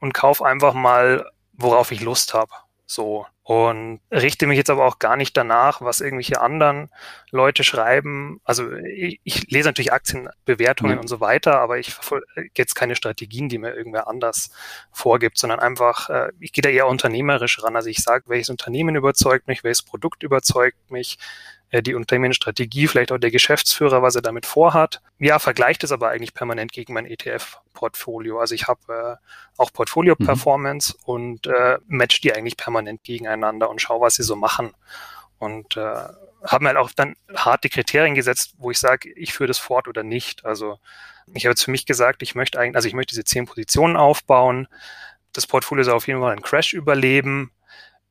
und 0.00 0.14
kaufe 0.14 0.44
einfach 0.44 0.74
mal, 0.74 1.30
worauf 1.52 1.92
ich 1.92 2.00
Lust 2.00 2.34
habe. 2.34 2.52
So. 2.86 3.26
Und 3.44 4.00
richte 4.12 4.46
mich 4.46 4.56
jetzt 4.56 4.70
aber 4.70 4.86
auch 4.86 5.00
gar 5.00 5.16
nicht 5.16 5.36
danach, 5.36 5.80
was 5.80 6.00
irgendwelche 6.00 6.40
anderen 6.40 6.90
Leute 7.32 7.64
schreiben. 7.64 8.40
Also 8.44 8.72
ich, 8.72 9.20
ich 9.24 9.50
lese 9.50 9.68
natürlich 9.68 9.92
Aktienbewertungen 9.92 10.94
mhm. 10.94 11.00
und 11.00 11.08
so 11.08 11.20
weiter, 11.20 11.58
aber 11.58 11.78
ich 11.78 11.92
verfolge 11.92 12.24
jetzt 12.56 12.74
keine 12.76 12.94
Strategien, 12.94 13.48
die 13.48 13.58
mir 13.58 13.74
irgendwer 13.74 14.06
anders 14.06 14.52
vorgibt, 14.92 15.38
sondern 15.38 15.58
einfach, 15.58 16.08
äh, 16.08 16.30
ich 16.38 16.52
gehe 16.52 16.62
da 16.62 16.68
eher 16.68 16.86
unternehmerisch 16.86 17.60
ran. 17.64 17.74
Also 17.74 17.88
ich 17.88 17.98
sage, 17.98 18.24
welches 18.28 18.48
Unternehmen 18.48 18.94
überzeugt 18.94 19.48
mich, 19.48 19.64
welches 19.64 19.82
Produkt 19.82 20.22
überzeugt 20.22 20.92
mich, 20.92 21.18
die 21.80 21.94
Unternehmensstrategie, 21.94 22.86
vielleicht 22.86 23.12
auch 23.12 23.18
der 23.18 23.30
Geschäftsführer, 23.30 24.02
was 24.02 24.14
er 24.14 24.22
damit 24.22 24.44
vorhat. 24.44 25.00
Ja, 25.18 25.38
vergleicht 25.38 25.82
es 25.84 25.92
aber 25.92 26.10
eigentlich 26.10 26.34
permanent 26.34 26.72
gegen 26.72 26.92
mein 26.92 27.06
ETF-Portfolio. 27.06 28.38
Also 28.38 28.54
ich 28.54 28.68
habe 28.68 29.18
äh, 29.18 29.60
auch 29.60 29.72
Portfolio-Performance 29.72 30.94
mhm. 30.98 31.04
und 31.04 31.46
äh, 31.46 31.78
match 31.86 32.20
die 32.20 32.34
eigentlich 32.34 32.58
permanent 32.58 33.02
gegeneinander 33.04 33.70
und 33.70 33.80
schaue, 33.80 34.02
was 34.02 34.16
sie 34.16 34.22
so 34.22 34.36
machen. 34.36 34.72
Und 35.38 35.78
äh, 35.78 36.08
haben 36.44 36.66
halt 36.66 36.76
auch 36.76 36.90
dann 36.94 37.16
harte 37.34 37.68
Kriterien 37.68 38.14
gesetzt, 38.14 38.54
wo 38.58 38.70
ich 38.70 38.78
sage, 38.78 39.10
ich 39.10 39.32
führe 39.32 39.48
das 39.48 39.58
fort 39.58 39.88
oder 39.88 40.02
nicht. 40.02 40.44
Also 40.44 40.78
ich 41.32 41.46
habe 41.46 41.52
jetzt 41.52 41.64
für 41.64 41.70
mich 41.70 41.86
gesagt, 41.86 42.22
ich 42.22 42.34
möchte 42.34 42.58
eigentlich, 42.58 42.76
also 42.76 42.88
ich 42.88 42.94
möchte 42.94 43.14
diese 43.14 43.24
zehn 43.24 43.46
Positionen 43.46 43.96
aufbauen. 43.96 44.68
Das 45.32 45.46
Portfolio 45.46 45.84
soll 45.84 45.94
auf 45.94 46.06
jeden 46.06 46.20
Fall 46.20 46.32
einen 46.32 46.42
Crash 46.42 46.74
überleben. 46.74 47.50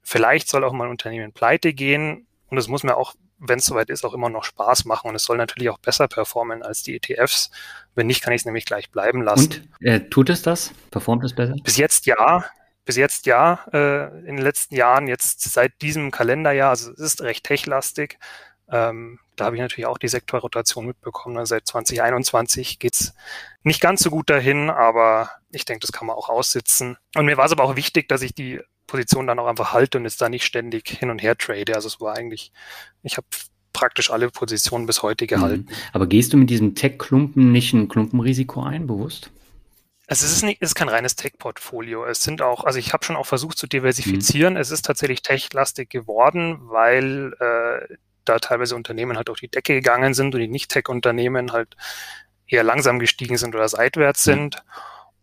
Vielleicht 0.02 0.48
soll 0.48 0.64
auch 0.64 0.74
mal 0.74 0.86
ein 0.86 0.92
Unternehmen 0.92 1.32
pleite 1.32 1.74
gehen. 1.74 2.26
Und 2.50 2.58
es 2.58 2.68
muss 2.68 2.84
mir 2.84 2.98
auch 2.98 3.16
wenn 3.42 3.60
es 3.60 3.66
soweit 3.66 3.90
ist, 3.90 4.06
auch 4.06 4.14
immer 4.14 4.30
noch 4.30 4.44
Spaß 4.44 4.86
machen. 4.86 5.10
Und 5.10 5.16
es 5.16 5.24
soll 5.24 5.38
natürlich 5.38 5.70
auch 5.70 5.80
besser 5.80 6.08
performen 6.08 6.64
als 6.64 6.84
die 6.84 6.96
ETFs. 6.96 7.52
Wenn 7.96 8.08
nicht, 8.08 8.24
kann 8.24 8.34
ich 8.34 8.42
es 8.42 8.46
nämlich 8.46 8.66
gleich 8.66 8.92
bleiben 8.92 9.24
lassen. 9.24 9.68
Und 9.80 9.86
äh, 9.86 10.10
tut 10.10 10.30
es 10.30 10.42
das? 10.42 10.74
Performt 10.92 11.24
es 11.24 11.34
besser? 11.34 11.56
Bis 11.64 11.78
jetzt 11.78 12.06
ja. 12.06 12.46
Bis 12.86 12.96
jetzt 12.96 13.26
ja. 13.26 13.66
Äh, 13.74 14.20
in 14.20 14.36
den 14.36 14.44
letzten 14.44 14.76
Jahren, 14.76 15.08
jetzt 15.08 15.42
seit 15.42 15.82
diesem 15.82 16.12
Kalenderjahr, 16.12 16.70
also 16.70 16.92
es 16.92 17.00
ist 17.00 17.22
recht 17.22 17.44
techlastig. 17.44 18.20
Ähm, 18.70 19.20
da 19.36 19.46
habe 19.46 19.56
ich 19.56 19.62
natürlich 19.62 19.88
auch 19.88 19.98
die 19.98 20.08
Sektorrotation 20.08 20.86
mitbekommen. 20.86 21.38
Also 21.38 21.56
seit 21.56 21.68
2021 21.68 22.78
geht's 22.78 23.14
nicht 23.64 23.82
ganz 23.82 24.02
so 24.02 24.12
gut 24.12 24.30
dahin, 24.30 24.70
aber 24.70 25.32
ich 25.52 25.66
denke, 25.66 25.82
das 25.82 25.92
kann 25.92 26.08
man 26.08 26.16
auch 26.16 26.30
aussitzen. 26.30 26.98
Und 27.16 27.26
mir 27.26 27.38
war 27.38 27.46
es 27.46 27.52
aber 27.52 27.64
auch 27.64 27.76
wichtig, 27.76 28.08
dass 28.08 28.22
ich 28.22 28.36
die 28.36 28.62
Position 28.92 29.26
dann 29.26 29.40
auch 29.40 29.48
einfach 29.48 29.72
halte 29.72 29.98
und 29.98 30.04
jetzt 30.04 30.22
da 30.22 30.28
nicht 30.28 30.44
ständig 30.44 30.90
hin 30.90 31.10
und 31.10 31.22
her 31.22 31.38
trade. 31.38 31.74
Also 31.74 31.88
es 31.88 32.02
war 32.02 32.18
eigentlich, 32.18 32.52
ich 33.04 33.16
habe 33.16 33.26
praktisch 33.72 34.12
alle 34.12 34.30
Positionen 34.30 34.86
bis 34.86 35.02
heute 35.02 35.28
gehalten. 35.28 35.68
Mhm. 35.70 35.76
Aber 35.94 36.08
gehst 36.08 36.34
du 36.34 36.38
mit 36.38 36.50
diesem 36.50 36.76
Tech-Klumpen 36.76 37.54
nicht 37.54 37.74
ein 37.74 37.88
Klumpenrisiko 37.88 38.62
ein, 38.64 38.88
bewusst? 38.88 39.32
Also 40.08 40.26
es 40.26 40.34
ist, 40.34 40.44
nicht, 40.44 40.62
es 40.62 40.72
ist 40.72 40.76
kein 40.76 40.90
reines 40.90 41.16
Tech-Portfolio. 41.16 42.06
Es 42.06 42.22
sind 42.22 42.42
auch, 42.42 42.66
also 42.66 42.80
ich 42.80 42.92
habe 42.92 43.06
schon 43.06 43.16
auch 43.16 43.26
versucht 43.26 43.58
zu 43.58 43.66
diversifizieren. 43.66 44.56
Mhm. 44.56 44.60
Es 44.60 44.70
ist 44.70 44.84
tatsächlich 44.84 45.22
tech-lastig 45.22 45.90
geworden, 45.90 46.58
weil 46.64 47.34
äh, 47.40 47.96
da 48.26 48.40
teilweise 48.40 48.76
Unternehmen 48.76 49.16
halt 49.16 49.30
durch 49.30 49.40
die 49.40 49.48
Decke 49.48 49.74
gegangen 49.74 50.14
sind 50.14 50.36
und 50.36 50.42
die 50.42 50.50
Nicht-Tech-Unternehmen 50.50 51.54
halt 51.54 51.78
eher 52.46 52.64
langsam 52.66 53.00
gestiegen 53.00 53.38
sind 53.38 53.56
oder 53.56 53.70
seitwärts 53.70 54.26
mhm. 54.26 54.32
sind. 54.32 54.64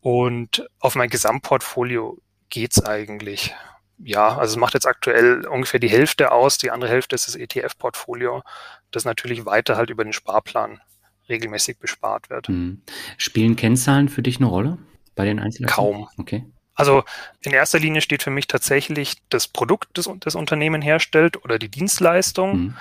Und 0.00 0.66
auf 0.80 0.94
mein 0.94 1.10
Gesamtportfolio 1.10 2.18
geht's 2.50 2.84
eigentlich. 2.84 3.54
Ja, 3.98 4.36
also 4.38 4.52
es 4.52 4.56
macht 4.56 4.74
jetzt 4.74 4.86
aktuell 4.86 5.46
ungefähr 5.46 5.80
die 5.80 5.90
Hälfte 5.90 6.30
aus. 6.30 6.58
Die 6.58 6.70
andere 6.70 6.90
Hälfte 6.90 7.14
ist 7.14 7.26
das 7.26 7.34
ETF-Portfolio, 7.34 8.42
das 8.90 9.04
natürlich 9.04 9.44
weiter 9.44 9.76
halt 9.76 9.90
über 9.90 10.04
den 10.04 10.12
Sparplan 10.12 10.80
regelmäßig 11.28 11.78
bespart 11.78 12.30
wird. 12.30 12.48
Hm. 12.48 12.82
Spielen 13.16 13.56
Kennzahlen 13.56 14.08
für 14.08 14.22
dich 14.22 14.38
eine 14.38 14.46
Rolle 14.46 14.78
bei 15.14 15.24
den 15.24 15.40
Einzelnen? 15.40 15.68
Kaum. 15.68 16.08
Okay. 16.16 16.44
Also 16.74 17.02
in 17.40 17.52
erster 17.52 17.80
Linie 17.80 18.00
steht 18.00 18.22
für 18.22 18.30
mich 18.30 18.46
tatsächlich 18.46 19.16
das 19.30 19.48
Produkt, 19.48 19.88
das 19.94 20.08
das 20.20 20.36
Unternehmen 20.36 20.80
herstellt 20.80 21.44
oder 21.44 21.58
die 21.58 21.68
Dienstleistung, 21.68 22.52
hm. 22.52 22.76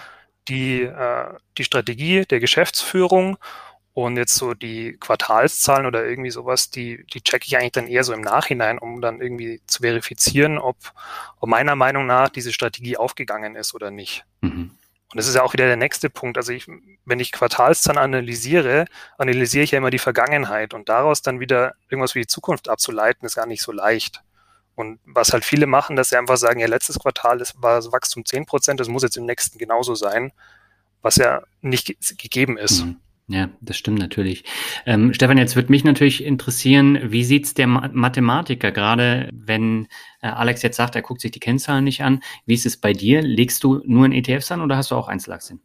die, 0.47 0.83
äh, 0.83 1.33
die 1.57 1.63
Strategie 1.63 2.25
der 2.25 2.39
Geschäftsführung 2.39 3.37
und 3.97 4.15
jetzt 4.15 4.35
so 4.35 4.53
die 4.53 4.95
Quartalszahlen 4.99 5.87
oder 5.87 6.05
irgendwie 6.05 6.29
sowas, 6.29 6.69
die, 6.69 7.03
die 7.11 7.21
checke 7.21 7.47
ich 7.47 7.57
eigentlich 7.57 7.71
dann 7.71 7.87
eher 7.87 8.03
so 8.03 8.13
im 8.13 8.21
Nachhinein, 8.21 8.77
um 8.77 9.01
dann 9.01 9.21
irgendwie 9.21 9.59
zu 9.65 9.81
verifizieren, 9.81 10.59
ob, 10.59 10.77
ob 11.39 11.49
meiner 11.49 11.75
Meinung 11.75 12.05
nach 12.05 12.29
diese 12.29 12.53
Strategie 12.53 12.95
aufgegangen 12.95 13.55
ist 13.55 13.73
oder 13.73 13.89
nicht. 13.89 14.23
Mhm. 14.41 14.69
Und 15.09 15.17
das 15.17 15.27
ist 15.27 15.33
ja 15.33 15.41
auch 15.41 15.53
wieder 15.53 15.65
der 15.65 15.77
nächste 15.77 16.11
Punkt. 16.11 16.37
Also 16.37 16.53
ich, 16.53 16.67
wenn 17.05 17.19
ich 17.19 17.31
Quartalszahlen 17.31 17.97
analysiere, 17.97 18.85
analysiere 19.17 19.63
ich 19.63 19.71
ja 19.71 19.79
immer 19.79 19.89
die 19.89 19.97
Vergangenheit 19.97 20.75
und 20.75 20.89
daraus 20.89 21.23
dann 21.23 21.39
wieder 21.39 21.73
irgendwas 21.89 22.11
für 22.11 22.19
die 22.19 22.27
Zukunft 22.27 22.69
abzuleiten, 22.69 23.25
ist 23.25 23.33
gar 23.33 23.47
nicht 23.47 23.63
so 23.63 23.71
leicht. 23.71 24.21
Und 24.75 24.99
was 25.05 25.33
halt 25.33 25.43
viele 25.43 25.65
machen, 25.65 25.95
dass 25.95 26.09
sie 26.09 26.17
einfach 26.17 26.37
sagen, 26.37 26.59
ja, 26.59 26.67
letztes 26.67 26.99
Quartal 26.99 27.41
ist, 27.41 27.59
war 27.63 27.77
das 27.77 27.91
Wachstum 27.91 28.25
zehn 28.25 28.45
Prozent, 28.45 28.79
das 28.79 28.89
muss 28.89 29.01
jetzt 29.01 29.17
im 29.17 29.25
nächsten 29.25 29.57
genauso 29.57 29.95
sein, 29.95 30.33
was 31.01 31.15
ja 31.15 31.41
nicht 31.61 31.95
gegeben 32.19 32.59
ist. 32.59 32.85
Mhm. 32.85 32.97
Ja, 33.29 33.49
das 33.59 33.75
stimmt 33.77 33.99
natürlich. 33.99 34.45
Ähm, 34.85 35.13
Stefan, 35.13 35.37
jetzt 35.37 35.57
wird 35.57 35.69
mich 35.69 35.83
natürlich 35.83 36.23
interessieren, 36.23 37.11
wie 37.11 37.25
sieht's 37.25 37.53
der 37.53 37.67
Ma 37.67 37.89
Mathematiker 37.91 38.71
gerade, 38.71 39.29
wenn 39.33 39.87
äh, 40.21 40.27
Alex 40.27 40.61
jetzt 40.61 40.77
sagt, 40.77 40.95
er 40.95 41.01
guckt 41.01 41.19
sich 41.19 41.31
die 41.31 41.41
Kennzahlen 41.41 41.83
nicht 41.83 42.03
an. 42.03 42.21
Wie 42.45 42.53
ist 42.53 42.65
es 42.65 42.77
bei 42.77 42.93
dir? 42.93 43.21
Legst 43.21 43.63
du 43.65 43.81
nur 43.85 44.05
in 44.05 44.13
ETFs 44.13 44.51
an 44.51 44.61
oder 44.61 44.77
hast 44.77 44.91
du 44.91 44.95
auch 44.95 45.09
Einzelaktien? 45.09 45.59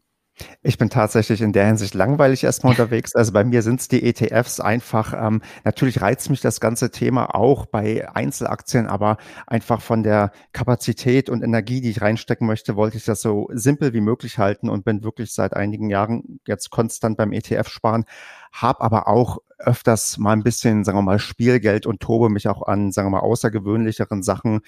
Ich 0.63 0.79
bin 0.79 0.89
tatsächlich 0.91 1.41
in 1.43 1.53
der 1.53 1.67
Hinsicht 1.67 1.95
langweilig 1.95 2.45
erstmal 2.45 2.71
unterwegs. 2.73 3.15
Also 3.15 3.33
bei 3.33 3.45
mir 3.45 3.63
sind 3.63 3.81
es 3.81 3.89
die 3.89 4.03
ETFs 4.03 4.61
einfach. 4.61 5.13
Ähm, 5.15 5.43
natürlich 5.65 6.01
reizt 6.01 6.31
mich 6.31 6.41
das 6.41 6.61
ganze 6.61 6.91
Thema 6.91 7.35
auch 7.35 7.67
bei 7.67 8.09
Einzelaktien, 8.15 8.87
aber 8.87 9.19
einfach 9.47 9.81
von 9.83 10.03
der 10.03 10.33
Kapazität 10.53 11.29
und 11.29 11.43
Energie, 11.43 11.81
die 11.81 11.91
ich 11.91 12.01
reinstecken 12.01 12.47
möchte, 12.47 12.77
wollte 12.77 12.97
ich 12.97 13.05
das 13.05 13.21
so 13.21 13.49
simpel 13.53 13.93
wie 13.93 14.01
möglich 14.01 14.39
halten 14.39 14.69
und 14.69 14.85
bin 14.85 15.05
wirklich 15.05 15.33
seit 15.35 15.55
einigen 15.55 15.91
Jahren 15.91 16.41
jetzt 16.47 16.71
konstant 16.71 17.17
beim 17.17 17.33
ETF 17.33 17.69
sparen, 17.69 18.05
habe 18.53 18.81
aber 18.81 19.09
auch 19.09 19.39
öfters 19.59 20.19
mal 20.19 20.33
ein 20.33 20.43
bisschen, 20.43 20.85
sagen 20.85 20.99
wir 20.99 21.03
mal, 21.03 21.19
Spielgeld 21.19 21.87
und 21.87 22.01
tobe 22.01 22.29
mich 22.29 22.49
auch 22.49 22.63
an, 22.63 22.91
sagen 22.91 23.07
wir 23.07 23.19
mal, 23.19 23.21
außergewöhnlicheren 23.21 24.23
Sachen 24.23 24.61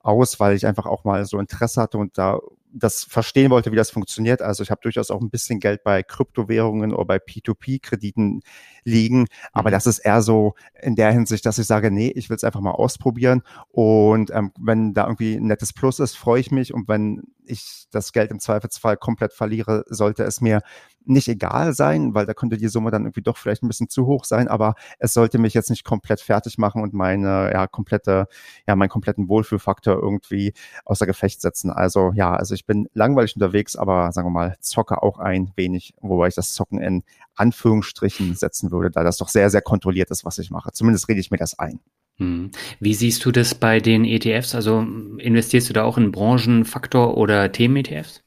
aus, 0.00 0.40
weil 0.40 0.54
ich 0.54 0.66
einfach 0.66 0.86
auch 0.86 1.04
mal 1.04 1.24
so 1.24 1.38
Interesse 1.38 1.80
hatte 1.80 1.98
und 1.98 2.18
da 2.18 2.38
das 2.72 3.04
verstehen 3.04 3.50
wollte, 3.50 3.72
wie 3.72 3.76
das 3.76 3.90
funktioniert. 3.90 4.42
Also 4.42 4.62
ich 4.62 4.70
habe 4.70 4.80
durchaus 4.82 5.10
auch 5.10 5.20
ein 5.20 5.30
bisschen 5.30 5.60
Geld 5.60 5.84
bei 5.84 6.02
Kryptowährungen 6.02 6.92
oder 6.94 7.04
bei 7.04 7.16
P2P-Krediten 7.18 8.42
liegen, 8.84 9.26
aber 9.52 9.70
mhm. 9.70 9.72
das 9.72 9.86
ist 9.86 9.98
eher 9.98 10.22
so 10.22 10.54
in 10.80 10.96
der 10.96 11.12
Hinsicht, 11.12 11.46
dass 11.46 11.58
ich 11.58 11.66
sage, 11.66 11.90
nee, 11.90 12.12
ich 12.14 12.30
will 12.30 12.36
es 12.36 12.44
einfach 12.44 12.60
mal 12.60 12.72
ausprobieren 12.72 13.42
und 13.70 14.30
ähm, 14.30 14.52
wenn 14.58 14.94
da 14.94 15.04
irgendwie 15.04 15.34
ein 15.34 15.46
nettes 15.46 15.72
Plus 15.72 16.00
ist, 16.00 16.16
freue 16.16 16.40
ich 16.40 16.50
mich 16.50 16.74
und 16.74 16.88
wenn 16.88 17.22
ich 17.44 17.86
das 17.90 18.12
Geld 18.12 18.30
im 18.30 18.40
Zweifelsfall 18.40 18.96
komplett 18.96 19.32
verliere, 19.32 19.84
sollte 19.88 20.24
es 20.24 20.40
mir 20.40 20.60
nicht 21.04 21.28
egal 21.28 21.74
sein, 21.74 22.14
weil 22.14 22.26
da 22.26 22.34
könnte 22.34 22.56
die 22.56 22.68
Summe 22.68 22.90
dann 22.90 23.02
irgendwie 23.02 23.22
doch 23.22 23.36
vielleicht 23.36 23.62
ein 23.62 23.68
bisschen 23.68 23.88
zu 23.88 24.06
hoch 24.06 24.24
sein, 24.24 24.48
aber 24.48 24.74
es 24.98 25.12
sollte 25.12 25.38
mich 25.38 25.54
jetzt 25.54 25.70
nicht 25.70 25.84
komplett 25.84 26.20
fertig 26.20 26.58
machen 26.58 26.82
und 26.82 26.94
meine, 26.94 27.50
ja, 27.52 27.66
komplette, 27.66 28.28
ja, 28.68 28.76
meinen 28.76 28.88
kompletten 28.88 29.28
Wohlfühlfaktor 29.28 29.94
irgendwie 29.94 30.52
außer 30.84 31.06
Gefecht 31.06 31.40
setzen. 31.40 31.70
Also, 31.70 32.12
ja, 32.14 32.34
also 32.34 32.54
ich 32.54 32.66
bin 32.66 32.88
langweilig 32.94 33.34
unterwegs, 33.34 33.76
aber 33.76 34.12
sagen 34.12 34.28
wir 34.28 34.32
mal, 34.32 34.56
zocke 34.60 35.02
auch 35.02 35.18
ein 35.18 35.52
wenig, 35.56 35.94
wobei 36.00 36.28
ich 36.28 36.34
das 36.34 36.52
Zocken 36.52 36.80
in 36.80 37.02
Anführungsstrichen 37.36 38.34
setzen 38.34 38.70
würde, 38.70 38.90
da 38.90 39.04
das 39.04 39.16
doch 39.16 39.28
sehr, 39.28 39.50
sehr 39.50 39.62
kontrolliert 39.62 40.10
ist, 40.10 40.24
was 40.24 40.38
ich 40.38 40.50
mache. 40.50 40.72
Zumindest 40.72 41.08
rede 41.08 41.20
ich 41.20 41.30
mir 41.30 41.38
das 41.38 41.58
ein. 41.58 41.80
Hm. 42.18 42.50
Wie 42.80 42.94
siehst 42.94 43.24
du 43.24 43.32
das 43.32 43.54
bei 43.54 43.80
den 43.80 44.04
ETFs? 44.04 44.54
Also 44.54 44.86
investierst 45.18 45.68
du 45.68 45.72
da 45.72 45.84
auch 45.84 45.98
in 45.98 46.12
Branchenfaktor 46.12 47.16
oder 47.16 47.50
Themen-ETFs? 47.50 48.22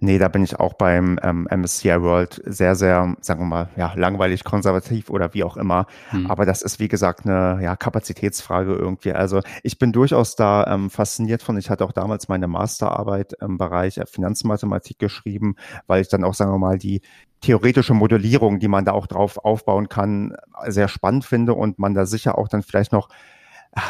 Nee, 0.00 0.18
da 0.18 0.28
bin 0.28 0.44
ich 0.44 0.58
auch 0.58 0.74
beim 0.74 1.18
ähm, 1.22 1.48
MSCI 1.50 2.02
World 2.02 2.42
sehr, 2.44 2.74
sehr, 2.74 3.16
sagen 3.20 3.40
wir 3.40 3.46
mal, 3.46 3.68
ja, 3.76 3.92
langweilig, 3.94 4.44
konservativ 4.44 5.10
oder 5.10 5.34
wie 5.34 5.44
auch 5.44 5.56
immer. 5.56 5.86
Hm. 6.10 6.30
Aber 6.30 6.46
das 6.46 6.62
ist, 6.62 6.78
wie 6.80 6.88
gesagt, 6.88 7.26
eine 7.26 7.62
ja, 7.62 7.76
Kapazitätsfrage 7.76 8.74
irgendwie. 8.74 9.12
Also 9.12 9.40
ich 9.62 9.78
bin 9.78 9.92
durchaus 9.92 10.36
da 10.36 10.66
ähm, 10.66 10.90
fasziniert 10.90 11.42
von. 11.42 11.56
Ich 11.56 11.70
hatte 11.70 11.84
auch 11.84 11.92
damals 11.92 12.28
meine 12.28 12.48
Masterarbeit 12.48 13.34
im 13.40 13.58
Bereich 13.58 14.00
Finanzmathematik 14.06 14.98
geschrieben, 14.98 15.56
weil 15.86 16.02
ich 16.02 16.08
dann 16.08 16.24
auch, 16.24 16.34
sagen 16.34 16.52
wir 16.52 16.58
mal, 16.58 16.78
die 16.78 17.02
theoretische 17.40 17.94
Modellierung, 17.94 18.60
die 18.60 18.68
man 18.68 18.84
da 18.84 18.92
auch 18.92 19.06
drauf 19.06 19.38
aufbauen 19.38 19.88
kann, 19.88 20.36
sehr 20.66 20.88
spannend 20.88 21.24
finde 21.24 21.54
und 21.54 21.78
man 21.78 21.94
da 21.94 22.06
sicher 22.06 22.38
auch 22.38 22.48
dann 22.48 22.62
vielleicht 22.62 22.92
noch 22.92 23.08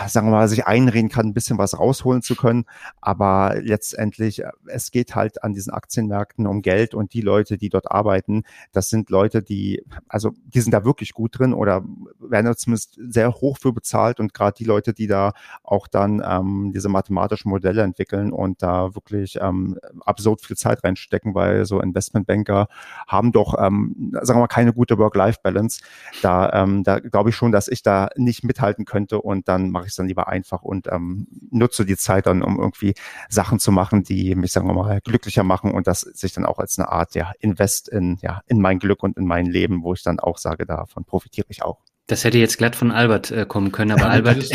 sagen 0.06 0.28
wir 0.28 0.32
mal, 0.32 0.48
sich 0.48 0.66
einreden 0.66 1.10
kann, 1.10 1.26
ein 1.26 1.34
bisschen 1.34 1.58
was 1.58 1.78
rausholen 1.78 2.22
zu 2.22 2.36
können. 2.36 2.64
Aber 3.00 3.56
letztendlich, 3.60 4.42
äh, 4.42 4.50
es 4.66 4.90
geht 4.90 5.14
halt 5.14 5.42
an 5.42 5.54
diesen 5.54 5.72
Aktienmärkten 5.72 6.46
um 6.46 6.62
Geld 6.62 6.94
und 6.94 7.14
die 7.14 7.20
Leute, 7.20 7.58
die 7.58 7.68
dort 7.68 7.90
arbeiten, 7.90 8.44
das 8.72 8.90
sind 8.90 9.10
Leute, 9.10 9.42
die, 9.42 9.82
also 10.08 10.30
die 10.44 10.60
sind 10.60 10.72
da 10.72 10.84
wirklich 10.84 11.12
gut 11.12 11.38
drin 11.38 11.52
oder 11.52 11.84
werden 12.20 12.54
zumindest 12.56 12.98
sehr 13.08 13.32
hoch 13.32 13.58
für 13.58 13.72
bezahlt 13.72 14.20
und 14.20 14.34
gerade 14.34 14.54
die 14.56 14.64
Leute, 14.64 14.92
die 14.92 15.06
da 15.06 15.32
auch 15.64 15.88
dann 15.88 16.22
ähm, 16.24 16.72
diese 16.74 16.88
mathematischen 16.88 17.50
Modelle 17.50 17.82
entwickeln 17.82 18.32
und 18.32 18.62
da 18.62 18.94
wirklich 18.94 19.38
ähm, 19.40 19.78
absurd 20.04 20.42
viel 20.42 20.56
Zeit 20.56 20.84
reinstecken, 20.84 21.34
weil 21.34 21.64
so 21.64 21.80
Investmentbanker 21.80 22.68
haben 23.08 23.32
doch, 23.32 23.54
ähm, 23.58 24.12
sagen 24.22 24.38
wir 24.38 24.42
mal, 24.42 24.46
keine 24.46 24.72
gute 24.72 24.98
Work-Life-Balance. 24.98 25.80
Da, 26.20 26.52
ähm, 26.52 26.84
da 26.84 27.00
glaube 27.00 27.30
ich 27.30 27.36
schon, 27.36 27.50
dass 27.50 27.66
ich 27.66 27.82
da 27.82 28.10
nicht 28.16 28.44
mithalten 28.44 28.84
könnte 28.84 29.20
und 29.20 29.48
dann 29.48 29.71
mache 29.72 29.84
ich 29.84 29.90
es 29.90 29.96
dann 29.96 30.08
lieber 30.08 30.28
einfach 30.28 30.62
und 30.62 30.86
ähm, 30.88 31.26
nutze 31.50 31.84
die 31.84 31.96
Zeit 31.96 32.26
dann, 32.26 32.42
um 32.42 32.58
irgendwie 32.58 32.94
Sachen 33.28 33.58
zu 33.58 33.72
machen, 33.72 34.04
die 34.04 34.34
mich, 34.34 34.52
sagen 34.52 34.68
wir 34.68 34.74
mal, 34.74 35.00
glücklicher 35.00 35.42
machen 35.42 35.72
und 35.72 35.86
das 35.86 36.00
sich 36.00 36.32
dann 36.32 36.46
auch 36.46 36.58
als 36.58 36.78
eine 36.78 36.88
Art 36.88 37.14
ja, 37.14 37.32
Invest 37.40 37.88
in, 37.88 38.18
ja, 38.22 38.42
in 38.46 38.60
mein 38.60 38.78
Glück 38.78 39.02
und 39.02 39.16
in 39.16 39.26
mein 39.26 39.46
Leben, 39.46 39.82
wo 39.82 39.94
ich 39.94 40.02
dann 40.02 40.20
auch 40.20 40.38
sage, 40.38 40.66
davon 40.66 41.04
profitiere 41.04 41.46
ich 41.50 41.62
auch. 41.62 41.80
Das 42.09 42.24
hätte 42.24 42.38
jetzt 42.38 42.59
glatt 42.59 42.74
von 42.74 42.90
Albert 42.90 43.30
äh, 43.30 43.46
kommen 43.46 43.70
können, 43.70 43.92
aber 43.92 44.03
ja, 44.03 44.09
Albert. 44.09 44.36
Dieses, 44.36 44.50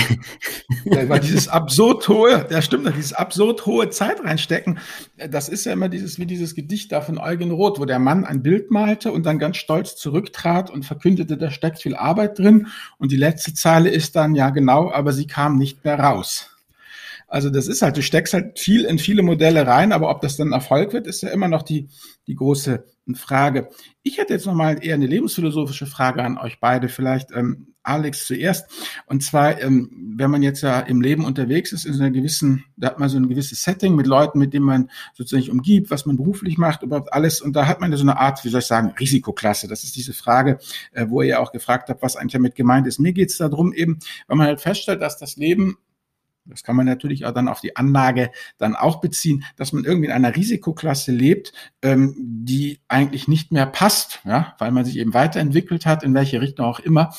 ja, 0.85 1.19
dieses 1.19 1.47
absurd 1.47 2.07
hohe, 2.09 2.45
der 2.49 2.61
stimmt, 2.61 2.93
dieses 2.95 3.13
absurd 3.13 3.65
hohe 3.65 3.89
Zeit 3.89 4.23
reinstecken, 4.23 4.79
das 5.29 5.47
ist 5.47 5.65
ja 5.65 5.71
immer 5.71 5.87
dieses, 5.87 6.19
wie 6.19 6.25
dieses 6.25 6.55
Gedicht 6.55 6.91
da 6.91 6.99
von 6.99 7.17
Eugen 7.17 7.51
Roth, 7.51 7.79
wo 7.79 7.85
der 7.85 7.99
Mann 7.99 8.25
ein 8.25 8.43
Bild 8.43 8.69
malte 8.69 9.13
und 9.13 9.25
dann 9.25 9.39
ganz 9.39 9.57
stolz 9.57 9.95
zurücktrat 9.95 10.69
und 10.69 10.85
verkündete, 10.85 11.37
da 11.37 11.49
steckt 11.49 11.81
viel 11.81 11.95
Arbeit 11.95 12.37
drin. 12.37 12.67
Und 12.97 13.13
die 13.13 13.17
letzte 13.17 13.53
Zeile 13.53 13.89
ist 13.89 14.17
dann, 14.17 14.35
ja 14.35 14.49
genau, 14.49 14.91
aber 14.91 15.13
sie 15.13 15.25
kam 15.25 15.57
nicht 15.57 15.85
mehr 15.85 15.99
raus. 15.99 16.56
Also 17.27 17.49
das 17.49 17.67
ist 17.67 17.81
halt, 17.81 17.97
du 17.97 18.01
steckst 18.01 18.33
halt 18.33 18.57
viel 18.57 18.85
in 18.85 18.99
viele 18.99 19.21
Modelle 19.21 19.67
rein, 19.67 19.91
aber 19.91 20.09
ob 20.09 20.21
das 20.21 20.37
dann 20.37 20.53
Erfolg 20.53 20.93
wird, 20.93 21.07
ist 21.07 21.21
ja 21.21 21.29
immer 21.29 21.49
noch 21.49 21.61
die, 21.61 21.89
die 22.25 22.35
große 22.35 22.85
Frage. 23.15 23.69
Ich 24.03 24.17
hätte 24.17 24.33
jetzt 24.33 24.45
nochmal 24.45 24.83
eher 24.83 24.95
eine 24.95 25.07
lebensphilosophische 25.07 25.85
Frage 25.87 26.23
an 26.23 26.37
euch 26.37 26.59
beide, 26.59 26.87
vielleicht 26.87 27.31
ähm, 27.31 27.73
Alex 27.83 28.27
zuerst. 28.27 28.69
Und 29.07 29.23
zwar, 29.23 29.61
ähm, 29.61 29.89
wenn 30.17 30.29
man 30.29 30.43
jetzt 30.43 30.61
ja 30.61 30.79
im 30.79 31.01
Leben 31.01 31.25
unterwegs 31.25 31.71
ist, 31.71 31.85
in 31.85 31.93
so 31.93 32.03
einer 32.03 32.11
gewissen, 32.11 32.65
da 32.75 32.87
hat 32.87 32.99
man 32.99 33.09
so 33.09 33.17
ein 33.17 33.29
gewisses 33.29 33.61
Setting 33.61 33.95
mit 33.95 34.07
Leuten, 34.07 34.39
mit 34.39 34.53
denen 34.53 34.65
man 34.65 34.89
sozusagen 35.13 35.49
umgibt, 35.51 35.89
was 35.89 36.05
man 36.05 36.17
beruflich 36.17 36.57
macht, 36.57 36.83
überhaupt 36.83 37.13
alles. 37.13 37.41
Und 37.41 37.55
da 37.55 37.67
hat 37.67 37.81
man 37.81 37.91
ja 37.91 37.97
so 37.97 38.03
eine 38.03 38.19
Art, 38.19 38.43
wie 38.43 38.49
soll 38.49 38.59
ich 38.59 38.67
sagen, 38.67 38.93
Risikoklasse. 38.99 39.67
Das 39.67 39.83
ist 39.83 39.95
diese 39.95 40.13
Frage, 40.13 40.59
äh, 40.91 41.05
wo 41.09 41.21
ihr 41.21 41.41
auch 41.41 41.51
gefragt 41.51 41.89
habt, 41.89 42.01
was 42.01 42.15
eigentlich 42.15 42.33
damit 42.33 42.55
gemeint 42.55 42.87
ist. 42.87 42.99
Mir 42.99 43.13
geht 43.13 43.31
es 43.31 43.37
darum 43.37 43.73
eben, 43.73 43.99
weil 44.27 44.37
man 44.37 44.47
halt 44.47 44.61
feststellt, 44.61 45.01
dass 45.01 45.17
das 45.17 45.37
Leben 45.37 45.77
das 46.49 46.63
kann 46.63 46.75
man 46.75 46.85
natürlich 46.85 47.25
auch 47.25 47.33
dann 47.33 47.47
auf 47.47 47.61
die 47.61 47.75
Anlage 47.75 48.31
dann 48.57 48.75
auch 48.75 48.99
beziehen, 49.01 49.43
dass 49.55 49.73
man 49.73 49.83
irgendwie 49.83 50.07
in 50.07 50.13
einer 50.13 50.35
Risikoklasse 50.35 51.11
lebt, 51.11 51.53
ähm, 51.81 52.15
die 52.17 52.79
eigentlich 52.87 53.27
nicht 53.27 53.51
mehr 53.51 53.65
passt, 53.65 54.21
ja, 54.25 54.55
weil 54.59 54.71
man 54.71 54.85
sich 54.85 54.97
eben 54.97 55.13
weiterentwickelt 55.13 55.85
hat, 55.85 56.03
in 56.03 56.13
welche 56.13 56.41
Richtung 56.41 56.65
auch 56.65 56.79
immer 56.79 57.11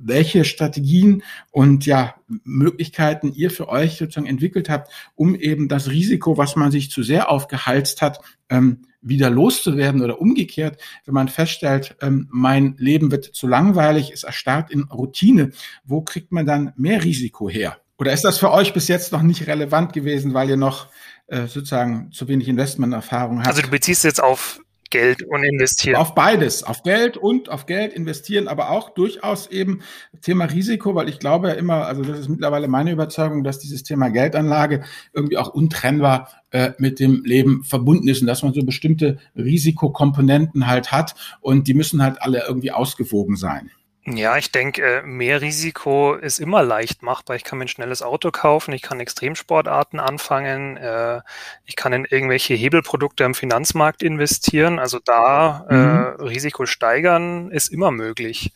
welche 0.00 0.44
Strategien 0.44 1.22
und 1.50 1.86
ja 1.86 2.14
Möglichkeiten 2.44 3.32
ihr 3.32 3.50
für 3.50 3.68
euch 3.68 3.98
sozusagen 3.98 4.26
entwickelt 4.26 4.68
habt, 4.68 4.90
um 5.14 5.34
eben 5.34 5.68
das 5.68 5.90
Risiko, 5.90 6.38
was 6.38 6.56
man 6.56 6.70
sich 6.70 6.90
zu 6.90 7.02
sehr 7.02 7.30
aufgeheizt 7.30 8.02
hat, 8.02 8.20
ähm, 8.48 8.82
wieder 9.02 9.30
loszuwerden 9.30 10.02
oder 10.02 10.20
umgekehrt, 10.20 10.80
wenn 11.04 11.14
man 11.14 11.28
feststellt, 11.28 11.96
ähm, 12.02 12.28
mein 12.30 12.76
Leben 12.78 13.10
wird 13.10 13.24
zu 13.24 13.46
langweilig, 13.46 14.10
es 14.12 14.24
erstarrt 14.24 14.70
in 14.70 14.84
Routine, 14.84 15.52
wo 15.84 16.02
kriegt 16.02 16.32
man 16.32 16.46
dann 16.46 16.72
mehr 16.76 17.02
Risiko 17.04 17.48
her? 17.48 17.78
Oder 18.00 18.14
ist 18.14 18.24
das 18.24 18.38
für 18.38 18.50
euch 18.50 18.72
bis 18.72 18.88
jetzt 18.88 19.12
noch 19.12 19.20
nicht 19.20 19.46
relevant 19.46 19.92
gewesen, 19.92 20.32
weil 20.32 20.48
ihr 20.48 20.56
noch 20.56 20.86
äh, 21.26 21.42
sozusagen 21.46 22.10
zu 22.12 22.28
wenig 22.28 22.48
Investmenterfahrung 22.48 23.40
habt? 23.40 23.48
Also 23.48 23.60
du 23.60 23.68
beziehst 23.68 24.04
jetzt 24.04 24.22
auf 24.22 24.58
Geld 24.88 25.22
und 25.22 25.44
investieren. 25.44 25.96
Auf 25.96 26.14
beides, 26.14 26.64
auf 26.64 26.82
Geld 26.82 27.18
und 27.18 27.50
auf 27.50 27.66
Geld 27.66 27.92
investieren, 27.92 28.48
aber 28.48 28.70
auch 28.70 28.90
durchaus 28.90 29.48
eben 29.48 29.82
Thema 30.22 30.46
Risiko, 30.46 30.94
weil 30.94 31.10
ich 31.10 31.18
glaube 31.18 31.48
ja 31.48 31.54
immer, 31.54 31.86
also 31.86 32.02
das 32.02 32.18
ist 32.18 32.28
mittlerweile 32.30 32.68
meine 32.68 32.90
Überzeugung, 32.90 33.44
dass 33.44 33.58
dieses 33.58 33.82
Thema 33.82 34.08
Geldanlage 34.08 34.82
irgendwie 35.12 35.36
auch 35.36 35.48
untrennbar 35.48 36.30
äh, 36.50 36.72
mit 36.78 36.98
dem 37.00 37.22
Leben 37.24 37.64
verbunden 37.64 38.08
ist 38.08 38.22
und 38.22 38.26
dass 38.26 38.42
man 38.42 38.54
so 38.54 38.62
bestimmte 38.62 39.18
Risikokomponenten 39.36 40.66
halt 40.66 40.90
hat 40.90 41.14
und 41.40 41.68
die 41.68 41.74
müssen 41.74 42.02
halt 42.02 42.20
alle 42.20 42.44
irgendwie 42.48 42.72
ausgewogen 42.72 43.36
sein. 43.36 43.70
Ja, 44.16 44.36
ich 44.36 44.50
denke, 44.50 44.82
äh, 44.82 45.02
mehr 45.02 45.40
Risiko 45.40 46.14
ist 46.14 46.38
immer 46.38 46.62
leicht 46.62 47.02
machbar. 47.02 47.36
Ich 47.36 47.44
kann 47.44 47.58
mir 47.58 47.66
ein 47.66 47.68
schnelles 47.68 48.02
Auto 48.02 48.30
kaufen, 48.30 48.72
ich 48.72 48.82
kann 48.82 48.98
Extremsportarten 48.98 50.00
anfangen, 50.00 50.76
äh, 50.76 51.20
ich 51.64 51.76
kann 51.76 51.92
in 51.92 52.04
irgendwelche 52.04 52.54
Hebelprodukte 52.54 53.24
am 53.24 53.34
Finanzmarkt 53.34 54.02
investieren. 54.02 54.78
Also 54.78 54.98
da 55.04 55.66
äh, 55.68 55.74
mhm. 55.74 56.26
Risiko 56.28 56.66
steigern 56.66 57.50
ist 57.50 57.68
immer 57.68 57.90
möglich. 57.90 58.52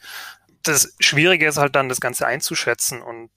Das 0.62 0.94
Schwierige 0.98 1.46
ist 1.46 1.58
halt 1.58 1.76
dann, 1.76 1.88
das 1.88 2.00
Ganze 2.00 2.26
einzuschätzen 2.26 3.02
und 3.02 3.30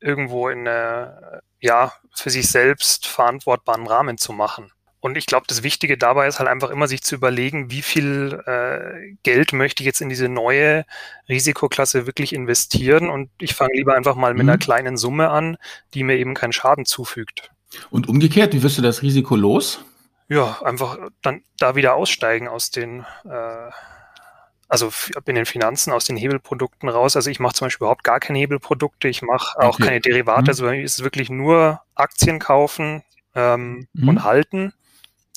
irgendwo 0.00 0.48
in 0.48 0.68
eine, 0.68 1.42
ja, 1.60 1.92
für 2.14 2.30
sich 2.30 2.48
selbst 2.48 3.06
verantwortbaren 3.06 3.86
Rahmen 3.86 4.16
zu 4.16 4.32
machen. 4.32 4.72
Und 5.00 5.16
ich 5.16 5.26
glaube, 5.26 5.46
das 5.46 5.62
Wichtige 5.62 5.96
dabei 5.96 6.26
ist 6.26 6.40
halt 6.40 6.48
einfach 6.48 6.70
immer 6.70 6.88
sich 6.88 7.02
zu 7.02 7.14
überlegen, 7.14 7.70
wie 7.70 7.82
viel 7.82 8.42
äh, 8.46 9.16
Geld 9.22 9.52
möchte 9.52 9.82
ich 9.82 9.86
jetzt 9.86 10.00
in 10.00 10.08
diese 10.08 10.28
neue 10.28 10.84
Risikoklasse 11.28 12.06
wirklich 12.06 12.32
investieren. 12.32 13.08
Und 13.08 13.30
ich 13.40 13.54
fange 13.54 13.74
lieber 13.74 13.94
einfach 13.94 14.16
mal 14.16 14.34
mit 14.34 14.44
mhm. 14.44 14.48
einer 14.50 14.58
kleinen 14.58 14.96
Summe 14.96 15.30
an, 15.30 15.56
die 15.94 16.02
mir 16.02 16.16
eben 16.16 16.34
keinen 16.34 16.52
Schaden 16.52 16.84
zufügt. 16.84 17.50
Und 17.90 18.08
umgekehrt, 18.08 18.54
wie 18.54 18.62
wirst 18.62 18.78
du 18.78 18.82
das 18.82 19.02
Risiko 19.02 19.36
los? 19.36 19.84
Ja, 20.28 20.60
einfach 20.62 20.98
dann 21.22 21.42
da 21.58 21.76
wieder 21.76 21.94
aussteigen 21.94 22.48
aus 22.48 22.70
den, 22.70 23.06
äh, 23.24 23.70
also 24.68 24.90
in 25.26 25.36
den 25.36 25.46
Finanzen, 25.46 25.92
aus 25.92 26.06
den 26.06 26.16
Hebelprodukten 26.16 26.88
raus. 26.88 27.14
Also 27.14 27.30
ich 27.30 27.38
mache 27.38 27.54
zum 27.54 27.66
Beispiel 27.66 27.84
überhaupt 27.84 28.04
gar 28.04 28.18
keine 28.18 28.40
Hebelprodukte, 28.40 29.06
ich 29.06 29.22
mache 29.22 29.58
auch 29.60 29.74
okay. 29.74 29.84
keine 29.84 30.00
Derivate. 30.00 30.42
Mhm. 30.42 30.48
Also 30.48 30.64
bei 30.64 30.72
mir 30.72 30.82
ist 30.82 30.98
es 30.98 31.04
wirklich 31.04 31.30
nur 31.30 31.82
Aktien 31.94 32.40
kaufen 32.40 33.04
ähm, 33.34 33.86
mhm. 33.92 34.08
und 34.08 34.24
halten 34.24 34.74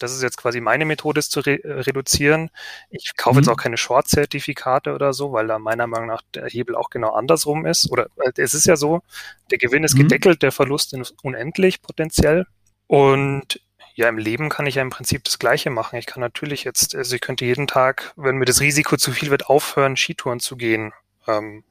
das 0.01 0.13
ist 0.13 0.21
jetzt 0.21 0.37
quasi 0.37 0.61
meine 0.61 0.85
Methode, 0.85 1.19
es 1.19 1.29
zu 1.29 1.39
re 1.41 1.59
reduzieren. 1.63 2.49
Ich 2.89 3.15
kaufe 3.17 3.35
mhm. 3.35 3.39
jetzt 3.41 3.49
auch 3.49 3.57
keine 3.57 3.77
Short-Zertifikate 3.77 4.93
oder 4.93 5.13
so, 5.13 5.31
weil 5.31 5.47
da 5.47 5.59
meiner 5.59 5.87
Meinung 5.87 6.07
nach 6.07 6.21
der 6.33 6.47
Hebel 6.47 6.75
auch 6.75 6.89
genau 6.89 7.11
andersrum 7.11 7.65
ist. 7.65 7.91
Oder 7.91 8.07
äh, 8.17 8.31
es 8.37 8.53
ist 8.53 8.65
ja 8.65 8.75
so, 8.75 9.01
der 9.49 9.57
Gewinn 9.57 9.83
ist 9.83 9.95
mhm. 9.95 10.03
gedeckelt, 10.03 10.41
der 10.41 10.51
Verlust 10.51 10.93
ist 10.93 11.15
unendlich 11.23 11.81
potenziell. 11.81 12.45
Und 12.87 13.61
ja, 13.95 14.07
im 14.07 14.17
Leben 14.17 14.49
kann 14.49 14.67
ich 14.67 14.75
ja 14.75 14.81
im 14.81 14.89
Prinzip 14.89 15.23
das 15.23 15.39
Gleiche 15.39 15.69
machen. 15.69 15.97
Ich 15.97 16.05
kann 16.05 16.21
natürlich 16.21 16.63
jetzt, 16.63 16.95
also 16.95 17.15
ich 17.15 17.21
könnte 17.21 17.45
jeden 17.45 17.67
Tag, 17.67 18.13
wenn 18.15 18.37
mir 18.37 18.45
das 18.45 18.61
Risiko 18.61 18.97
zu 18.97 19.11
viel 19.11 19.29
wird, 19.29 19.47
aufhören, 19.47 19.97
Skitouren 19.97 20.39
zu 20.39 20.55
gehen. 20.55 20.93
Ähm, 21.27 21.63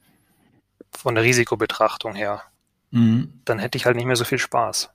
von 0.91 1.14
der 1.14 1.24
Risikobetrachtung 1.24 2.14
her. 2.14 2.43
Mhm. 2.91 3.41
Dann 3.45 3.59
hätte 3.59 3.76
ich 3.78 3.87
halt 3.87 3.97
nicht 3.97 4.07
mehr 4.07 4.16
so 4.16 4.24
viel 4.24 4.39
Spaß. 4.39 4.91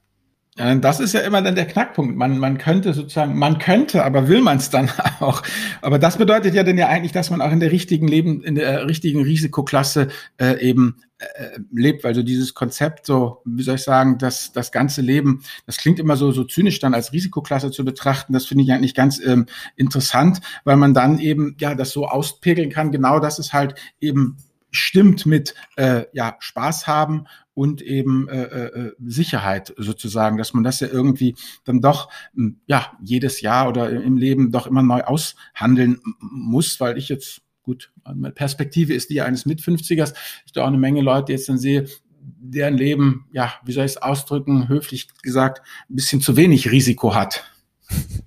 Das 0.58 1.02
ist 1.02 1.12
ja 1.12 1.20
immer 1.20 1.42
dann 1.42 1.56
der 1.56 1.68
Knackpunkt. 1.68 2.16
Man, 2.16 2.38
man 2.38 2.58
könnte 2.58 2.94
sozusagen, 2.94 3.38
man 3.38 3.60
könnte, 3.60 4.06
aber 4.06 4.30
will 4.30 4.40
man 4.40 4.56
es 4.56 4.70
dann 4.70 4.90
auch. 5.20 5.44
Aber 5.82 6.00
das 6.00 6.18
bedeutet 6.18 6.54
ja 6.54 6.64
dann 6.64 6.78
ja 6.78 6.88
eigentlich, 6.88 7.12
dass 7.12 7.30
man 7.30 7.42
auch 7.42 7.52
in 7.52 7.60
der 7.60 7.74
richtigen 7.74 8.08
Leben, 8.08 8.42
in 8.42 8.56
der 8.56 8.88
richtigen 8.88 9.22
Risikoklasse 9.22 10.08
äh, 10.38 10.58
eben 10.62 10.96
äh, 11.18 11.60
lebt. 11.74 12.06
Also 12.06 12.24
dieses 12.24 12.54
Konzept, 12.54 13.06
so, 13.06 13.42
wie 13.44 13.64
soll 13.64 13.76
ich 13.76 13.84
sagen, 13.84 14.18
dass 14.18 14.54
das 14.54 14.72
ganze 14.72 15.02
Leben, 15.02 15.44
das 15.66 15.76
klingt 15.76 16.00
immer 16.00 16.16
so, 16.16 16.32
so 16.32 16.46
zynisch 16.46 16.80
dann 16.80 16.94
als 16.94 17.12
Risikoklasse 17.12 17.70
zu 17.70 17.84
betrachten. 17.84 18.32
Das 18.32 18.46
finde 18.46 18.64
ich 18.64 18.72
eigentlich 18.72 18.96
ganz 18.96 19.20
ähm, 19.20 19.48
interessant, 19.76 20.40
weil 20.64 20.78
man 20.78 20.94
dann 20.94 21.20
eben 21.20 21.58
ja 21.60 21.76
das 21.76 21.92
so 21.92 22.08
auspegeln 22.08 22.70
kann. 22.70 22.94
Genau 22.94 23.20
das 23.20 23.40
ist 23.40 23.52
halt 23.52 23.76
eben 24.00 24.38
stimmt 24.76 25.26
mit 25.26 25.56
äh, 25.76 26.06
ja, 26.14 26.36
Spaß 26.40 26.88
haben 26.88 27.26
und 27.54 27.82
eben 27.82 28.28
äh, 28.28 28.44
äh, 28.44 28.92
Sicherheit 29.06 29.74
sozusagen, 29.78 30.38
dass 30.38 30.54
man 30.54 30.64
das 30.64 30.80
ja 30.80 30.88
irgendwie 30.88 31.36
dann 31.64 31.82
doch 31.82 32.10
hm, 32.36 32.60
ja 32.68 32.94
jedes 33.04 33.42
Jahr 33.42 33.70
oder 33.70 33.90
im 33.90 34.18
Leben 34.18 34.52
doch 34.52 34.68
immer 34.68 34.84
neu 34.84 35.02
aushandeln 35.02 36.00
muss, 36.20 36.80
weil 36.80 36.98
ich 36.98 37.10
jetzt 37.10 37.42
gut, 37.64 37.92
meine 38.04 38.34
Perspektive 38.34 38.94
ist 38.94 39.10
die 39.10 39.22
eines 39.22 39.46
Mit-50ers. 39.46 40.14
Ich 40.46 40.52
da 40.52 40.64
auch 40.64 40.68
eine 40.68 40.78
Menge 40.78 41.02
Leute 41.02 41.32
jetzt 41.32 41.50
dann 41.50 41.58
sehe, 41.58 41.88
deren 42.20 42.78
Leben, 42.78 43.26
ja, 43.32 43.54
wie 43.64 43.72
soll 43.72 43.86
ich 43.86 43.94
es 43.94 43.98
ausdrücken, 43.98 44.68
höflich 44.68 45.08
gesagt, 45.24 45.62
ein 45.90 45.96
bisschen 45.96 46.22
zu 46.22 46.38
wenig 46.38 46.72
Risiko 46.72 47.16
hat 47.16 47.44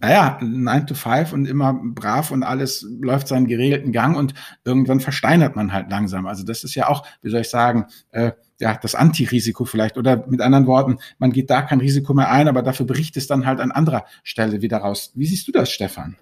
naja, 0.01 0.39
9 0.41 0.87
to 0.87 0.95
5 0.95 1.33
und 1.33 1.47
immer 1.47 1.75
brav 1.75 2.31
und 2.31 2.43
alles 2.43 2.87
läuft 3.01 3.29
seinen 3.29 3.47
geregelten 3.47 3.93
Gang 3.93 4.17
und 4.17 4.35
irgendwann 4.65 5.01
versteinert 5.01 5.57
man 5.57 5.73
halt 5.73 5.91
langsam. 5.91 6.27
Also 6.27 6.45
das 6.45 6.65
ist 6.65 6.75
ja 6.75 6.89
auch, 6.89 7.05
wie 7.23 7.31
soll 7.31 7.41
ich 7.41 7.51
sagen, 7.51 7.87
äh, 8.11 8.33
ja, 8.61 8.77
das 8.81 8.95
Antirisiko 8.95 9.65
vielleicht. 9.65 9.97
Oder 9.97 10.27
mit 10.27 10.41
anderen 10.41 10.67
Worten, 10.67 10.99
man 11.19 11.33
geht 11.33 11.51
da 11.51 11.63
kein 11.63 11.81
Risiko 11.81 12.15
mehr 12.15 12.31
ein, 12.31 12.49
aber 12.49 12.63
dafür 12.63 12.87
bricht 12.87 13.17
es 13.17 13.27
dann 13.27 13.47
halt 13.47 13.61
an 13.61 13.73
anderer 13.73 14.05
Stelle 14.23 14.63
wieder 14.63 14.79
raus. 14.79 15.13
Wie 15.15 15.27
siehst 15.27 15.49
du 15.49 15.53
das, 15.53 15.71
Stefan? 15.71 16.17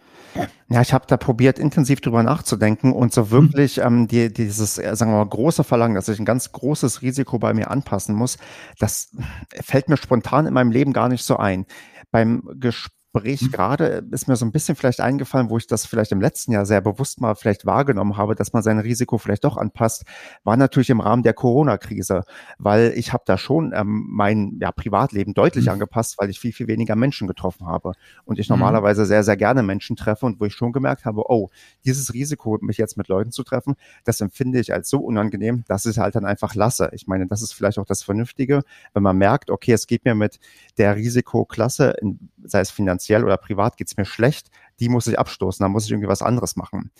Ja, 0.68 0.82
ich 0.82 0.92
habe 0.92 1.06
da 1.08 1.16
probiert, 1.16 1.58
intensiv 1.58 2.02
drüber 2.02 2.22
nachzudenken 2.22 2.92
und 2.92 3.12
so 3.12 3.30
wirklich 3.30 3.78
ähm, 3.78 4.06
die, 4.06 4.30
dieses, 4.32 4.76
äh, 4.76 4.94
sagen 4.94 5.12
wir 5.12 5.18
mal, 5.18 5.28
große 5.28 5.64
Verlangen, 5.64 5.94
dass 5.94 6.08
ich 6.08 6.18
ein 6.18 6.26
ganz 6.26 6.52
großes 6.52 7.00
Risiko 7.00 7.38
bei 7.38 7.54
mir 7.54 7.70
anpassen 7.70 8.14
muss, 8.14 8.36
das 8.78 9.10
fällt 9.62 9.88
mir 9.88 9.96
spontan 9.96 10.46
in 10.46 10.52
meinem 10.52 10.72
Leben 10.72 10.92
gar 10.92 11.08
nicht 11.08 11.24
so 11.24 11.38
ein. 11.38 11.64
Beim 12.10 12.42
Gespräch 12.60 12.95
Gespräch 13.16 13.42
mhm. 13.42 13.50
gerade 13.50 14.06
ist 14.10 14.28
mir 14.28 14.36
so 14.36 14.44
ein 14.44 14.52
bisschen 14.52 14.76
vielleicht 14.76 15.00
eingefallen, 15.00 15.50
wo 15.50 15.58
ich 15.58 15.66
das 15.66 15.86
vielleicht 15.86 16.12
im 16.12 16.20
letzten 16.20 16.52
Jahr 16.52 16.66
sehr 16.66 16.80
bewusst 16.80 17.20
mal 17.20 17.34
vielleicht 17.34 17.66
wahrgenommen 17.66 18.16
habe, 18.16 18.34
dass 18.34 18.52
man 18.52 18.62
sein 18.62 18.78
Risiko 18.78 19.18
vielleicht 19.18 19.44
doch 19.44 19.56
anpasst, 19.56 20.04
war 20.44 20.56
natürlich 20.56 20.90
im 20.90 21.00
Rahmen 21.00 21.22
der 21.22 21.34
Corona-Krise, 21.34 22.24
weil 22.58 22.92
ich 22.96 23.12
habe 23.12 23.24
da 23.26 23.38
schon 23.38 23.72
ähm, 23.74 24.06
mein 24.08 24.58
ja, 24.60 24.72
Privatleben 24.72 25.34
deutlich 25.34 25.66
mhm. 25.66 25.72
angepasst, 25.72 26.16
weil 26.18 26.30
ich 26.30 26.40
viel, 26.40 26.52
viel 26.52 26.68
weniger 26.68 26.96
Menschen 26.96 27.26
getroffen 27.26 27.66
habe 27.66 27.92
und 28.24 28.38
ich 28.38 28.48
mhm. 28.48 28.56
normalerweise 28.56 29.06
sehr, 29.06 29.24
sehr 29.24 29.36
gerne 29.36 29.62
Menschen 29.62 29.96
treffe 29.96 30.26
und 30.26 30.40
wo 30.40 30.44
ich 30.44 30.54
schon 30.54 30.72
gemerkt 30.72 31.04
habe, 31.04 31.22
oh, 31.28 31.50
dieses 31.84 32.12
Risiko, 32.12 32.58
mich 32.60 32.78
jetzt 32.78 32.96
mit 32.96 33.08
Leuten 33.08 33.32
zu 33.32 33.42
treffen, 33.42 33.74
das 34.04 34.20
empfinde 34.20 34.60
ich 34.60 34.72
als 34.72 34.88
so 34.88 34.98
unangenehm, 34.98 35.64
dass 35.68 35.84
ich 35.84 35.92
es 35.92 35.98
halt 35.98 36.16
dann 36.16 36.24
einfach 36.24 36.54
lasse. 36.54 36.90
Ich 36.92 37.06
meine, 37.06 37.26
das 37.26 37.42
ist 37.42 37.52
vielleicht 37.52 37.78
auch 37.78 37.86
das 37.86 38.02
Vernünftige, 38.02 38.62
wenn 38.94 39.02
man 39.02 39.16
merkt, 39.16 39.50
okay, 39.50 39.72
es 39.72 39.86
geht 39.86 40.04
mir 40.04 40.14
mit 40.14 40.38
der 40.78 40.96
Risikoklasse, 40.96 41.94
sei 42.44 42.60
es 42.60 42.70
finanziell, 42.70 43.05
finanziell 43.06 43.24
oder 43.24 43.36
privat 43.36 43.76
geht's 43.76 43.96
mir 43.96 44.04
schlecht, 44.04 44.50
die 44.80 44.88
muss 44.88 45.06
ich 45.06 45.18
abstoßen, 45.18 45.62
da 45.62 45.68
muss 45.68 45.84
ich 45.84 45.90
irgendwie 45.90 46.08
was 46.08 46.22
anderes 46.22 46.56
machen. 46.56 46.90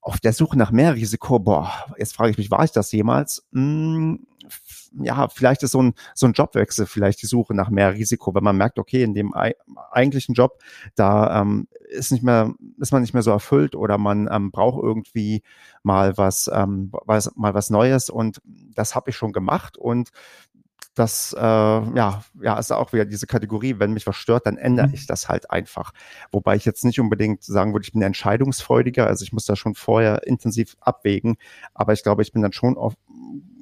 Auf 0.00 0.20
der 0.20 0.34
Suche 0.34 0.58
nach 0.58 0.70
mehr 0.70 0.94
Risiko, 0.94 1.38
boah, 1.38 1.70
jetzt 1.96 2.14
frage 2.14 2.30
ich 2.30 2.38
mich, 2.38 2.50
war 2.50 2.64
ich 2.64 2.72
das 2.72 2.92
jemals? 2.92 3.46
Hm, 3.52 4.26
ja, 5.00 5.28
vielleicht 5.28 5.62
ist 5.62 5.72
so 5.72 5.82
ein, 5.82 5.94
so 6.14 6.26
ein 6.26 6.34
Jobwechsel 6.34 6.84
vielleicht 6.84 7.22
die 7.22 7.26
Suche 7.26 7.54
nach 7.54 7.70
mehr 7.70 7.94
Risiko, 7.94 8.34
wenn 8.34 8.44
man 8.44 8.56
merkt, 8.56 8.78
okay, 8.78 9.02
in 9.02 9.14
dem 9.14 9.32
eigentlichen 9.90 10.34
Job, 10.34 10.58
da 10.94 11.40
ähm, 11.40 11.66
ist 11.88 12.12
nicht 12.12 12.22
mehr, 12.22 12.52
ist 12.78 12.92
man 12.92 13.00
nicht 13.00 13.14
mehr 13.14 13.22
so 13.22 13.30
erfüllt 13.30 13.74
oder 13.74 13.96
man 13.96 14.28
ähm, 14.30 14.50
braucht 14.50 14.82
irgendwie 14.82 15.42
mal 15.82 16.18
was, 16.18 16.50
ähm, 16.52 16.90
was, 17.06 17.34
mal 17.34 17.54
was 17.54 17.70
Neues 17.70 18.10
und 18.10 18.42
das 18.44 18.94
habe 18.94 19.10
ich 19.10 19.16
schon 19.16 19.32
gemacht 19.32 19.78
und 19.78 20.10
das 20.94 21.34
äh, 21.36 21.40
ja, 21.40 22.22
ja, 22.40 22.58
ist 22.58 22.72
auch 22.72 22.92
wieder 22.92 23.04
diese 23.04 23.26
Kategorie, 23.26 23.76
wenn 23.78 23.92
mich 23.92 24.06
was 24.06 24.16
stört, 24.16 24.46
dann 24.46 24.56
ändere 24.56 24.88
mhm. 24.88 24.94
ich 24.94 25.06
das 25.06 25.28
halt 25.28 25.50
einfach. 25.50 25.92
Wobei 26.30 26.56
ich 26.56 26.64
jetzt 26.64 26.84
nicht 26.84 27.00
unbedingt 27.00 27.42
sagen 27.42 27.72
würde, 27.72 27.84
ich 27.84 27.92
bin 27.92 28.02
entscheidungsfreudiger, 28.02 29.06
also 29.06 29.24
ich 29.24 29.32
muss 29.32 29.46
da 29.46 29.56
schon 29.56 29.74
vorher 29.74 30.26
intensiv 30.26 30.76
abwägen, 30.80 31.36
aber 31.74 31.92
ich 31.92 32.02
glaube, 32.02 32.22
ich 32.22 32.32
bin 32.32 32.42
dann 32.42 32.52
schon 32.52 32.76
auf 32.76 32.94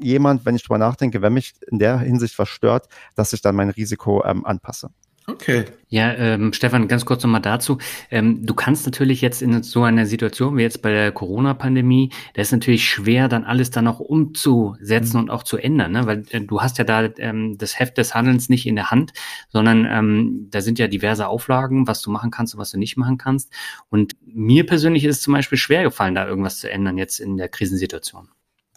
jemand, 0.01 0.45
wenn 0.45 0.57
ich 0.57 0.63
drüber 0.63 0.79
nachdenke, 0.79 1.23
wenn 1.23 1.33
mich 1.33 1.55
in 1.71 1.79
der 1.79 1.99
Hinsicht 1.99 2.39
was 2.39 2.49
stört, 2.49 2.89
dass 3.15 3.33
ich 3.33 3.41
dann 3.41 3.55
mein 3.55 3.71
Risiko 3.71 4.25
ähm, 4.25 4.45
anpasse. 4.45 4.91
Okay. 5.33 5.65
Ja, 5.89 6.13
ähm, 6.15 6.53
Stefan, 6.53 6.89
ganz 6.89 7.05
kurz 7.05 7.23
nochmal 7.23 7.41
dazu. 7.41 7.79
Ähm, 8.11 8.45
du 8.45 8.55
kannst 8.55 8.87
natürlich 8.87 9.21
jetzt 9.21 9.41
in 9.43 9.63
so 9.63 9.83
einer 9.83 10.07
Situation 10.07 10.57
wie 10.57 10.63
jetzt 10.63 10.83
bei 10.83 10.91
der 10.91 11.13
Corona-Pandemie, 11.13 12.11
da 12.35 12.43
ist 12.43 12.53
natürlich 12.53 12.87
schwer, 12.89 13.29
dann 13.29 13.45
alles 13.45 13.71
dann 13.71 13.85
noch 13.85 14.01
umzusetzen 14.01 15.17
mhm. 15.17 15.23
und 15.25 15.31
auch 15.31 15.43
zu 15.43 15.57
ändern, 15.57 15.93
ne? 15.93 16.07
weil 16.07 16.25
äh, 16.31 16.41
du 16.41 16.61
hast 16.61 16.79
ja 16.79 16.85
da 16.85 17.05
ähm, 17.19 17.57
das 17.59 17.79
Heft 17.79 17.99
des 17.99 18.15
Handelns 18.15 18.49
nicht 18.49 18.67
in 18.67 18.77
der 18.77 18.91
Hand, 18.91 19.13
sondern 19.49 19.87
ähm, 19.87 20.49
da 20.51 20.61
sind 20.61 20.79
ja 20.79 20.87
diverse 20.87 21.27
Auflagen, 21.29 21.87
was 21.87 22.03
du 22.03 22.11
machen 22.11 22.31
kannst 22.31 22.55
und 22.55 22.61
was 22.61 22.71
du 22.71 22.79
nicht 22.79 22.97
machen 22.97 23.19
kannst. 23.19 23.53
Und 23.89 24.17
mir 24.25 24.67
persönlich 24.67 25.05
ist 25.05 25.17
es 25.17 25.23
zum 25.23 25.35
Beispiel 25.35 25.59
schwer 25.59 25.83
gefallen, 25.83 26.15
da 26.15 26.27
irgendwas 26.27 26.59
zu 26.59 26.71
ändern 26.71 26.99
jetzt 26.99 27.21
in 27.21 27.37
der 27.37 27.49
Krisensituation. 27.49 28.29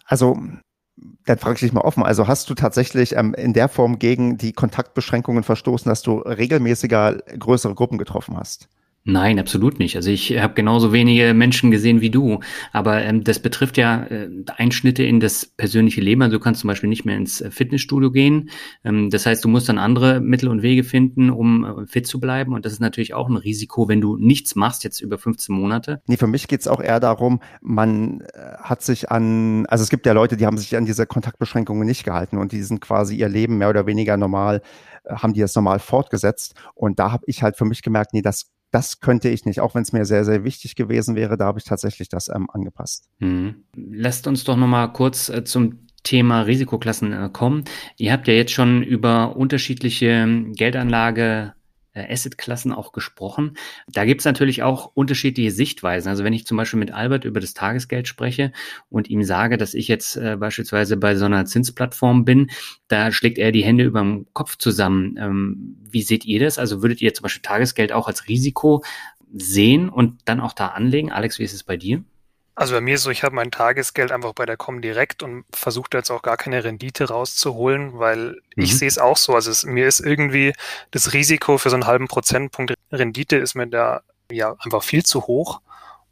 Also 0.06 0.38
dann 1.24 1.38
frage 1.38 1.54
ich 1.54 1.60
dich 1.60 1.72
mal 1.72 1.82
offen, 1.82 2.02
also 2.02 2.26
hast 2.26 2.48
du 2.48 2.54
tatsächlich 2.54 3.16
ähm, 3.16 3.34
in 3.34 3.52
der 3.52 3.68
Form 3.68 3.98
gegen 3.98 4.38
die 4.38 4.52
Kontaktbeschränkungen 4.52 5.42
verstoßen, 5.42 5.88
dass 5.88 6.02
du 6.02 6.18
regelmäßiger 6.18 7.18
größere 7.38 7.74
Gruppen 7.74 7.98
getroffen 7.98 8.36
hast? 8.36 8.68
Nein, 9.08 9.38
absolut 9.38 9.78
nicht. 9.78 9.94
Also 9.94 10.10
ich 10.10 10.36
habe 10.36 10.54
genauso 10.54 10.92
wenige 10.92 11.32
Menschen 11.32 11.70
gesehen 11.70 12.00
wie 12.00 12.10
du, 12.10 12.40
aber 12.72 13.02
ähm, 13.02 13.22
das 13.22 13.38
betrifft 13.38 13.76
ja 13.76 14.02
äh, 14.02 14.28
Einschnitte 14.56 15.04
in 15.04 15.20
das 15.20 15.46
persönliche 15.46 16.00
Leben. 16.00 16.22
Also 16.22 16.38
du 16.38 16.42
kannst 16.42 16.62
zum 16.62 16.66
Beispiel 16.66 16.88
nicht 16.88 17.04
mehr 17.04 17.16
ins 17.16 17.40
äh, 17.40 17.52
Fitnessstudio 17.52 18.10
gehen. 18.10 18.50
Ähm, 18.82 19.08
das 19.10 19.24
heißt, 19.24 19.44
du 19.44 19.48
musst 19.48 19.68
dann 19.68 19.78
andere 19.78 20.18
Mittel 20.18 20.48
und 20.48 20.62
Wege 20.62 20.82
finden, 20.82 21.30
um 21.30 21.64
äh, 21.64 21.86
fit 21.86 22.08
zu 22.08 22.18
bleiben. 22.18 22.52
Und 22.52 22.66
das 22.66 22.72
ist 22.72 22.80
natürlich 22.80 23.14
auch 23.14 23.28
ein 23.28 23.36
Risiko, 23.36 23.86
wenn 23.86 24.00
du 24.00 24.16
nichts 24.16 24.56
machst 24.56 24.82
jetzt 24.82 25.00
über 25.00 25.18
15 25.18 25.54
Monate. 25.54 26.02
Nee, 26.08 26.16
für 26.16 26.26
mich 26.26 26.48
geht's 26.48 26.66
auch 26.66 26.80
eher 26.80 26.98
darum, 26.98 27.40
man 27.60 28.22
äh, 28.22 28.56
hat 28.58 28.82
sich 28.82 29.12
an, 29.12 29.66
also 29.66 29.84
es 29.84 29.88
gibt 29.88 30.06
ja 30.06 30.14
Leute, 30.14 30.36
die 30.36 30.46
haben 30.46 30.58
sich 30.58 30.76
an 30.76 30.84
diese 30.84 31.06
Kontaktbeschränkungen 31.06 31.86
nicht 31.86 32.02
gehalten 32.02 32.38
und 32.38 32.50
die 32.50 32.62
sind 32.64 32.80
quasi 32.80 33.14
ihr 33.14 33.28
Leben 33.28 33.58
mehr 33.58 33.70
oder 33.70 33.86
weniger 33.86 34.16
normal 34.16 34.62
äh, 35.04 35.14
haben 35.14 35.32
die 35.32 35.40
das 35.40 35.54
normal 35.54 35.78
fortgesetzt. 35.78 36.56
Und 36.74 36.98
da 36.98 37.12
habe 37.12 37.22
ich 37.28 37.44
halt 37.44 37.56
für 37.56 37.64
mich 37.64 37.82
gemerkt, 37.82 38.12
nee, 38.12 38.22
das 38.22 38.50
das 38.76 39.00
könnte 39.00 39.30
ich 39.30 39.46
nicht, 39.46 39.60
auch 39.60 39.74
wenn 39.74 39.80
es 39.80 39.94
mir 39.94 40.04
sehr, 40.04 40.26
sehr 40.26 40.44
wichtig 40.44 40.76
gewesen 40.76 41.16
wäre, 41.16 41.38
da 41.38 41.46
habe 41.46 41.58
ich 41.58 41.64
tatsächlich 41.64 42.10
das 42.10 42.28
ähm, 42.28 42.50
angepasst. 42.52 43.08
Mhm. 43.20 43.64
Lasst 43.74 44.26
uns 44.26 44.44
doch 44.44 44.56
nochmal 44.56 44.92
kurz 44.92 45.30
äh, 45.30 45.44
zum 45.44 45.86
Thema 46.02 46.42
Risikoklassen 46.42 47.10
äh, 47.14 47.30
kommen. 47.32 47.64
Ihr 47.96 48.12
habt 48.12 48.28
ja 48.28 48.34
jetzt 48.34 48.52
schon 48.52 48.82
über 48.82 49.34
unterschiedliche 49.34 50.08
ähm, 50.08 50.52
Geldanlage 50.52 51.54
Assetklassen 52.08 52.72
auch 52.72 52.92
gesprochen. 52.92 53.56
Da 53.88 54.04
gibt 54.04 54.20
es 54.20 54.24
natürlich 54.24 54.62
auch 54.62 54.90
unterschiedliche 54.94 55.50
Sichtweisen. 55.50 56.08
Also 56.08 56.24
wenn 56.24 56.32
ich 56.32 56.46
zum 56.46 56.56
Beispiel 56.56 56.78
mit 56.78 56.92
Albert 56.92 57.24
über 57.24 57.40
das 57.40 57.54
Tagesgeld 57.54 58.08
spreche 58.08 58.52
und 58.88 59.08
ihm 59.08 59.22
sage, 59.22 59.56
dass 59.56 59.74
ich 59.74 59.88
jetzt 59.88 60.16
äh, 60.16 60.36
beispielsweise 60.36 60.96
bei 60.96 61.16
so 61.16 61.24
einer 61.24 61.44
Zinsplattform 61.44 62.24
bin, 62.24 62.50
da 62.88 63.12
schlägt 63.12 63.38
er 63.38 63.52
die 63.52 63.64
Hände 63.64 63.84
über 63.84 64.00
dem 64.00 64.26
Kopf 64.32 64.56
zusammen. 64.56 65.16
Ähm, 65.18 65.76
wie 65.90 66.02
seht 66.02 66.24
ihr 66.24 66.40
das? 66.40 66.58
Also 66.58 66.82
würdet 66.82 67.00
ihr 67.00 67.14
zum 67.14 67.24
Beispiel 67.24 67.42
Tagesgeld 67.42 67.92
auch 67.92 68.08
als 68.08 68.28
Risiko 68.28 68.84
sehen 69.32 69.88
und 69.88 70.20
dann 70.24 70.40
auch 70.40 70.52
da 70.52 70.68
anlegen? 70.68 71.12
Alex, 71.12 71.38
wie 71.38 71.44
ist 71.44 71.54
es 71.54 71.64
bei 71.64 71.76
dir? 71.76 72.04
Also 72.56 72.74
bei 72.74 72.80
mir 72.80 72.94
ist 72.94 73.02
so, 73.02 73.10
ich 73.10 73.22
habe 73.22 73.34
mein 73.34 73.50
Tagesgeld 73.50 74.10
einfach 74.10 74.32
bei 74.32 74.46
der 74.46 74.56
Comdirect 74.56 75.22
und 75.22 75.44
versuche 75.52 75.90
jetzt 75.92 76.10
auch 76.10 76.22
gar 76.22 76.38
keine 76.38 76.64
Rendite 76.64 77.08
rauszuholen, 77.08 77.98
weil 77.98 78.40
mhm. 78.56 78.64
ich 78.64 78.76
sehe 78.78 78.88
es 78.88 78.98
auch 78.98 79.18
so. 79.18 79.34
Also 79.34 79.50
es, 79.50 79.64
mir 79.64 79.86
ist 79.86 80.00
irgendwie 80.00 80.54
das 80.90 81.12
Risiko 81.12 81.58
für 81.58 81.68
so 81.68 81.76
einen 81.76 81.86
halben 81.86 82.08
Prozentpunkt 82.08 82.72
Rendite 82.90 83.36
ist 83.36 83.56
mir 83.56 83.66
da 83.66 84.00
ja 84.32 84.56
einfach 84.58 84.82
viel 84.82 85.04
zu 85.04 85.26
hoch. 85.26 85.60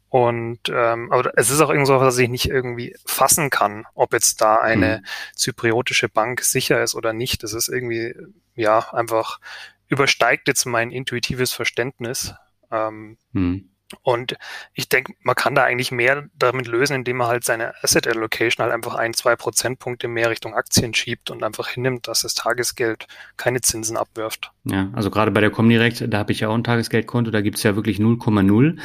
Und 0.09 0.69
ähm, 0.69 1.11
aber 1.11 1.31
es 1.35 1.49
ist 1.49 1.59
auch 1.61 1.71
irgend 1.71 1.87
so, 1.87 1.99
was 1.99 2.17
ich 2.19 2.29
nicht 2.29 2.47
irgendwie 2.47 2.95
fassen 3.05 3.49
kann, 3.49 3.85
ob 3.95 4.13
jetzt 4.13 4.39
da 4.39 4.57
eine 4.57 4.99
mhm. 4.99 5.35
zypriotische 5.35 6.09
Bank 6.09 6.41
sicher 6.41 6.81
ist 6.83 6.93
oder 6.93 7.11
nicht. 7.11 7.41
Das 7.41 7.53
ist 7.53 7.69
irgendwie 7.69 8.15
ja 8.55 8.93
einfach 8.93 9.39
übersteigt 9.87 10.47
jetzt 10.47 10.65
mein 10.65 10.91
intuitives 10.91 11.53
Verständnis. 11.53 12.35
Ähm, 12.71 13.17
hm. 13.33 13.69
Und 14.01 14.35
ich 14.73 14.89
denke, 14.89 15.13
man 15.21 15.35
kann 15.35 15.53
da 15.53 15.63
eigentlich 15.63 15.91
mehr 15.91 16.25
damit 16.37 16.67
lösen, 16.67 16.95
indem 16.95 17.17
man 17.17 17.27
halt 17.27 17.43
seine 17.43 17.73
Asset 17.83 18.07
Allocation 18.07 18.63
halt 18.63 18.73
einfach 18.73 18.95
ein, 18.95 19.13
zwei 19.13 19.35
Prozentpunkte 19.35 20.07
mehr 20.07 20.29
Richtung 20.29 20.55
Aktien 20.55 20.93
schiebt 20.93 21.29
und 21.29 21.43
einfach 21.43 21.67
hinnimmt, 21.67 22.07
dass 22.07 22.21
das 22.21 22.33
Tagesgeld 22.33 23.07
keine 23.37 23.61
Zinsen 23.61 23.95
abwirft. 23.95 24.51
Ja, 24.63 24.89
also 24.93 25.11
gerade 25.11 25.29
bei 25.29 25.41
der 25.41 25.51
Comdirect, 25.51 26.03
da 26.07 26.17
habe 26.17 26.31
ich 26.31 26.39
ja 26.39 26.49
auch 26.49 26.55
ein 26.55 26.63
Tagesgeldkonto, 26.63 27.29
da 27.29 27.41
gibt's 27.41 27.61
ja 27.61 27.75
wirklich 27.75 27.99
0,0. 27.99 28.79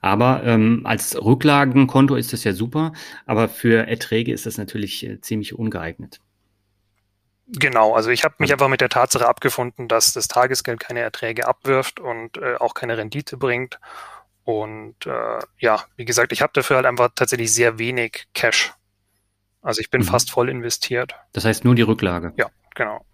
Aber 0.00 0.42
ähm, 0.44 0.82
als 0.84 1.22
Rücklagenkonto 1.22 2.14
ist 2.14 2.32
das 2.32 2.44
ja 2.44 2.52
super, 2.52 2.92
aber 3.26 3.48
für 3.48 3.86
Erträge 3.86 4.32
ist 4.32 4.46
das 4.46 4.56
natürlich 4.56 5.04
äh, 5.06 5.20
ziemlich 5.20 5.54
ungeeignet. 5.58 6.20
Genau, 7.48 7.94
also 7.94 8.10
ich 8.10 8.24
habe 8.24 8.34
mich 8.38 8.52
einfach 8.52 8.68
mit 8.68 8.80
der 8.80 8.88
Tatsache 8.88 9.28
abgefunden, 9.28 9.86
dass 9.86 10.12
das 10.12 10.26
Tagesgeld 10.26 10.80
keine 10.80 11.00
Erträge 11.00 11.46
abwirft 11.46 12.00
und 12.00 12.38
äh, 12.38 12.56
auch 12.56 12.74
keine 12.74 12.98
Rendite 12.98 13.36
bringt. 13.36 13.78
Und 14.46 14.94
äh, 15.06 15.40
ja, 15.58 15.82
wie 15.96 16.04
gesagt, 16.04 16.30
ich 16.30 16.40
habe 16.40 16.52
dafür 16.54 16.76
halt 16.76 16.86
einfach 16.86 17.10
tatsächlich 17.16 17.52
sehr 17.52 17.80
wenig 17.80 18.28
Cash. 18.32 18.72
Also 19.60 19.80
ich 19.80 19.90
bin 19.90 20.02
mhm. 20.02 20.04
fast 20.04 20.30
voll 20.30 20.48
investiert. 20.48 21.16
Das 21.32 21.44
heißt 21.44 21.64
nur 21.64 21.74
die 21.74 21.82
Rücklage. 21.82 22.32
Ja, 22.36 22.46
genau. 22.76 23.04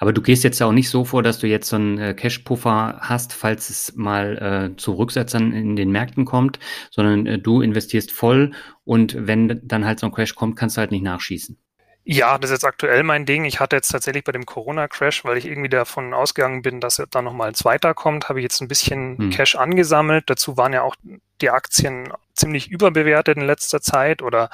Aber 0.00 0.12
du 0.12 0.20
gehst 0.20 0.42
jetzt 0.42 0.60
auch 0.60 0.72
nicht 0.72 0.90
so 0.90 1.04
vor, 1.04 1.22
dass 1.22 1.38
du 1.38 1.46
jetzt 1.46 1.68
so 1.68 1.76
einen 1.76 1.98
äh, 1.98 2.14
Cash-Puffer 2.14 2.98
hast, 3.00 3.32
falls 3.32 3.70
es 3.70 3.94
mal 3.94 4.72
äh, 4.72 4.76
zu 4.76 4.94
Rücksetzern 4.94 5.52
in 5.52 5.76
den 5.76 5.92
Märkten 5.92 6.24
kommt, 6.24 6.58
sondern 6.90 7.26
äh, 7.26 7.38
du 7.38 7.60
investierst 7.60 8.10
voll 8.10 8.50
und 8.82 9.16
wenn 9.16 9.60
dann 9.62 9.84
halt 9.84 10.00
so 10.00 10.06
ein 10.06 10.12
Crash 10.12 10.34
kommt, 10.34 10.56
kannst 10.56 10.76
du 10.76 10.80
halt 10.80 10.90
nicht 10.90 11.04
nachschießen. 11.04 11.58
Ja, 12.04 12.36
das 12.36 12.50
ist 12.50 12.56
jetzt 12.56 12.64
aktuell 12.64 13.04
mein 13.04 13.26
Ding. 13.26 13.44
Ich 13.44 13.60
hatte 13.60 13.76
jetzt 13.76 13.88
tatsächlich 13.88 14.24
bei 14.24 14.32
dem 14.32 14.44
Corona-Crash, 14.44 15.24
weil 15.24 15.36
ich 15.36 15.46
irgendwie 15.46 15.68
davon 15.68 16.14
ausgegangen 16.14 16.62
bin, 16.62 16.80
dass 16.80 17.00
da 17.10 17.22
nochmal 17.22 17.48
ein 17.48 17.54
zweiter 17.54 17.94
kommt, 17.94 18.28
habe 18.28 18.40
ich 18.40 18.42
jetzt 18.42 18.60
ein 18.60 18.68
bisschen 18.68 19.18
hm. 19.18 19.30
Cash 19.30 19.54
angesammelt. 19.54 20.28
Dazu 20.28 20.56
waren 20.56 20.72
ja 20.72 20.82
auch 20.82 20.96
die 21.40 21.50
Aktien 21.50 22.12
ziemlich 22.34 22.70
überbewertet 22.70 23.36
in 23.36 23.44
letzter 23.44 23.80
Zeit 23.80 24.20
oder 24.20 24.50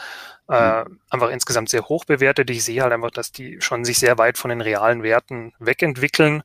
äh, 0.49 0.84
hm. 0.84 1.01
einfach 1.09 1.30
insgesamt 1.30 1.70
sehr 1.70 1.88
hoch 1.88 2.05
bewertet. 2.05 2.51
Ich 2.51 2.64
sehe 2.64 2.82
halt 2.82 2.92
einfach, 2.92 3.12
dass 3.12 3.32
die 3.32 3.61
schon 3.62 3.84
sich 3.86 3.99
sehr 3.99 4.18
weit 4.18 4.36
von 4.36 4.51
den 4.51 4.61
realen 4.61 5.03
Werten 5.03 5.55
wegentwickeln. 5.59 6.42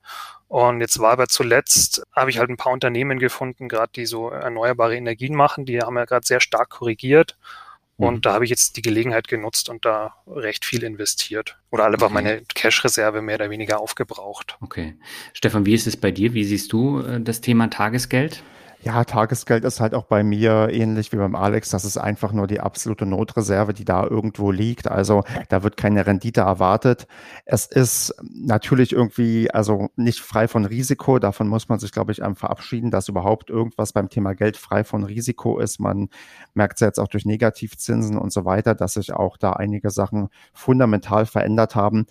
Und 0.47 0.80
jetzt 0.80 0.99
war 0.99 1.12
aber 1.12 1.28
zuletzt, 1.28 2.04
habe 2.16 2.30
ich 2.30 2.38
halt 2.38 2.49
ein 2.49 2.58
paar 2.58 2.72
Unternehmen 2.72 3.20
gefunden, 3.20 3.68
gerade 3.68 3.91
die 3.93 4.06
so 4.06 4.30
erneuerbare 4.30 4.95
Energien 4.95 5.36
machen, 5.36 5.66
die 5.66 5.82
haben 5.82 5.97
ja 5.97 6.06
gerade 6.06 6.26
sehr 6.26 6.39
stark 6.39 6.70
korrigiert. 6.70 7.38
Und 8.04 8.16
mhm. 8.16 8.22
da 8.22 8.34
habe 8.34 8.43
ich 8.43 8.49
jetzt 8.49 8.78
die 8.78 8.82
Gelegenheit 8.82 9.28
genutzt 9.28 9.70
und 9.70 9.86
da 9.86 10.16
recht 10.28 10.66
viel 10.66 10.84
investiert. 10.84 11.58
Oder 11.72 11.86
einfach 11.86 12.08
okay. 12.08 12.14
meine 12.14 12.41
Cash-Reserve 12.54 13.22
mehr 13.22 13.36
oder 13.36 13.49
weniger 13.49 13.80
aufgebraucht. 13.80 14.58
Okay. 14.62 14.95
Stefan, 15.34 15.66
wie 15.66 15.74
ist 15.74 15.88
es 15.88 15.97
bei 15.97 16.12
dir? 16.12 16.34
Wie 16.34 16.43
siehst 16.43 16.72
du 16.74 16.99
äh, 16.99 17.22
das 17.22 17.41
Thema 17.41 17.70
Tagesgeld? 17.70 18.43
Ja, 18.84 19.06
Tagesgeld 19.06 19.64
ist 19.64 19.80
halt 19.80 19.94
auch 19.94 20.04
bei 20.04 20.24
mir 20.24 20.68
ähnlich 20.70 21.14
wie 21.14 21.16
beim 21.16 21.36
Alex. 21.36 21.70
Das 21.70 21.86
ist 21.86 21.96
einfach 21.98 22.34
nur 22.34 22.48
die 22.48 22.60
absolute 22.60 23.06
Notreserve, 23.06 23.74
die 23.74 23.86
da 23.86 24.06
irgendwo 24.06 24.52
liegt. 24.52 24.90
Also 24.90 25.24
da 25.48 25.64
wird 25.64 25.78
keine 25.78 26.06
Rendite 26.06 26.42
erwartet. 26.42 27.08
Es 27.46 27.66
ist 27.66 28.14
natürlich 28.22 28.92
irgendwie, 28.92 29.50
also 29.50 29.88
nicht 29.96 30.20
frei 30.20 30.50
von 30.50 30.66
Risiko. 30.66 31.18
Davon 31.18 31.48
muss 31.48 31.70
man 31.70 31.80
sich, 31.80 31.94
glaube 31.94 32.12
ich, 32.12 32.22
verabschieden, 32.36 32.92
dass 32.92 33.08
überhaupt 33.08 33.50
irgendwas 33.50 33.94
beim 33.94 34.10
Thema 34.10 34.36
Geld 34.36 34.58
frei 34.58 34.84
von 34.84 35.06
Risiko 35.06 35.60
ist. 35.60 35.80
Man 35.80 36.10
merkt 36.54 36.74
es 36.76 36.82
jetzt 36.82 37.00
auch 37.00 37.08
durch 37.08 37.26
Negativzinsen 37.26 38.18
und 38.18 38.34
so 38.34 38.44
weiter, 38.44 38.76
dass 38.76 38.96
sich 38.96 39.14
auch 39.14 39.38
da 39.38 39.54
einige 39.54 39.92
Sachen 39.92 40.28
fundamental 40.52 41.26
verändert 41.26 41.76
haben. 41.76 42.06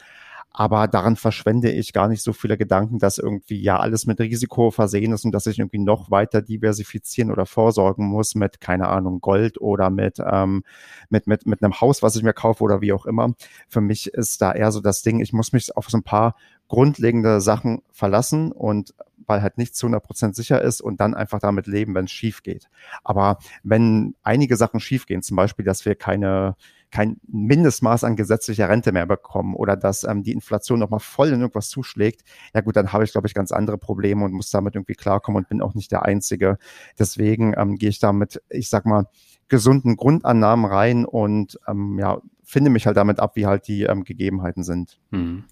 Aber 0.53 0.87
daran 0.89 1.17
verschwende 1.17 1.71
ich 1.71 1.93
gar 1.93 2.09
nicht 2.09 2.23
so 2.23 2.33
viele 2.33 2.59
Gedanken, 2.59 2.99
dass 2.99 3.19
irgendwie 3.19 3.61
ja 3.61 3.79
alles 3.79 4.07
mit 4.07 4.21
Risiko 4.21 4.71
versehen 4.71 5.13
ist 5.13 5.25
und 5.25 5.33
dass 5.33 5.47
ich 5.47 5.59
irgendwie 5.59 5.79
noch 5.79 6.11
weiter 6.11 6.43
diversifizieren 6.43 7.31
oder 7.31 7.47
vorsorgen 7.47 8.07
muss 8.07 8.35
mit, 8.35 8.61
keine 8.61 8.89
Ahnung, 8.89 9.21
Gold 9.21 9.61
oder 9.61 9.91
mit, 9.91 10.19
ähm, 10.25 10.63
mit, 11.09 11.27
mit, 11.27 11.47
mit 11.47 11.63
einem 11.63 11.81
Haus, 11.81 12.03
was 12.03 12.17
ich 12.17 12.23
mir 12.23 12.35
kaufe 12.35 12.63
oder 12.63 12.81
wie 12.81 12.93
auch 12.93 13.07
immer. 13.07 13.35
Für 13.69 13.81
mich 13.81 14.09
ist 14.09 14.43
da 14.43 14.53
eher 14.53 14.73
so 14.73 14.81
das 14.81 15.03
Ding, 15.03 15.21
ich 15.21 15.33
muss 15.33 15.53
mich 15.53 15.75
auf 15.77 15.89
so 15.89 15.97
ein 15.97 16.03
paar 16.03 16.37
grundlegende 16.69 17.41
Sachen 17.41 17.83
verlassen 17.91 18.53
und 18.53 18.95
weil 19.27 19.43
halt 19.43 19.59
nichts 19.59 19.79
zu 19.79 19.87
100 19.87 20.03
Prozent 20.03 20.37
sicher 20.37 20.61
ist 20.63 20.81
und 20.81 21.01
dann 21.01 21.15
einfach 21.15 21.39
damit 21.39 21.67
leben, 21.67 21.95
wenn 21.95 22.07
es 22.07 22.11
schief 22.11 22.43
geht. 22.43 22.69
Aber 23.05 23.39
wenn 23.63 24.15
einige 24.23 24.57
Sachen 24.57 24.81
schief 24.81 25.07
gehen, 25.07 25.23
zum 25.23 25.37
Beispiel, 25.37 25.65
dass 25.65 25.85
wir 25.85 25.95
keine 25.95 26.57
kein 26.93 27.17
Mindestmaß 27.27 28.05
an 28.05 28.17
gesetzlicher 28.17 28.69
Rente 28.69 28.93
mehr 28.93 29.07
bekommen 29.07 29.55
oder 29.55 29.77
dass 29.77 30.05
ähm, 30.05 30.23
die 30.23 30.33
Inflation 30.33 30.79
nochmal 30.79 31.01
voll 31.01 31.29
in 31.29 31.41
irgendwas 31.41 31.71
zuschlägt, 31.71 32.23
ja 32.55 32.61
gut, 32.61 32.77
dann 32.77 32.93
habe 32.93 33.03
ich, 33.03 33.13
glaube 33.13 33.27
ich, 33.27 33.35
ganz 33.35 33.51
andere 33.51 33.79
Probleme 33.79 34.25
und 34.25 34.33
muss 34.33 34.51
damit 34.51 34.77
irgendwie 34.77 34.95
klarkommen 34.95 35.43
und 35.43 35.49
bin 35.49 35.63
auch 35.63 35.75
nicht 35.75 35.91
der 35.91 36.05
Einzige. 36.05 36.59
Deswegen 36.99 37.55
ähm, 37.57 37.77
gehe 37.77 37.89
ich 37.89 37.99
damit, 37.99 38.43
ich 38.51 38.69
sag 38.69 38.85
mal, 38.85 39.07
gesunden 39.49 39.97
Grundannahmen 39.97 40.67
rein 40.67 41.05
und 41.07 41.59
ähm, 41.67 41.99
ja, 41.99 42.21
finde 42.45 42.71
mich 42.71 42.87
halt 42.87 42.99
damit 42.99 43.21
ab, 43.21 43.37
wie 43.37 43.47
halt 43.47 43.67
die 43.69 43.85
ähm, 43.85 44.05
Gegebenheiten 44.05 44.63
sind. 44.63 45.01
Mhm. 45.11 45.45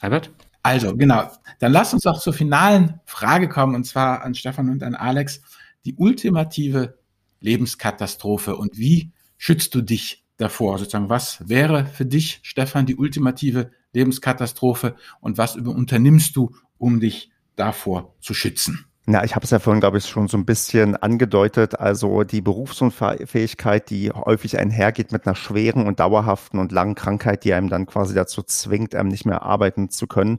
Albert? 0.00 0.32
Also, 0.64 0.96
genau. 0.96 1.30
Dann 1.60 1.72
lass 1.72 1.92
uns 1.92 2.02
doch 2.02 2.20
zur 2.20 2.32
finalen 2.32 3.00
Frage 3.04 3.48
kommen, 3.48 3.74
und 3.74 3.84
zwar 3.84 4.22
an 4.22 4.34
Stefan 4.34 4.68
und 4.68 4.82
an 4.82 4.94
Alex. 4.94 5.42
Die 5.84 5.94
ultimative 5.94 6.98
Lebenskatastrophe 7.40 8.56
und 8.56 8.78
wie 8.78 9.12
schützt 9.36 9.74
du 9.74 9.82
dich 9.82 10.21
davor? 10.36 10.78
Sozusagen, 10.78 11.08
was 11.08 11.48
wäre 11.48 11.86
für 11.86 12.06
dich, 12.06 12.40
Stefan, 12.42 12.86
die 12.86 12.96
ultimative 12.96 13.70
Lebenskatastrophe 13.92 14.96
und 15.20 15.38
was 15.38 15.56
unternimmst 15.56 16.36
du, 16.36 16.54
um 16.78 17.00
dich 17.00 17.30
davor 17.56 18.14
zu 18.20 18.34
schützen? 18.34 18.86
Na, 19.04 19.24
ich 19.24 19.34
habe 19.34 19.44
es 19.44 19.50
ja 19.50 19.58
vorhin, 19.58 19.80
glaube 19.80 19.98
ich, 19.98 20.06
schon 20.06 20.28
so 20.28 20.36
ein 20.36 20.44
bisschen 20.44 20.94
angedeutet. 20.94 21.78
Also 21.78 22.22
die 22.22 22.40
Berufsunfähigkeit, 22.40 23.90
die 23.90 24.10
häufig 24.12 24.58
einhergeht 24.58 25.10
mit 25.10 25.26
einer 25.26 25.34
schweren 25.34 25.86
und 25.86 25.98
dauerhaften 25.98 26.60
und 26.60 26.70
langen 26.70 26.94
Krankheit, 26.94 27.42
die 27.42 27.52
einem 27.52 27.68
dann 27.68 27.86
quasi 27.86 28.14
dazu 28.14 28.42
zwingt, 28.44 28.94
einem 28.94 29.08
nicht 29.08 29.26
mehr 29.26 29.42
arbeiten 29.42 29.90
zu 29.90 30.06
können. 30.06 30.38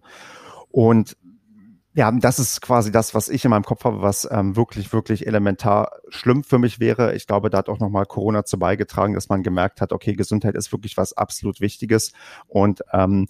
Und 0.70 1.18
ja, 1.96 2.12
das 2.12 2.40
ist 2.40 2.62
quasi 2.62 2.92
das, 2.92 3.14
was 3.14 3.30
ich 3.30 3.46
in 3.46 3.52
meinem 3.52 3.64
Kopf 3.64 3.84
habe, 3.86 4.02
was 4.02 4.28
ähm, 4.32 4.56
wirklich, 4.56 4.92
wirklich 4.94 5.28
elementar 5.28 5.92
schlimm 6.10 6.44
für 6.44 6.58
mich 6.58 6.80
wäre. 6.80 7.14
Ich 7.16 7.28
glaube, 7.28 7.52
da 7.52 7.60
hat 7.60 7.70
auch 7.70 7.80
nochmal 7.80 8.06
Corona 8.06 8.46
zu 8.46 8.58
beigetragen, 8.58 9.14
dass 9.14 9.30
man 9.30 9.44
gemerkt 9.44 9.80
hat, 9.80 9.94
okay, 9.94 10.14
Gesundheit 10.14 10.56
ist 10.56 10.72
wirklich 10.72 10.98
was 10.98 11.14
absolut 11.14 11.62
Wichtiges. 11.62 12.12
Und 12.48 12.82
ähm, 12.92 13.28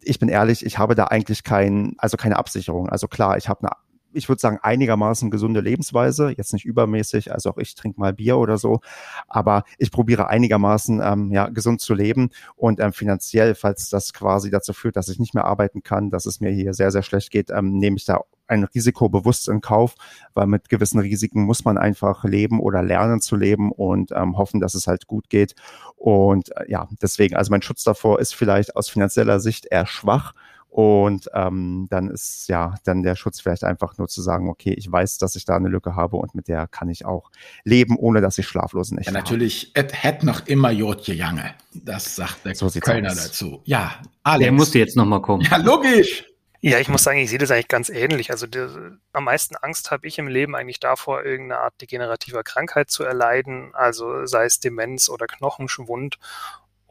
ich 0.00 0.20
bin 0.20 0.28
ehrlich, 0.28 0.64
ich 0.64 0.78
habe 0.78 0.94
da 0.94 1.06
eigentlich 1.06 1.42
kein, 1.42 1.94
also 1.98 2.16
keine 2.16 2.36
Absicherung. 2.36 2.88
Also 2.88 3.08
klar, 3.08 3.36
ich 3.36 3.48
habe 3.48 3.60
eine 3.60 3.72
ich 4.14 4.28
würde 4.28 4.40
sagen, 4.40 4.58
einigermaßen 4.62 5.30
gesunde 5.30 5.60
Lebensweise. 5.60 6.32
Jetzt 6.36 6.52
nicht 6.52 6.64
übermäßig, 6.64 7.32
also 7.32 7.50
auch 7.50 7.58
ich 7.58 7.74
trinke 7.74 8.00
mal 8.00 8.12
Bier 8.12 8.38
oder 8.38 8.58
so. 8.58 8.80
Aber 9.28 9.64
ich 9.78 9.90
probiere 9.90 10.28
einigermaßen 10.28 11.00
ähm, 11.02 11.30
ja, 11.32 11.48
gesund 11.48 11.80
zu 11.80 11.94
leben 11.94 12.30
und 12.56 12.80
ähm, 12.80 12.92
finanziell, 12.92 13.54
falls 13.54 13.88
das 13.90 14.12
quasi 14.12 14.50
dazu 14.50 14.72
führt, 14.72 14.96
dass 14.96 15.08
ich 15.08 15.18
nicht 15.18 15.34
mehr 15.34 15.44
arbeiten 15.44 15.82
kann, 15.82 16.10
dass 16.10 16.26
es 16.26 16.40
mir 16.40 16.50
hier 16.50 16.74
sehr, 16.74 16.90
sehr 16.90 17.02
schlecht 17.02 17.30
geht, 17.30 17.50
ähm, 17.50 17.78
nehme 17.78 17.96
ich 17.96 18.04
da 18.04 18.20
ein 18.46 18.64
Risiko 18.64 19.08
bewusst 19.08 19.48
in 19.48 19.60
Kauf, 19.60 19.94
weil 20.34 20.46
mit 20.46 20.68
gewissen 20.68 21.00
Risiken 21.00 21.44
muss 21.44 21.64
man 21.64 21.78
einfach 21.78 22.24
leben 22.24 22.60
oder 22.60 22.82
lernen 22.82 23.20
zu 23.20 23.36
leben 23.36 23.72
und 23.72 24.12
ähm, 24.12 24.36
hoffen, 24.36 24.60
dass 24.60 24.74
es 24.74 24.86
halt 24.86 25.06
gut 25.06 25.30
geht. 25.30 25.54
Und 25.96 26.54
äh, 26.56 26.70
ja, 26.70 26.88
deswegen, 27.00 27.36
also 27.36 27.50
mein 27.50 27.62
Schutz 27.62 27.84
davor 27.84 28.20
ist 28.20 28.34
vielleicht 28.34 28.76
aus 28.76 28.88
finanzieller 28.88 29.40
Sicht 29.40 29.66
eher 29.70 29.86
schwach 29.86 30.34
und 30.74 31.30
ähm, 31.34 31.86
dann 31.88 32.10
ist 32.10 32.48
ja 32.48 32.74
dann 32.82 33.04
der 33.04 33.14
Schutz 33.14 33.38
vielleicht 33.38 33.62
einfach 33.62 33.96
nur 33.96 34.08
zu 34.08 34.20
sagen, 34.22 34.48
okay, 34.48 34.74
ich 34.76 34.90
weiß, 34.90 35.18
dass 35.18 35.36
ich 35.36 35.44
da 35.44 35.54
eine 35.54 35.68
Lücke 35.68 35.94
habe 35.94 36.16
und 36.16 36.34
mit 36.34 36.48
der 36.48 36.66
kann 36.66 36.88
ich 36.88 37.06
auch 37.06 37.30
leben, 37.62 37.96
ohne 37.96 38.20
dass 38.20 38.38
ich 38.38 38.48
schlaflose 38.48 38.96
Nächte 38.96 39.12
ja, 39.12 39.16
natürlich, 39.16 39.70
es 39.74 39.92
hätte 40.02 40.26
noch 40.26 40.48
immer 40.48 40.72
Jodje 40.72 41.14
Jange. 41.14 41.54
Das 41.72 42.16
sagt 42.16 42.44
der 42.44 42.56
so 42.56 42.68
Kölner 42.80 43.12
aus. 43.12 43.22
dazu. 43.22 43.62
Ja, 43.62 44.02
Alex. 44.24 44.42
Der 44.42 44.50
musste 44.50 44.80
jetzt 44.80 44.96
nochmal 44.96 45.22
kommen. 45.22 45.46
Ja, 45.48 45.58
logisch. 45.58 46.24
Ja, 46.60 46.80
ich 46.80 46.88
muss 46.88 47.04
sagen, 47.04 47.18
ich 47.18 47.30
sehe 47.30 47.38
das 47.38 47.52
eigentlich 47.52 47.68
ganz 47.68 47.88
ähnlich. 47.88 48.32
Also 48.32 48.48
die, 48.48 48.66
am 49.12 49.24
meisten 49.24 49.54
Angst 49.54 49.92
habe 49.92 50.08
ich 50.08 50.18
im 50.18 50.26
Leben 50.26 50.56
eigentlich 50.56 50.80
davor, 50.80 51.22
irgendeine 51.22 51.60
Art 51.60 51.80
degenerativer 51.80 52.42
Krankheit 52.42 52.90
zu 52.90 53.04
erleiden, 53.04 53.70
also 53.74 54.26
sei 54.26 54.46
es 54.46 54.58
Demenz 54.58 55.08
oder 55.08 55.28
Knochenschwund. 55.28 56.18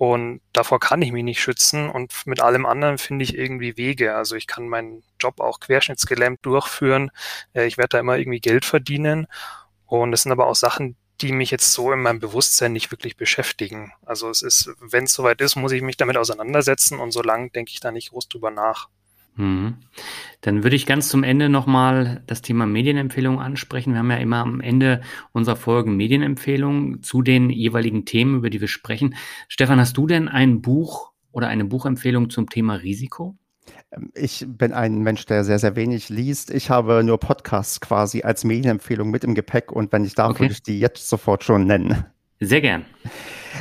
Und 0.03 0.41
davor 0.51 0.81
kann 0.81 1.01
ich 1.01 1.13
mich 1.13 1.23
nicht 1.23 1.39
schützen. 1.39 1.89
Und 1.89 2.11
mit 2.25 2.41
allem 2.41 2.65
anderen 2.65 2.97
finde 2.97 3.23
ich 3.23 3.37
irgendwie 3.37 3.77
Wege. 3.77 4.17
Also 4.17 4.35
ich 4.35 4.47
kann 4.47 4.67
meinen 4.67 5.01
Job 5.17 5.39
auch 5.39 5.61
querschnittsgelähmt 5.61 6.45
durchführen. 6.45 7.09
Äh, 7.53 7.67
ich 7.67 7.77
werde 7.77 7.87
da 7.87 7.99
immer 7.99 8.17
irgendwie 8.17 8.41
Geld 8.41 8.65
verdienen. 8.65 9.27
Und 9.85 10.11
es 10.11 10.23
sind 10.23 10.33
aber 10.33 10.47
auch 10.47 10.57
Sachen, 10.57 10.97
die 11.21 11.31
mich 11.31 11.51
jetzt 11.51 11.71
so 11.71 11.93
in 11.93 12.01
meinem 12.01 12.19
Bewusstsein 12.19 12.73
nicht 12.73 12.91
wirklich 12.91 13.15
beschäftigen. 13.15 13.93
Also 14.05 14.29
es 14.29 14.41
ist, 14.41 14.71
wenn 14.81 15.05
es 15.05 15.13
soweit 15.13 15.39
ist, 15.39 15.55
muss 15.55 15.71
ich 15.71 15.81
mich 15.81 15.95
damit 15.95 16.17
auseinandersetzen 16.17 16.99
und 16.99 17.13
so 17.13 17.21
lang 17.21 17.53
denke 17.53 17.71
ich 17.71 17.79
da 17.79 17.93
nicht 17.93 18.09
groß 18.09 18.27
drüber 18.27 18.51
nach. 18.51 18.89
Mhm. 19.35 19.75
Dann 20.41 20.63
würde 20.63 20.75
ich 20.75 20.85
ganz 20.85 21.09
zum 21.09 21.23
Ende 21.23 21.49
nochmal 21.49 22.21
das 22.27 22.41
Thema 22.41 22.65
Medienempfehlungen 22.65 23.39
ansprechen. 23.39 23.93
Wir 23.93 23.99
haben 23.99 24.11
ja 24.11 24.17
immer 24.17 24.37
am 24.37 24.61
Ende 24.61 25.01
unserer 25.31 25.55
Folgen 25.55 25.95
Medienempfehlungen 25.95 27.01
zu 27.01 27.21
den 27.21 27.49
jeweiligen 27.49 28.05
Themen, 28.05 28.37
über 28.37 28.49
die 28.49 28.61
wir 28.61 28.67
sprechen. 28.67 29.15
Stefan, 29.47 29.79
hast 29.79 29.97
du 29.97 30.07
denn 30.07 30.27
ein 30.27 30.61
Buch 30.61 31.11
oder 31.31 31.47
eine 31.47 31.65
Buchempfehlung 31.65 32.29
zum 32.29 32.49
Thema 32.49 32.75
Risiko? 32.75 33.35
Ähm, 33.91 34.11
ich 34.13 34.45
bin 34.47 34.73
ein 34.73 34.99
Mensch, 34.99 35.25
der 35.25 35.43
sehr, 35.43 35.59
sehr 35.59 35.75
wenig 35.75 36.09
liest. 36.09 36.51
Ich 36.51 36.69
habe 36.69 37.03
nur 37.03 37.19
Podcasts 37.19 37.79
quasi 37.79 38.21
als 38.21 38.43
Medienempfehlung 38.43 39.09
mit 39.09 39.23
im 39.23 39.35
Gepäck 39.35 39.71
und 39.71 39.91
wenn 39.91 40.05
ich 40.05 40.15
darf, 40.15 40.31
okay. 40.31 40.41
würde 40.41 40.53
ich 40.53 40.63
die 40.63 40.79
jetzt 40.79 41.09
sofort 41.09 41.43
schon 41.43 41.65
nennen. 41.65 42.05
Sehr 42.45 42.61
gern. 42.61 42.85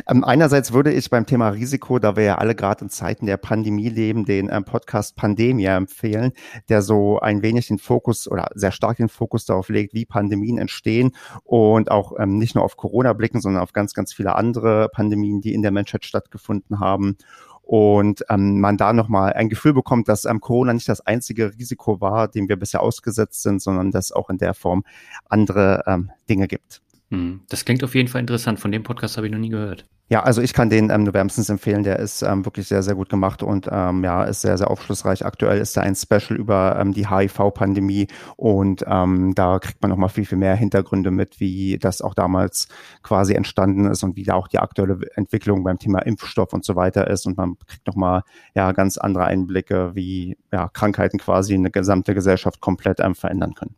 Ähm, 0.08 0.24
einerseits 0.24 0.72
würde 0.72 0.92
ich 0.92 1.10
beim 1.10 1.26
Thema 1.26 1.50
Risiko, 1.50 1.98
da 1.98 2.16
wir 2.16 2.24
ja 2.24 2.38
alle 2.38 2.54
gerade 2.54 2.84
in 2.84 2.90
Zeiten 2.90 3.26
der 3.26 3.36
Pandemie 3.36 3.88
leben, 3.88 4.24
den 4.24 4.48
ähm, 4.50 4.64
Podcast 4.64 5.16
Pandemia 5.16 5.76
empfehlen, 5.76 6.32
der 6.68 6.82
so 6.82 7.20
ein 7.20 7.42
wenig 7.42 7.68
den 7.68 7.78
Fokus 7.78 8.26
oder 8.26 8.48
sehr 8.54 8.72
stark 8.72 8.96
den 8.96 9.08
Fokus 9.08 9.44
darauf 9.44 9.68
legt, 9.68 9.94
wie 9.94 10.06
Pandemien 10.06 10.58
entstehen 10.58 11.12
und 11.44 11.90
auch 11.90 12.14
ähm, 12.18 12.38
nicht 12.38 12.54
nur 12.54 12.64
auf 12.64 12.76
Corona 12.76 13.12
blicken, 13.12 13.40
sondern 13.40 13.62
auf 13.62 13.72
ganz, 13.72 13.92
ganz 13.92 14.12
viele 14.12 14.34
andere 14.34 14.88
Pandemien, 14.88 15.40
die 15.40 15.54
in 15.54 15.62
der 15.62 15.72
Menschheit 15.72 16.04
stattgefunden 16.04 16.80
haben 16.80 17.16
und 17.62 18.24
ähm, 18.28 18.60
man 18.60 18.76
da 18.76 18.92
nochmal 18.92 19.34
ein 19.34 19.48
Gefühl 19.48 19.74
bekommt, 19.74 20.08
dass 20.08 20.24
ähm, 20.24 20.40
Corona 20.40 20.72
nicht 20.72 20.88
das 20.88 21.00
einzige 21.00 21.52
Risiko 21.54 22.00
war, 22.00 22.28
dem 22.28 22.48
wir 22.48 22.56
bisher 22.56 22.80
ausgesetzt 22.80 23.42
sind, 23.42 23.62
sondern 23.62 23.90
dass 23.90 24.12
auch 24.12 24.30
in 24.30 24.38
der 24.38 24.54
Form 24.54 24.84
andere 25.28 25.84
ähm, 25.86 26.10
Dinge 26.28 26.48
gibt. 26.48 26.82
Hm, 27.12 27.42
das 27.50 27.66
klingt 27.66 27.84
auf 27.84 27.94
jeden 27.94 28.08
Fall 28.08 28.22
interessant. 28.22 28.58
Von 28.58 28.72
dem 28.72 28.84
Podcast 28.84 29.18
habe 29.18 29.26
ich 29.26 29.32
noch 29.32 29.38
nie 29.38 29.50
gehört. 29.50 29.84
Ja, 30.08 30.22
also 30.22 30.40
ich 30.40 30.54
kann 30.54 30.70
den 30.70 30.88
ähm, 30.88 31.04
nur 31.04 31.12
wärmstens 31.12 31.50
empfehlen. 31.50 31.82
Der 31.84 31.98
ist 31.98 32.22
ähm, 32.22 32.46
wirklich 32.46 32.68
sehr, 32.68 32.82
sehr 32.82 32.94
gut 32.94 33.10
gemacht 33.10 33.42
und 33.42 33.68
ähm, 33.70 34.02
ja, 34.02 34.24
ist 34.24 34.40
sehr, 34.40 34.56
sehr 34.56 34.70
aufschlussreich. 34.70 35.22
Aktuell 35.24 35.60
ist 35.60 35.76
da 35.76 35.82
ein 35.82 35.94
Special 35.94 36.38
über 36.38 36.78
ähm, 36.80 36.94
die 36.94 37.10
HIV-Pandemie 37.10 38.06
und 38.36 38.82
ähm, 38.86 39.34
da 39.34 39.58
kriegt 39.58 39.82
man 39.82 39.90
noch 39.90 39.98
mal 39.98 40.08
viel, 40.08 40.24
viel 40.24 40.38
mehr 40.38 40.56
Hintergründe 40.56 41.10
mit, 41.10 41.38
wie 41.38 41.76
das 41.78 42.00
auch 42.00 42.14
damals 42.14 42.68
quasi 43.02 43.34
entstanden 43.34 43.90
ist 43.90 44.02
und 44.02 44.16
wie 44.16 44.24
da 44.24 44.34
auch 44.34 44.48
die 44.48 44.58
aktuelle 44.58 44.98
Entwicklung 45.14 45.64
beim 45.64 45.78
Thema 45.78 45.98
Impfstoff 45.98 46.54
und 46.54 46.64
so 46.64 46.76
weiter 46.76 47.08
ist. 47.08 47.26
Und 47.26 47.36
man 47.36 47.58
kriegt 47.66 47.86
noch 47.86 47.96
mal 47.96 48.22
ja 48.54 48.72
ganz 48.72 48.96
andere 48.96 49.26
Einblicke, 49.26 49.94
wie 49.94 50.38
ja, 50.50 50.68
Krankheiten 50.68 51.18
quasi 51.18 51.52
eine 51.54 51.70
gesamte 51.70 52.14
Gesellschaft 52.14 52.62
komplett 52.62 53.00
ähm, 53.00 53.14
verändern 53.14 53.52
können. 53.54 53.76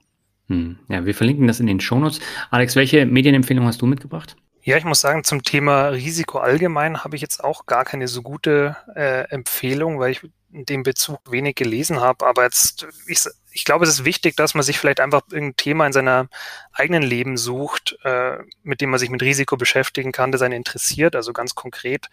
Hm. 0.49 0.79
Ja, 0.89 1.07
wir 1.07 1.15
verlinken 1.15 1.47
das 1.47 1.61
in 1.61 1.67
den 1.67 1.81
Shownotes. 1.81 2.21
Alex, 2.51 2.77
welche 2.77 3.07
Medienempfehlung 3.07 3.67
hast 3.67 3.81
du 3.81 3.87
mitgebracht? 3.87 4.37
Ja, 4.63 4.79
ich 4.79 4.85
muss 4.85 5.03
sagen, 5.03 5.25
zum 5.25 5.43
Thema 5.43 5.89
Risiko 5.89 6.39
allgemein 6.39 7.05
habe 7.05 7.17
ich 7.17 7.23
jetzt 7.23 7.45
auch 7.45 7.67
gar 7.67 7.85
keine 7.85 8.09
so 8.09 8.23
gute 8.23 8.77
äh, 8.95 9.29
Empfehlung, 9.29 9.99
weil 9.99 10.13
ich 10.13 10.23
in 10.55 10.65
dem 10.65 10.85
Bezug 10.85 11.21
wenig 11.31 11.57
gelesen 11.57 12.01
habe. 12.01 12.25
Aber 12.25 12.45
jetzt, 12.45 12.87
ich, 13.07 13.25
ich 13.53 13.65
glaube, 13.65 13.85
es 13.85 13.91
ist 13.91 14.05
wichtig, 14.07 14.37
dass 14.37 14.55
man 14.55 14.63
sich 14.63 14.79
vielleicht 14.79 15.01
einfach 15.01 15.21
irgendein 15.31 15.57
Thema 15.57 15.87
in 15.87 15.93
seiner 15.93 16.29
eigenen 16.73 17.03
Leben 17.03 17.37
sucht, 17.37 17.99
äh, 18.05 18.39
mit 18.63 18.81
dem 18.81 18.89
man 18.89 18.99
sich 18.99 19.11
mit 19.11 19.21
Risiko 19.21 19.59
beschäftigen 19.59 20.13
kann, 20.13 20.33
das 20.33 20.41
einen 20.41 20.55
interessiert. 20.55 21.15
Also 21.15 21.35
ganz 21.35 21.55
konkret, 21.55 22.09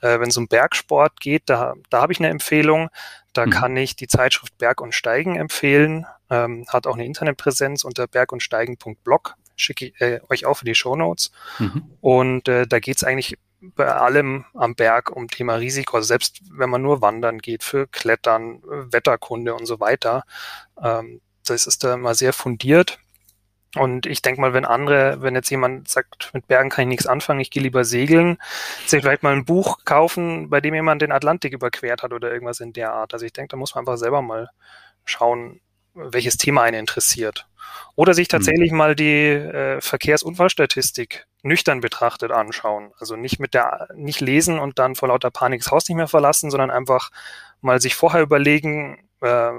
äh, 0.00 0.20
wenn 0.20 0.28
es 0.28 0.36
um 0.36 0.46
Bergsport 0.46 1.18
geht, 1.20 1.44
da, 1.46 1.74
da 1.90 2.02
habe 2.02 2.12
ich 2.12 2.20
eine 2.20 2.28
Empfehlung. 2.28 2.88
Da 3.32 3.46
mhm. 3.46 3.50
kann 3.50 3.76
ich 3.76 3.96
die 3.96 4.06
Zeitschrift 4.06 4.56
Berg 4.58 4.80
und 4.80 4.94
Steigen 4.94 5.36
empfehlen. 5.36 6.06
Ähm, 6.28 6.66
hat 6.68 6.86
auch 6.86 6.94
eine 6.94 7.04
Internetpräsenz 7.04 7.84
unter 7.84 8.06
bergundsteigen.blog 8.06 9.36
schicke 9.56 9.86
ich 9.86 10.00
äh, 10.00 10.20
euch 10.28 10.46
auch 10.46 10.54
für 10.54 10.64
die 10.64 10.74
Show 10.74 10.96
Notes. 10.96 11.32
Mhm. 11.58 11.90
Und 12.00 12.48
äh, 12.48 12.66
da 12.66 12.78
geht 12.78 12.96
es 12.96 13.04
eigentlich 13.04 13.38
bei 13.60 13.86
allem 13.86 14.44
am 14.54 14.74
Berg 14.74 15.10
um 15.10 15.28
Thema 15.28 15.56
Risiko. 15.56 15.96
Also 15.96 16.08
selbst 16.08 16.40
wenn 16.50 16.70
man 16.70 16.82
nur 16.82 17.00
wandern 17.00 17.38
geht, 17.38 17.64
für 17.64 17.86
Klettern, 17.88 18.62
Wetterkunde 18.62 19.54
und 19.54 19.66
so 19.66 19.80
weiter. 19.80 20.24
Ähm, 20.80 21.20
das 21.44 21.66
ist 21.66 21.84
da 21.84 21.94
immer 21.94 22.14
sehr 22.14 22.32
fundiert. 22.32 22.98
Und 23.74 24.06
ich 24.06 24.22
denke 24.22 24.40
mal, 24.40 24.54
wenn 24.54 24.64
andere, 24.64 25.20
wenn 25.20 25.34
jetzt 25.34 25.50
jemand 25.50 25.88
sagt, 25.88 26.30
mit 26.32 26.46
Bergen 26.46 26.70
kann 26.70 26.84
ich 26.84 26.88
nichts 26.88 27.06
anfangen, 27.06 27.40
ich 27.40 27.50
gehe 27.50 27.62
lieber 27.62 27.84
segeln, 27.84 28.38
sich 28.86 29.02
vielleicht 29.02 29.22
mal 29.22 29.34
ein 29.34 29.44
Buch 29.44 29.84
kaufen, 29.84 30.48
bei 30.48 30.62
dem 30.62 30.74
jemand 30.74 31.02
den 31.02 31.12
Atlantik 31.12 31.52
überquert 31.52 32.02
hat 32.02 32.12
oder 32.12 32.32
irgendwas 32.32 32.60
in 32.60 32.72
der 32.72 32.94
Art. 32.94 33.12
Also 33.12 33.26
ich 33.26 33.34
denke, 33.34 33.48
da 33.48 33.56
muss 33.56 33.74
man 33.74 33.82
einfach 33.82 33.98
selber 33.98 34.22
mal 34.22 34.48
schauen, 35.04 35.60
welches 35.96 36.36
Thema 36.36 36.62
einen 36.62 36.80
interessiert. 36.80 37.48
Oder 37.94 38.14
sich 38.14 38.28
tatsächlich 38.28 38.72
mhm. 38.72 38.78
mal 38.78 38.94
die 38.94 39.24
äh, 39.28 39.80
Verkehrsunfallstatistik 39.80 41.26
nüchtern 41.42 41.80
betrachtet 41.80 42.30
anschauen. 42.30 42.92
Also 42.98 43.16
nicht 43.16 43.40
mit 43.40 43.54
der, 43.54 43.88
nicht 43.94 44.20
lesen 44.20 44.58
und 44.58 44.78
dann 44.78 44.94
vor 44.94 45.08
lauter 45.08 45.30
Panik 45.30 45.62
das 45.62 45.72
Haus 45.72 45.88
nicht 45.88 45.96
mehr 45.96 46.08
verlassen, 46.08 46.50
sondern 46.50 46.70
einfach 46.70 47.10
mal 47.60 47.80
sich 47.80 47.94
vorher 47.94 48.20
überlegen, 48.20 49.08
äh, 49.20 49.50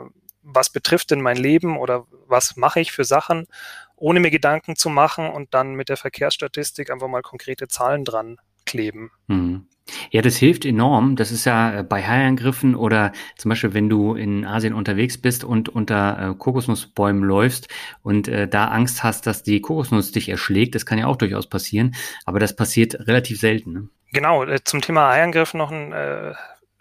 was 0.43 0.69
betrifft 0.69 1.11
denn 1.11 1.21
mein 1.21 1.37
Leben 1.37 1.77
oder 1.77 2.05
was 2.27 2.55
mache 2.55 2.79
ich 2.79 2.91
für 2.91 3.03
Sachen, 3.03 3.47
ohne 3.95 4.19
mir 4.19 4.31
Gedanken 4.31 4.75
zu 4.75 4.89
machen 4.89 5.29
und 5.29 5.53
dann 5.53 5.73
mit 5.73 5.89
der 5.89 5.97
Verkehrsstatistik 5.97 6.89
einfach 6.89 7.07
mal 7.07 7.21
konkrete 7.21 7.67
Zahlen 7.67 8.05
dran 8.05 8.37
kleben. 8.65 9.11
Mhm. 9.27 9.67
Ja, 10.11 10.21
das 10.21 10.37
hilft 10.37 10.65
enorm. 10.65 11.15
Das 11.15 11.31
ist 11.31 11.45
ja 11.45 11.79
äh, 11.79 11.83
bei 11.83 12.03
Haiangriffen 12.03 12.75
oder 12.75 13.11
zum 13.37 13.49
Beispiel, 13.49 13.73
wenn 13.73 13.89
du 13.89 14.15
in 14.15 14.45
Asien 14.45 14.73
unterwegs 14.73 15.17
bist 15.17 15.43
und 15.43 15.69
unter 15.69 16.31
äh, 16.31 16.35
Kokosnussbäumen 16.35 17.23
läufst 17.23 17.67
und 18.03 18.27
äh, 18.27 18.47
da 18.47 18.67
Angst 18.67 19.03
hast, 19.03 19.27
dass 19.27 19.43
die 19.43 19.61
Kokosnuss 19.61 20.11
dich 20.11 20.29
erschlägt. 20.29 20.75
Das 20.75 20.85
kann 20.85 20.97
ja 20.97 21.07
auch 21.07 21.15
durchaus 21.15 21.47
passieren, 21.47 21.95
aber 22.25 22.39
das 22.39 22.55
passiert 22.55 23.07
relativ 23.07 23.39
selten. 23.39 23.73
Ne? 23.73 23.89
Genau, 24.13 24.43
äh, 24.43 24.59
zum 24.63 24.81
Thema 24.81 25.09
Haiangriff 25.09 25.53
noch 25.53 25.71
ein 25.71 25.91
äh, 25.91 26.33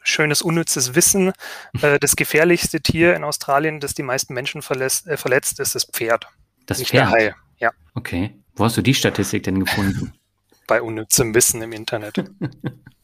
schönes, 0.03 0.43
unnützes 0.43 0.95
Wissen. 0.95 1.33
Äh, 1.83 1.99
das 1.99 2.17
gefährlichste 2.17 2.81
Tier 2.81 3.15
in 3.15 3.25
Australien, 3.25 3.81
das 3.81 3.95
die 3.95 4.03
meisten 4.03 4.35
Menschen 4.35 4.63
verletzt, 4.63 5.09
verletzt 5.17 5.61
ist 5.61 5.75
das 5.75 5.85
Pferd. 5.85 6.27
Das 6.67 6.79
Nicht 6.79 6.91
Pferd? 6.91 7.13
Der 7.13 7.13
Hai. 7.13 7.35
Ja. 7.59 7.71
Okay. 7.95 8.35
Wo 8.55 8.65
hast 8.65 8.77
du 8.77 8.83
die 8.83 8.95
Statistik 8.95 9.43
denn 9.43 9.61
gefunden? 9.61 10.15
Bei 10.67 10.83
unnützem 10.83 11.35
Wissen 11.35 11.63
im 11.63 11.73
Internet. 11.73 12.25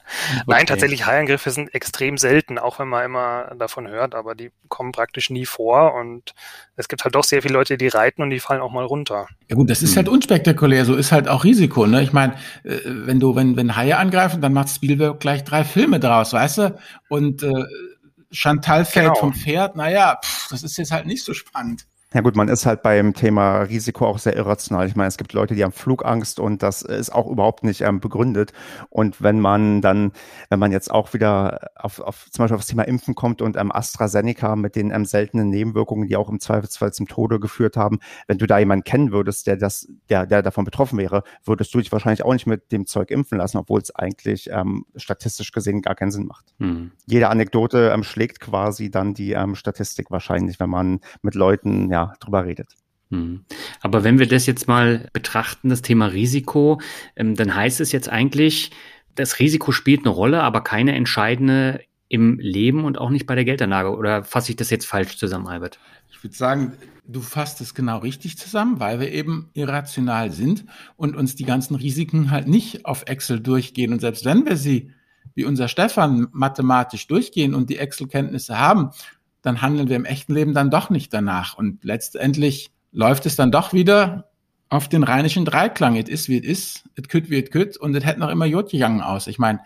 Okay. 0.04 0.42
Nein, 0.46 0.66
tatsächlich 0.66 1.06
Haiangriffe 1.06 1.50
sind 1.50 1.74
extrem 1.74 2.18
selten, 2.18 2.58
auch 2.58 2.78
wenn 2.78 2.88
man 2.88 3.04
immer 3.04 3.54
davon 3.58 3.88
hört, 3.88 4.14
aber 4.14 4.34
die 4.34 4.50
kommen 4.68 4.92
praktisch 4.92 5.30
nie 5.30 5.46
vor 5.46 5.94
und 5.94 6.34
es 6.76 6.88
gibt 6.88 7.04
halt 7.04 7.14
doch 7.14 7.24
sehr 7.24 7.42
viele 7.42 7.54
Leute, 7.54 7.76
die 7.76 7.88
reiten 7.88 8.22
und 8.22 8.30
die 8.30 8.40
fallen 8.40 8.60
auch 8.60 8.72
mal 8.72 8.84
runter. 8.84 9.26
Ja 9.48 9.56
gut, 9.56 9.70
das 9.70 9.82
ist 9.82 9.96
halt 9.96 10.08
unspektakulär, 10.08 10.84
so 10.84 10.94
ist 10.94 11.12
halt 11.12 11.28
auch 11.28 11.44
Risiko, 11.44 11.86
ne? 11.86 12.02
Ich 12.02 12.12
meine, 12.12 12.34
äh, 12.64 12.78
wenn 12.84 13.20
du, 13.20 13.34
wenn, 13.36 13.56
wenn 13.56 13.76
Haie 13.76 13.96
angreifen, 13.96 14.40
dann 14.40 14.52
macht 14.52 14.70
Spielberg 14.70 15.20
gleich 15.20 15.44
drei 15.44 15.64
Filme 15.64 16.00
draus, 16.00 16.32
weißt 16.32 16.58
du? 16.58 16.78
Und 17.08 17.42
äh, 17.42 17.64
Chantal 18.30 18.84
fällt 18.84 19.08
genau. 19.08 19.18
vom 19.18 19.34
Pferd, 19.34 19.76
naja, 19.76 20.18
pff, 20.22 20.48
das 20.50 20.62
ist 20.62 20.76
jetzt 20.78 20.90
halt 20.90 21.06
nicht 21.06 21.24
so 21.24 21.34
spannend. 21.34 21.86
Ja 22.14 22.20
gut, 22.20 22.36
man 22.36 22.48
ist 22.48 22.66
halt 22.66 22.82
beim 22.82 23.14
Thema 23.14 23.62
Risiko 23.62 24.06
auch 24.06 24.18
sehr 24.18 24.36
irrational. 24.36 24.86
Ich 24.86 24.96
meine, 24.96 25.08
es 25.08 25.16
gibt 25.16 25.32
Leute, 25.32 25.54
die 25.54 25.64
haben 25.64 25.72
Flugangst 25.72 26.40
und 26.40 26.62
das 26.62 26.82
ist 26.82 27.10
auch 27.10 27.26
überhaupt 27.26 27.64
nicht 27.64 27.80
ähm, 27.80 28.00
begründet. 28.00 28.52
Und 28.90 29.22
wenn 29.22 29.40
man 29.40 29.80
dann, 29.80 30.12
wenn 30.50 30.58
man 30.58 30.72
jetzt 30.72 30.90
auch 30.90 31.14
wieder 31.14 31.70
auf, 31.74 32.00
auf 32.00 32.30
zum 32.30 32.42
Beispiel 32.42 32.54
auf 32.56 32.60
das 32.60 32.68
Thema 32.68 32.82
Impfen 32.82 33.14
kommt 33.14 33.40
und 33.40 33.56
ähm, 33.56 33.72
AstraZeneca 33.72 34.56
mit 34.56 34.76
den 34.76 34.90
ähm, 34.90 35.06
seltenen 35.06 35.48
Nebenwirkungen, 35.48 36.06
die 36.06 36.16
auch 36.16 36.28
im 36.28 36.38
Zweifelsfall 36.38 36.92
zum 36.92 37.08
Tode 37.08 37.40
geführt 37.40 37.78
haben, 37.78 37.98
wenn 38.26 38.38
du 38.38 38.46
da 38.46 38.58
jemanden 38.58 38.84
kennen 38.84 39.10
würdest, 39.10 39.46
der 39.46 39.56
das, 39.56 39.88
der, 40.10 40.26
der 40.26 40.42
davon 40.42 40.66
betroffen 40.66 40.98
wäre, 40.98 41.22
würdest 41.44 41.72
du 41.72 41.78
dich 41.78 41.90
wahrscheinlich 41.92 42.24
auch 42.24 42.32
nicht 42.34 42.46
mit 42.46 42.72
dem 42.72 42.86
Zeug 42.86 43.10
impfen 43.10 43.38
lassen, 43.38 43.56
obwohl 43.56 43.80
es 43.80 43.94
eigentlich 43.94 44.50
ähm, 44.50 44.84
statistisch 44.96 45.52
gesehen 45.52 45.80
gar 45.80 45.94
keinen 45.94 46.10
Sinn 46.10 46.26
macht. 46.26 46.44
Hm. 46.58 46.92
Jede 47.06 47.30
Anekdote 47.30 47.90
ähm, 47.94 48.02
schlägt 48.02 48.40
quasi 48.40 48.90
dann 48.90 49.14
die 49.14 49.32
ähm, 49.32 49.54
Statistik 49.54 50.10
wahrscheinlich, 50.10 50.60
wenn 50.60 50.70
man 50.70 51.00
mit 51.22 51.34
Leuten 51.34 51.90
ja 51.90 52.01
drüber 52.20 52.44
redet. 52.44 52.76
Hm. 53.10 53.44
Aber 53.80 54.04
wenn 54.04 54.18
wir 54.18 54.26
das 54.26 54.46
jetzt 54.46 54.68
mal 54.68 55.08
betrachten, 55.12 55.68
das 55.68 55.82
Thema 55.82 56.06
Risiko, 56.06 56.80
ähm, 57.14 57.34
dann 57.34 57.54
heißt 57.54 57.80
es 57.80 57.92
jetzt 57.92 58.08
eigentlich, 58.08 58.70
das 59.14 59.38
Risiko 59.38 59.72
spielt 59.72 60.00
eine 60.00 60.10
Rolle, 60.10 60.42
aber 60.42 60.62
keine 60.62 60.94
entscheidende 60.94 61.80
im 62.08 62.38
Leben 62.38 62.84
und 62.84 62.98
auch 62.98 63.10
nicht 63.10 63.26
bei 63.26 63.34
der 63.34 63.44
Geldanlage. 63.44 63.96
Oder 63.96 64.24
fasse 64.24 64.50
ich 64.50 64.56
das 64.56 64.70
jetzt 64.70 64.86
falsch 64.86 65.16
zusammen, 65.16 65.46
Albert? 65.46 65.78
Ich 66.10 66.22
würde 66.22 66.36
sagen, 66.36 66.74
du 67.06 67.20
fasst 67.20 67.60
es 67.60 67.74
genau 67.74 67.98
richtig 67.98 68.38
zusammen, 68.38 68.80
weil 68.80 69.00
wir 69.00 69.10
eben 69.10 69.48
irrational 69.54 70.30
sind 70.30 70.64
und 70.96 71.16
uns 71.16 71.36
die 71.36 71.44
ganzen 71.44 71.74
Risiken 71.74 72.30
halt 72.30 72.48
nicht 72.48 72.84
auf 72.84 73.04
Excel 73.06 73.40
durchgehen. 73.40 73.92
Und 73.92 74.00
selbst 74.00 74.24
wenn 74.24 74.44
wir 74.44 74.56
sie, 74.56 74.90
wie 75.34 75.44
unser 75.44 75.68
Stefan, 75.68 76.28
mathematisch 76.32 77.06
durchgehen 77.06 77.54
und 77.54 77.70
die 77.70 77.78
Excel-Kenntnisse 77.78 78.58
haben, 78.58 78.90
dann 79.42 79.60
handeln 79.60 79.88
wir 79.88 79.96
im 79.96 80.04
echten 80.04 80.34
Leben 80.34 80.54
dann 80.54 80.70
doch 80.70 80.88
nicht 80.88 81.12
danach. 81.12 81.54
Und 81.54 81.84
letztendlich 81.84 82.70
läuft 82.92 83.26
es 83.26 83.36
dann 83.36 83.52
doch 83.52 83.72
wieder 83.72 84.30
auf 84.68 84.88
den 84.88 85.02
rheinischen 85.02 85.44
Dreiklang. 85.44 85.96
Es 85.96 86.08
ist, 86.08 86.28
wie 86.28 86.38
es 86.38 86.46
ist, 86.46 86.84
es 86.94 87.08
kütt, 87.08 87.28
wie 87.28 87.42
es 87.42 87.50
kütt, 87.50 87.76
und 87.76 87.94
es 87.94 88.04
hätte 88.04 88.20
noch 88.20 88.30
immer 88.30 88.46
Jod 88.46 88.70
gegangen 88.70 89.02
aus. 89.02 89.26
Ich 89.26 89.38
meine, 89.38 89.60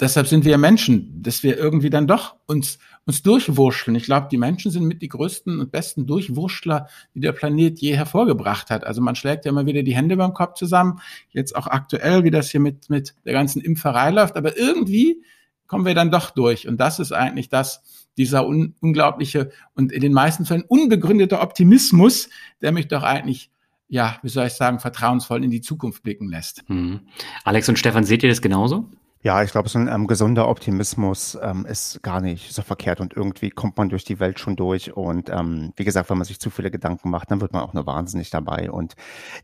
deshalb 0.00 0.26
sind 0.26 0.44
wir 0.44 0.58
Menschen, 0.58 1.22
dass 1.22 1.42
wir 1.42 1.56
irgendwie 1.56 1.90
dann 1.90 2.08
doch 2.08 2.36
uns, 2.46 2.78
uns 3.06 3.22
durchwurschteln. 3.22 3.94
Ich 3.94 4.04
glaube, 4.04 4.28
die 4.30 4.38
Menschen 4.38 4.72
sind 4.72 4.84
mit 4.84 5.00
die 5.00 5.08
größten 5.08 5.60
und 5.60 5.70
besten 5.70 6.06
Durchwurschler, 6.06 6.88
die 7.14 7.20
der 7.20 7.32
Planet 7.32 7.78
je 7.80 7.94
hervorgebracht 7.96 8.70
hat. 8.70 8.84
Also 8.84 9.00
man 9.00 9.14
schlägt 9.14 9.44
ja 9.44 9.50
immer 9.50 9.66
wieder 9.66 9.82
die 9.82 9.94
Hände 9.94 10.16
beim 10.16 10.34
Kopf 10.34 10.54
zusammen. 10.54 11.00
Jetzt 11.30 11.54
auch 11.54 11.68
aktuell, 11.68 12.24
wie 12.24 12.30
das 12.30 12.50
hier 12.50 12.60
mit, 12.60 12.90
mit 12.90 13.14
der 13.24 13.34
ganzen 13.34 13.60
Impferei 13.60 14.10
läuft. 14.10 14.36
Aber 14.36 14.56
irgendwie 14.58 15.22
kommen 15.68 15.86
wir 15.86 15.94
dann 15.94 16.10
doch 16.10 16.30
durch. 16.30 16.66
Und 16.66 16.78
das 16.78 16.98
ist 16.98 17.12
eigentlich 17.12 17.48
das, 17.48 18.01
dieser 18.16 18.46
un 18.46 18.74
unglaubliche 18.80 19.50
und 19.74 19.92
in 19.92 20.00
den 20.00 20.12
meisten 20.12 20.44
Fällen 20.44 20.64
unbegründete 20.66 21.40
Optimismus, 21.40 22.28
der 22.60 22.72
mich 22.72 22.88
doch 22.88 23.02
eigentlich 23.02 23.50
ja, 23.92 24.18
wie 24.22 24.30
soll 24.30 24.46
ich 24.46 24.54
sagen, 24.54 24.80
vertrauensvoll 24.80 25.44
in 25.44 25.50
die 25.50 25.60
Zukunft 25.60 26.02
blicken 26.02 26.30
lässt. 26.30 26.64
Hm. 26.66 27.00
Alex 27.44 27.68
und 27.68 27.78
Stefan, 27.78 28.04
seht 28.04 28.22
ihr 28.22 28.30
das 28.30 28.40
genauso? 28.40 28.88
Ja, 29.24 29.40
ich 29.44 29.52
glaube, 29.52 29.68
so 29.68 29.78
ein 29.78 29.86
ähm, 29.86 30.08
gesunder 30.08 30.48
Optimismus 30.48 31.38
ähm, 31.40 31.64
ist 31.64 32.02
gar 32.02 32.20
nicht 32.20 32.52
so 32.52 32.62
verkehrt 32.62 33.00
und 33.00 33.14
irgendwie 33.14 33.50
kommt 33.50 33.76
man 33.76 33.88
durch 33.88 34.02
die 34.02 34.18
Welt 34.18 34.40
schon 34.40 34.56
durch. 34.56 34.96
Und 34.96 35.28
ähm, 35.28 35.72
wie 35.76 35.84
gesagt, 35.84 36.10
wenn 36.10 36.18
man 36.18 36.24
sich 36.24 36.40
zu 36.40 36.50
viele 36.50 36.72
Gedanken 36.72 37.08
macht, 37.08 37.30
dann 37.30 37.40
wird 37.40 37.52
man 37.52 37.62
auch 37.62 37.72
nur 37.72 37.86
wahnsinnig 37.86 38.30
dabei. 38.30 38.68
Und 38.68 38.96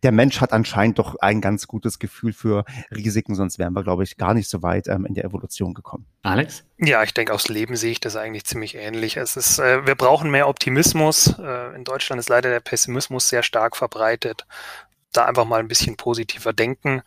der 0.02 0.10
Mensch 0.10 0.40
hat 0.40 0.52
anscheinend 0.52 0.98
doch 0.98 1.14
ein 1.20 1.40
ganz 1.40 1.68
gutes 1.68 2.00
Gefühl 2.00 2.32
für 2.32 2.64
Risiken, 2.90 3.36
sonst 3.36 3.60
wären 3.60 3.72
wir, 3.72 3.84
glaube 3.84 4.02
ich, 4.02 4.16
gar 4.16 4.34
nicht 4.34 4.50
so 4.50 4.64
weit 4.64 4.88
ähm, 4.88 5.06
in 5.06 5.14
der 5.14 5.24
Evolution 5.24 5.74
gekommen. 5.74 6.06
Alex? 6.22 6.64
Ja, 6.78 7.04
ich 7.04 7.14
denke, 7.14 7.32
aus 7.32 7.48
Leben 7.48 7.76
sehe 7.76 7.92
ich 7.92 8.00
das 8.00 8.16
eigentlich 8.16 8.46
ziemlich 8.46 8.74
ähnlich. 8.74 9.16
Es 9.16 9.36
ist, 9.36 9.60
äh, 9.60 9.86
wir 9.86 9.94
brauchen 9.94 10.32
mehr 10.32 10.48
Optimismus. 10.48 11.38
Äh, 11.38 11.76
in 11.76 11.84
Deutschland 11.84 12.18
ist 12.18 12.28
leider 12.28 12.50
der 12.50 12.60
Pessimismus 12.60 13.28
sehr 13.28 13.44
stark 13.44 13.76
verbreitet. 13.76 14.44
Da 15.12 15.24
einfach 15.24 15.44
mal 15.44 15.60
ein 15.60 15.68
bisschen 15.68 15.96
positiver 15.96 16.52
denken 16.52 17.02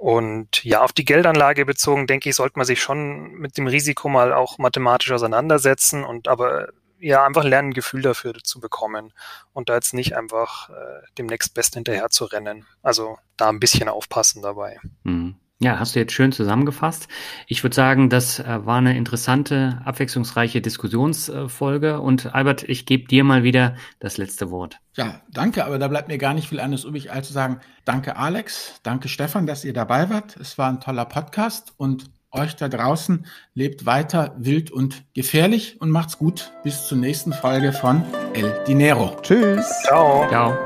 und 0.00 0.64
ja, 0.64 0.80
auf 0.80 0.92
die 0.92 1.04
Geldanlage 1.04 1.66
bezogen, 1.66 2.06
denke 2.06 2.30
ich, 2.30 2.34
sollte 2.34 2.58
man 2.58 2.64
sich 2.64 2.80
schon 2.80 3.34
mit 3.34 3.58
dem 3.58 3.66
Risiko 3.66 4.08
mal 4.08 4.32
auch 4.32 4.56
mathematisch 4.56 5.12
auseinandersetzen 5.12 6.04
und 6.04 6.26
aber 6.26 6.68
ja, 6.98 7.26
einfach 7.26 7.44
lernen, 7.44 7.68
ein 7.68 7.74
Gefühl 7.74 8.00
dafür 8.00 8.32
zu 8.42 8.60
bekommen 8.60 9.12
und 9.52 9.68
da 9.68 9.74
jetzt 9.74 9.92
nicht 9.92 10.16
einfach 10.16 10.70
äh, 10.70 11.02
dem 11.18 11.26
Nächstbesten 11.26 11.80
hinterher 11.80 12.08
zu 12.08 12.24
rennen. 12.24 12.64
Also 12.82 13.18
da 13.36 13.50
ein 13.50 13.60
bisschen 13.60 13.90
aufpassen 13.90 14.40
dabei. 14.40 14.78
Mhm. 15.02 15.34
Ja, 15.62 15.78
hast 15.78 15.94
du 15.94 16.00
jetzt 16.00 16.12
schön 16.12 16.32
zusammengefasst. 16.32 17.06
Ich 17.46 17.62
würde 17.62 17.76
sagen, 17.76 18.08
das 18.08 18.38
äh, 18.38 18.64
war 18.64 18.78
eine 18.78 18.96
interessante, 18.96 19.78
abwechslungsreiche 19.84 20.62
Diskussionsfolge. 20.62 22.00
Und 22.00 22.34
Albert, 22.34 22.62
ich 22.62 22.86
gebe 22.86 23.06
dir 23.06 23.24
mal 23.24 23.42
wieder 23.42 23.76
das 23.98 24.16
letzte 24.16 24.50
Wort. 24.50 24.78
Ja, 24.96 25.20
danke, 25.30 25.66
aber 25.66 25.78
da 25.78 25.88
bleibt 25.88 26.08
mir 26.08 26.16
gar 26.16 26.32
nicht 26.32 26.48
viel 26.48 26.60
anderes 26.60 26.84
übrig, 26.84 27.12
als 27.12 27.26
zu 27.26 27.34
sagen, 27.34 27.60
danke 27.84 28.16
Alex, 28.16 28.80
danke 28.82 29.08
Stefan, 29.08 29.46
dass 29.46 29.64
ihr 29.64 29.74
dabei 29.74 30.08
wart. 30.08 30.34
Es 30.36 30.56
war 30.56 30.70
ein 30.70 30.80
toller 30.80 31.04
Podcast 31.04 31.74
und 31.76 32.10
euch 32.32 32.56
da 32.56 32.68
draußen 32.68 33.26
lebt 33.54 33.84
weiter 33.86 34.34
wild 34.38 34.70
und 34.70 35.02
gefährlich 35.14 35.80
und 35.80 35.90
macht's 35.90 36.16
gut. 36.16 36.52
Bis 36.62 36.86
zur 36.86 36.96
nächsten 36.96 37.34
Folge 37.34 37.72
von 37.72 38.02
El 38.32 38.64
Dinero. 38.66 39.16
Tschüss. 39.22 39.66
Ciao. 39.82 40.26
Ciao. 40.28 40.56